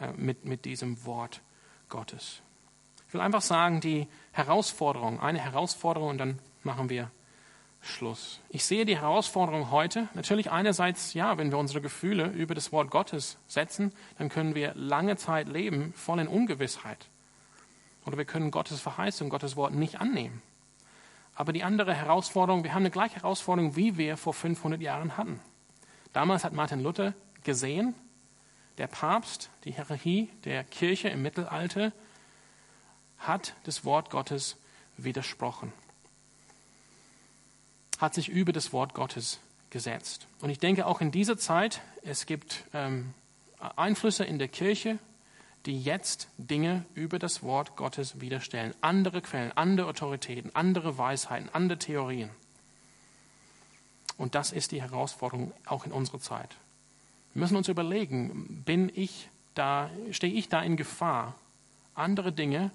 äh, 0.00 0.12
mit, 0.12 0.44
mit 0.44 0.64
diesem 0.64 1.04
Wort 1.04 1.40
Gottes. 1.88 2.42
Ich 3.08 3.14
will 3.14 3.20
einfach 3.20 3.42
sagen, 3.42 3.80
die 3.80 4.08
Herausforderung, 4.32 5.20
eine 5.20 5.38
Herausforderung 5.38 6.08
und 6.10 6.18
dann 6.18 6.38
machen 6.62 6.90
wir 6.90 7.10
Schluss. 7.80 8.40
Ich 8.48 8.64
sehe 8.64 8.84
die 8.84 8.98
Herausforderung 8.98 9.70
heute, 9.70 10.08
natürlich 10.14 10.50
einerseits, 10.50 11.14
ja, 11.14 11.38
wenn 11.38 11.50
wir 11.50 11.58
unsere 11.58 11.80
Gefühle 11.80 12.26
über 12.26 12.54
das 12.54 12.72
Wort 12.72 12.90
Gottes 12.90 13.38
setzen, 13.46 13.92
dann 14.18 14.28
können 14.28 14.54
wir 14.54 14.74
lange 14.74 15.16
Zeit 15.16 15.48
leben 15.48 15.92
voll 15.94 16.18
in 16.18 16.28
Ungewissheit. 16.28 17.08
Oder 18.04 18.18
wir 18.18 18.24
können 18.24 18.50
Gottes 18.50 18.80
Verheißung, 18.80 19.28
Gottes 19.28 19.56
Wort 19.56 19.74
nicht 19.74 20.00
annehmen. 20.00 20.42
Aber 21.36 21.52
die 21.52 21.62
andere 21.62 21.94
Herausforderung, 21.94 22.64
wir 22.64 22.72
haben 22.72 22.82
eine 22.82 22.90
gleiche 22.90 23.16
Herausforderung, 23.16 23.76
wie 23.76 23.98
wir 23.98 24.16
vor 24.16 24.32
500 24.32 24.80
Jahren 24.80 25.16
hatten. 25.18 25.38
Damals 26.12 26.44
hat 26.44 26.54
Martin 26.54 26.80
Luther 26.80 27.12
gesehen, 27.44 27.94
der 28.78 28.86
Papst, 28.86 29.50
die 29.64 29.72
Hierarchie 29.72 30.30
der 30.44 30.64
Kirche 30.64 31.08
im 31.08 31.22
Mittelalter, 31.22 31.92
hat 33.18 33.54
das 33.64 33.84
Wort 33.84 34.10
Gottes 34.10 34.56
widersprochen, 34.96 35.72
hat 37.98 38.14
sich 38.14 38.28
über 38.30 38.52
das 38.52 38.72
Wort 38.72 38.94
Gottes 38.94 39.38
gesetzt. 39.68 40.26
Und 40.40 40.48
ich 40.48 40.58
denke 40.58 40.86
auch 40.86 41.02
in 41.02 41.10
dieser 41.10 41.36
Zeit, 41.36 41.82
es 42.02 42.24
gibt 42.24 42.64
ähm, 42.72 43.12
Einflüsse 43.58 44.24
in 44.24 44.38
der 44.38 44.48
Kirche, 44.48 44.98
die 45.66 45.82
jetzt 45.82 46.28
Dinge 46.38 46.84
über 46.94 47.18
das 47.18 47.42
Wort 47.42 47.76
Gottes 47.76 48.20
widerstellen. 48.20 48.74
Andere 48.80 49.20
Quellen, 49.20 49.52
andere 49.56 49.88
Autoritäten, 49.88 50.50
andere 50.54 50.96
Weisheiten, 50.96 51.48
andere 51.52 51.78
Theorien. 51.78 52.30
Und 54.16 54.34
das 54.34 54.52
ist 54.52 54.72
die 54.72 54.80
Herausforderung 54.80 55.52
auch 55.66 55.84
in 55.84 55.92
unserer 55.92 56.20
Zeit. 56.20 56.56
Wir 57.34 57.40
müssen 57.40 57.56
uns 57.56 57.68
überlegen, 57.68 58.62
bin 58.64 58.90
ich 58.94 59.28
da, 59.54 59.90
stehe 60.10 60.32
ich 60.32 60.48
da 60.48 60.62
in 60.62 60.76
Gefahr, 60.76 61.34
andere 61.94 62.32
Dinge 62.32 62.70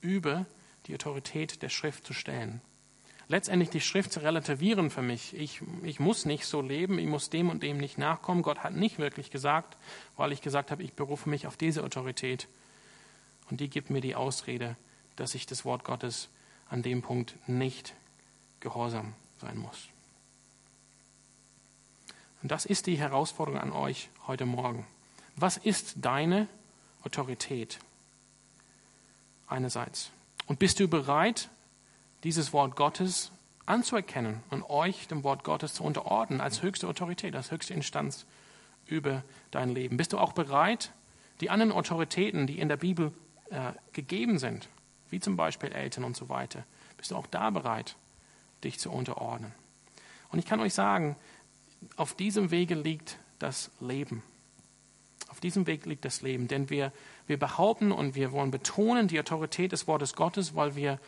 über 0.00 0.46
die 0.86 0.94
Autorität 0.94 1.62
der 1.62 1.68
Schrift 1.68 2.06
zu 2.06 2.12
stellen? 2.12 2.60
Letztendlich 3.30 3.70
die 3.70 3.80
Schrift 3.80 4.12
zu 4.12 4.20
relativieren 4.20 4.90
für 4.90 5.02
mich. 5.02 5.34
Ich, 5.36 5.62
ich 5.84 6.00
muss 6.00 6.24
nicht 6.24 6.46
so 6.46 6.60
leben, 6.60 6.98
ich 6.98 7.06
muss 7.06 7.30
dem 7.30 7.48
und 7.48 7.62
dem 7.62 7.78
nicht 7.78 7.96
nachkommen. 7.96 8.42
Gott 8.42 8.58
hat 8.58 8.74
nicht 8.74 8.98
wirklich 8.98 9.30
gesagt, 9.30 9.76
weil 10.16 10.32
ich 10.32 10.42
gesagt 10.42 10.72
habe, 10.72 10.82
ich 10.82 10.94
berufe 10.94 11.30
mich 11.30 11.46
auf 11.46 11.56
diese 11.56 11.84
Autorität. 11.84 12.48
Und 13.48 13.60
die 13.60 13.70
gibt 13.70 13.88
mir 13.88 14.00
die 14.00 14.16
Ausrede, 14.16 14.76
dass 15.14 15.36
ich 15.36 15.46
das 15.46 15.64
Wort 15.64 15.84
Gottes 15.84 16.28
an 16.68 16.82
dem 16.82 17.02
Punkt 17.02 17.36
nicht 17.48 17.94
gehorsam 18.58 19.14
sein 19.40 19.58
muss. 19.58 19.86
Und 22.42 22.50
das 22.50 22.66
ist 22.66 22.88
die 22.88 22.98
Herausforderung 22.98 23.60
an 23.60 23.70
euch 23.70 24.08
heute 24.26 24.44
Morgen. 24.44 24.86
Was 25.36 25.56
ist 25.56 25.94
deine 26.00 26.48
Autorität? 27.04 27.78
Einerseits. 29.46 30.10
Und 30.46 30.58
bist 30.58 30.80
du 30.80 30.88
bereit, 30.88 31.48
dieses 32.24 32.52
Wort 32.52 32.76
Gottes 32.76 33.32
anzuerkennen 33.66 34.42
und 34.50 34.62
euch 34.68 35.08
dem 35.08 35.24
Wort 35.24 35.44
Gottes 35.44 35.74
zu 35.74 35.84
unterordnen 35.84 36.40
als 36.40 36.62
höchste 36.62 36.88
Autorität, 36.88 37.34
als 37.36 37.50
höchste 37.50 37.74
Instanz 37.74 38.26
über 38.86 39.22
dein 39.50 39.70
Leben? 39.70 39.96
Bist 39.96 40.12
du 40.12 40.18
auch 40.18 40.32
bereit, 40.32 40.92
die 41.40 41.50
anderen 41.50 41.72
Autoritäten, 41.72 42.46
die 42.46 42.58
in 42.58 42.68
der 42.68 42.76
Bibel 42.76 43.12
äh, 43.50 43.72
gegeben 43.92 44.38
sind, 44.38 44.68
wie 45.08 45.20
zum 45.20 45.36
Beispiel 45.36 45.72
Eltern 45.72 46.04
und 46.04 46.16
so 46.16 46.28
weiter, 46.28 46.64
bist 46.96 47.10
du 47.10 47.16
auch 47.16 47.26
da 47.26 47.50
bereit, 47.50 47.96
dich 48.62 48.78
zu 48.78 48.90
unterordnen? 48.90 49.52
Und 50.30 50.38
ich 50.38 50.46
kann 50.46 50.60
euch 50.60 50.74
sagen, 50.74 51.16
auf 51.96 52.14
diesem 52.14 52.50
Wege 52.50 52.74
liegt 52.74 53.18
das 53.38 53.70
Leben. 53.80 54.22
Auf 55.28 55.40
diesem 55.40 55.66
Weg 55.66 55.86
liegt 55.86 56.04
das 56.04 56.22
Leben, 56.22 56.48
denn 56.48 56.70
wir, 56.70 56.92
wir 57.26 57.38
behaupten 57.38 57.92
und 57.92 58.14
wir 58.14 58.32
wollen 58.32 58.50
betonen 58.50 59.08
die 59.08 59.18
Autorität 59.18 59.72
des 59.72 59.86
Wortes 59.86 60.14
Gottes, 60.14 60.54
weil 60.54 60.76
wir 60.76 61.00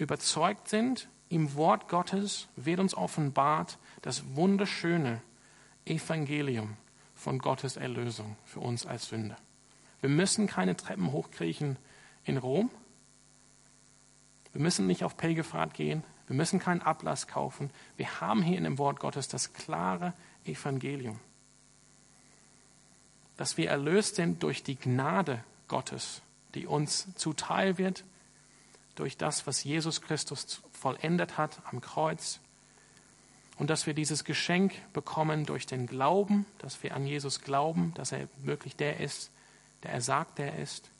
überzeugt 0.00 0.68
sind, 0.68 1.08
im 1.28 1.54
Wort 1.54 1.88
Gottes 1.88 2.48
wird 2.56 2.80
uns 2.80 2.94
offenbart 2.94 3.78
das 4.02 4.34
wunderschöne 4.34 5.22
Evangelium 5.84 6.76
von 7.14 7.38
Gottes 7.38 7.76
Erlösung 7.76 8.36
für 8.44 8.60
uns 8.60 8.84
als 8.84 9.08
Sünder. 9.08 9.36
Wir 10.00 10.10
müssen 10.10 10.46
keine 10.46 10.76
Treppen 10.76 11.12
hochkriechen 11.12 11.76
in 12.24 12.36
Rom. 12.36 12.70
Wir 14.52 14.60
müssen 14.60 14.86
nicht 14.86 15.04
auf 15.04 15.16
Pilgerfahrt 15.16 15.74
gehen. 15.74 16.02
Wir 16.26 16.34
müssen 16.36 16.58
keinen 16.58 16.82
Ablass 16.82 17.28
kaufen. 17.28 17.70
Wir 17.96 18.20
haben 18.20 18.42
hier 18.42 18.58
in 18.58 18.64
dem 18.64 18.78
Wort 18.78 18.98
Gottes 19.00 19.28
das 19.28 19.52
klare 19.52 20.14
Evangelium. 20.44 21.20
Dass 23.36 23.56
wir 23.56 23.68
erlöst 23.70 24.16
sind 24.16 24.42
durch 24.42 24.62
die 24.62 24.76
Gnade 24.76 25.44
Gottes, 25.68 26.22
die 26.54 26.66
uns 26.66 27.14
zuteil 27.14 27.78
wird 27.78 28.04
durch 29.00 29.16
das, 29.16 29.46
was 29.46 29.64
Jesus 29.64 30.02
Christus 30.02 30.60
vollendet 30.72 31.38
hat 31.38 31.58
am 31.64 31.80
Kreuz. 31.80 32.38
Und 33.56 33.70
dass 33.70 33.86
wir 33.86 33.94
dieses 33.94 34.24
Geschenk 34.24 34.72
bekommen 34.92 35.46
durch 35.46 35.66
den 35.66 35.86
Glauben, 35.86 36.44
dass 36.58 36.82
wir 36.82 36.94
an 36.94 37.06
Jesus 37.06 37.40
glauben, 37.40 37.92
dass 37.94 38.12
er 38.12 38.28
wirklich 38.42 38.76
der 38.76 39.00
ist, 39.00 39.30
der 39.82 39.92
er 39.92 40.02
sagt, 40.02 40.38
der 40.38 40.52
er 40.52 40.62
ist. 40.62 40.90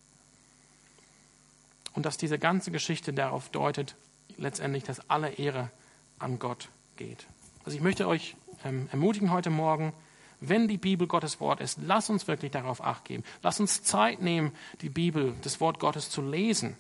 Und 1.93 2.07
dass 2.07 2.17
diese 2.17 2.39
ganze 2.39 2.71
Geschichte 2.71 3.13
darauf 3.13 3.51
deutet, 3.51 3.97
letztendlich, 4.39 4.85
dass 4.85 5.11
alle 5.11 5.33
Ehre 5.33 5.71
an 6.19 6.39
Gott 6.39 6.69
geht. 6.97 7.27
Also 7.65 7.77
ich 7.77 7.83
möchte 7.83 8.09
euch 8.09 8.35
ähm, 8.65 8.89
ermutigen 8.93 9.31
heute 9.31 9.51
Morgen, 9.51 9.93
wenn 10.41 10.69
die 10.69 10.79
Bibel 10.79 11.07
Gottes 11.07 11.39
Wort 11.41 11.61
ist, 11.61 11.79
lass 11.83 12.09
uns 12.09 12.27
wirklich 12.29 12.51
darauf 12.51 12.83
acht 12.83 13.05
geben. 13.05 13.25
Lass 13.43 13.61
uns 13.61 13.83
Zeit 13.83 14.23
nehmen, 14.23 14.53
die 14.81 14.89
Bibel, 14.89 15.35
das 15.43 15.61
Wort 15.61 15.81
Gottes 15.81 16.09
zu 16.09 16.23
lesen. 16.23 16.77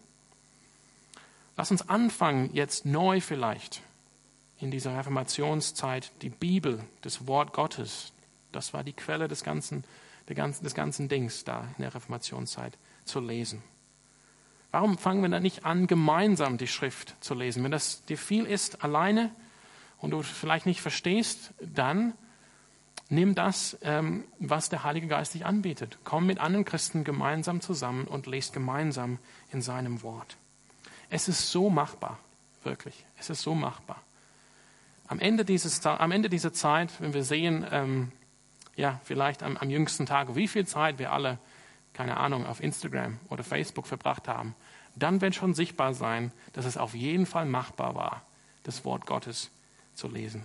Lass 1.60 1.70
uns 1.70 1.90
anfangen, 1.90 2.48
jetzt 2.54 2.86
neu 2.86 3.20
vielleicht 3.20 3.82
in 4.60 4.70
dieser 4.70 4.96
Reformationszeit 4.96 6.10
die 6.22 6.30
Bibel, 6.30 6.82
das 7.02 7.26
Wort 7.26 7.52
Gottes, 7.52 8.14
das 8.50 8.72
war 8.72 8.82
die 8.82 8.94
Quelle 8.94 9.28
des 9.28 9.44
ganzen, 9.44 9.84
des 10.26 10.74
ganzen 10.74 11.08
Dings 11.10 11.44
da 11.44 11.68
in 11.76 11.82
der 11.82 11.94
Reformationszeit, 11.94 12.78
zu 13.04 13.20
lesen. 13.20 13.62
Warum 14.70 14.96
fangen 14.96 15.20
wir 15.20 15.28
dann 15.28 15.42
nicht 15.42 15.66
an, 15.66 15.86
gemeinsam 15.86 16.56
die 16.56 16.66
Schrift 16.66 17.14
zu 17.20 17.34
lesen? 17.34 17.62
Wenn 17.62 17.72
das 17.72 18.06
dir 18.06 18.16
viel 18.16 18.46
ist, 18.46 18.82
alleine 18.82 19.30
und 19.98 20.12
du 20.12 20.22
vielleicht 20.22 20.64
nicht 20.64 20.80
verstehst, 20.80 21.52
dann 21.60 22.14
nimm 23.10 23.34
das, 23.34 23.76
ähm, 23.82 24.24
was 24.38 24.70
der 24.70 24.82
Heilige 24.82 25.08
Geist 25.08 25.34
dich 25.34 25.44
anbietet. 25.44 25.98
Komm 26.04 26.24
mit 26.24 26.38
anderen 26.38 26.64
Christen 26.64 27.04
gemeinsam 27.04 27.60
zusammen 27.60 28.06
und 28.06 28.26
lest 28.26 28.54
gemeinsam 28.54 29.18
in 29.52 29.60
seinem 29.60 30.02
Wort. 30.02 30.38
Es 31.10 31.28
ist 31.28 31.50
so 31.50 31.68
machbar, 31.68 32.18
wirklich. 32.62 33.04
Es 33.18 33.30
ist 33.30 33.42
so 33.42 33.54
machbar. 33.54 34.00
Am 35.08 35.18
Ende, 35.18 35.44
dieses, 35.44 35.84
am 35.84 36.12
Ende 36.12 36.30
dieser 36.30 36.52
Zeit, 36.52 36.92
wenn 37.00 37.12
wir 37.12 37.24
sehen, 37.24 37.66
ähm, 37.70 38.12
ja, 38.76 39.00
vielleicht 39.04 39.42
am, 39.42 39.56
am 39.56 39.68
jüngsten 39.68 40.06
Tag, 40.06 40.36
wie 40.36 40.48
viel 40.48 40.66
Zeit 40.66 40.98
wir 40.98 41.12
alle, 41.12 41.38
keine 41.92 42.16
Ahnung, 42.16 42.46
auf 42.46 42.62
Instagram 42.62 43.18
oder 43.28 43.42
Facebook 43.42 43.86
verbracht 43.88 44.28
haben, 44.28 44.54
dann 44.94 45.20
wird 45.20 45.34
schon 45.34 45.52
sichtbar 45.54 45.94
sein, 45.94 46.32
dass 46.52 46.64
es 46.64 46.76
auf 46.76 46.94
jeden 46.94 47.26
Fall 47.26 47.46
machbar 47.46 47.94
war, 47.96 48.22
das 48.62 48.84
Wort 48.84 49.06
Gottes 49.06 49.50
zu 49.94 50.08
lesen. 50.08 50.44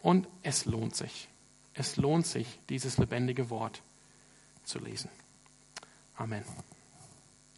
Und 0.00 0.26
es 0.42 0.64
lohnt 0.64 0.96
sich. 0.96 1.28
Es 1.74 1.96
lohnt 1.96 2.26
sich, 2.26 2.58
dieses 2.68 2.98
lebendige 2.98 3.50
Wort 3.50 3.82
zu 4.64 4.78
lesen. 4.78 5.10
Amen. 6.16 6.44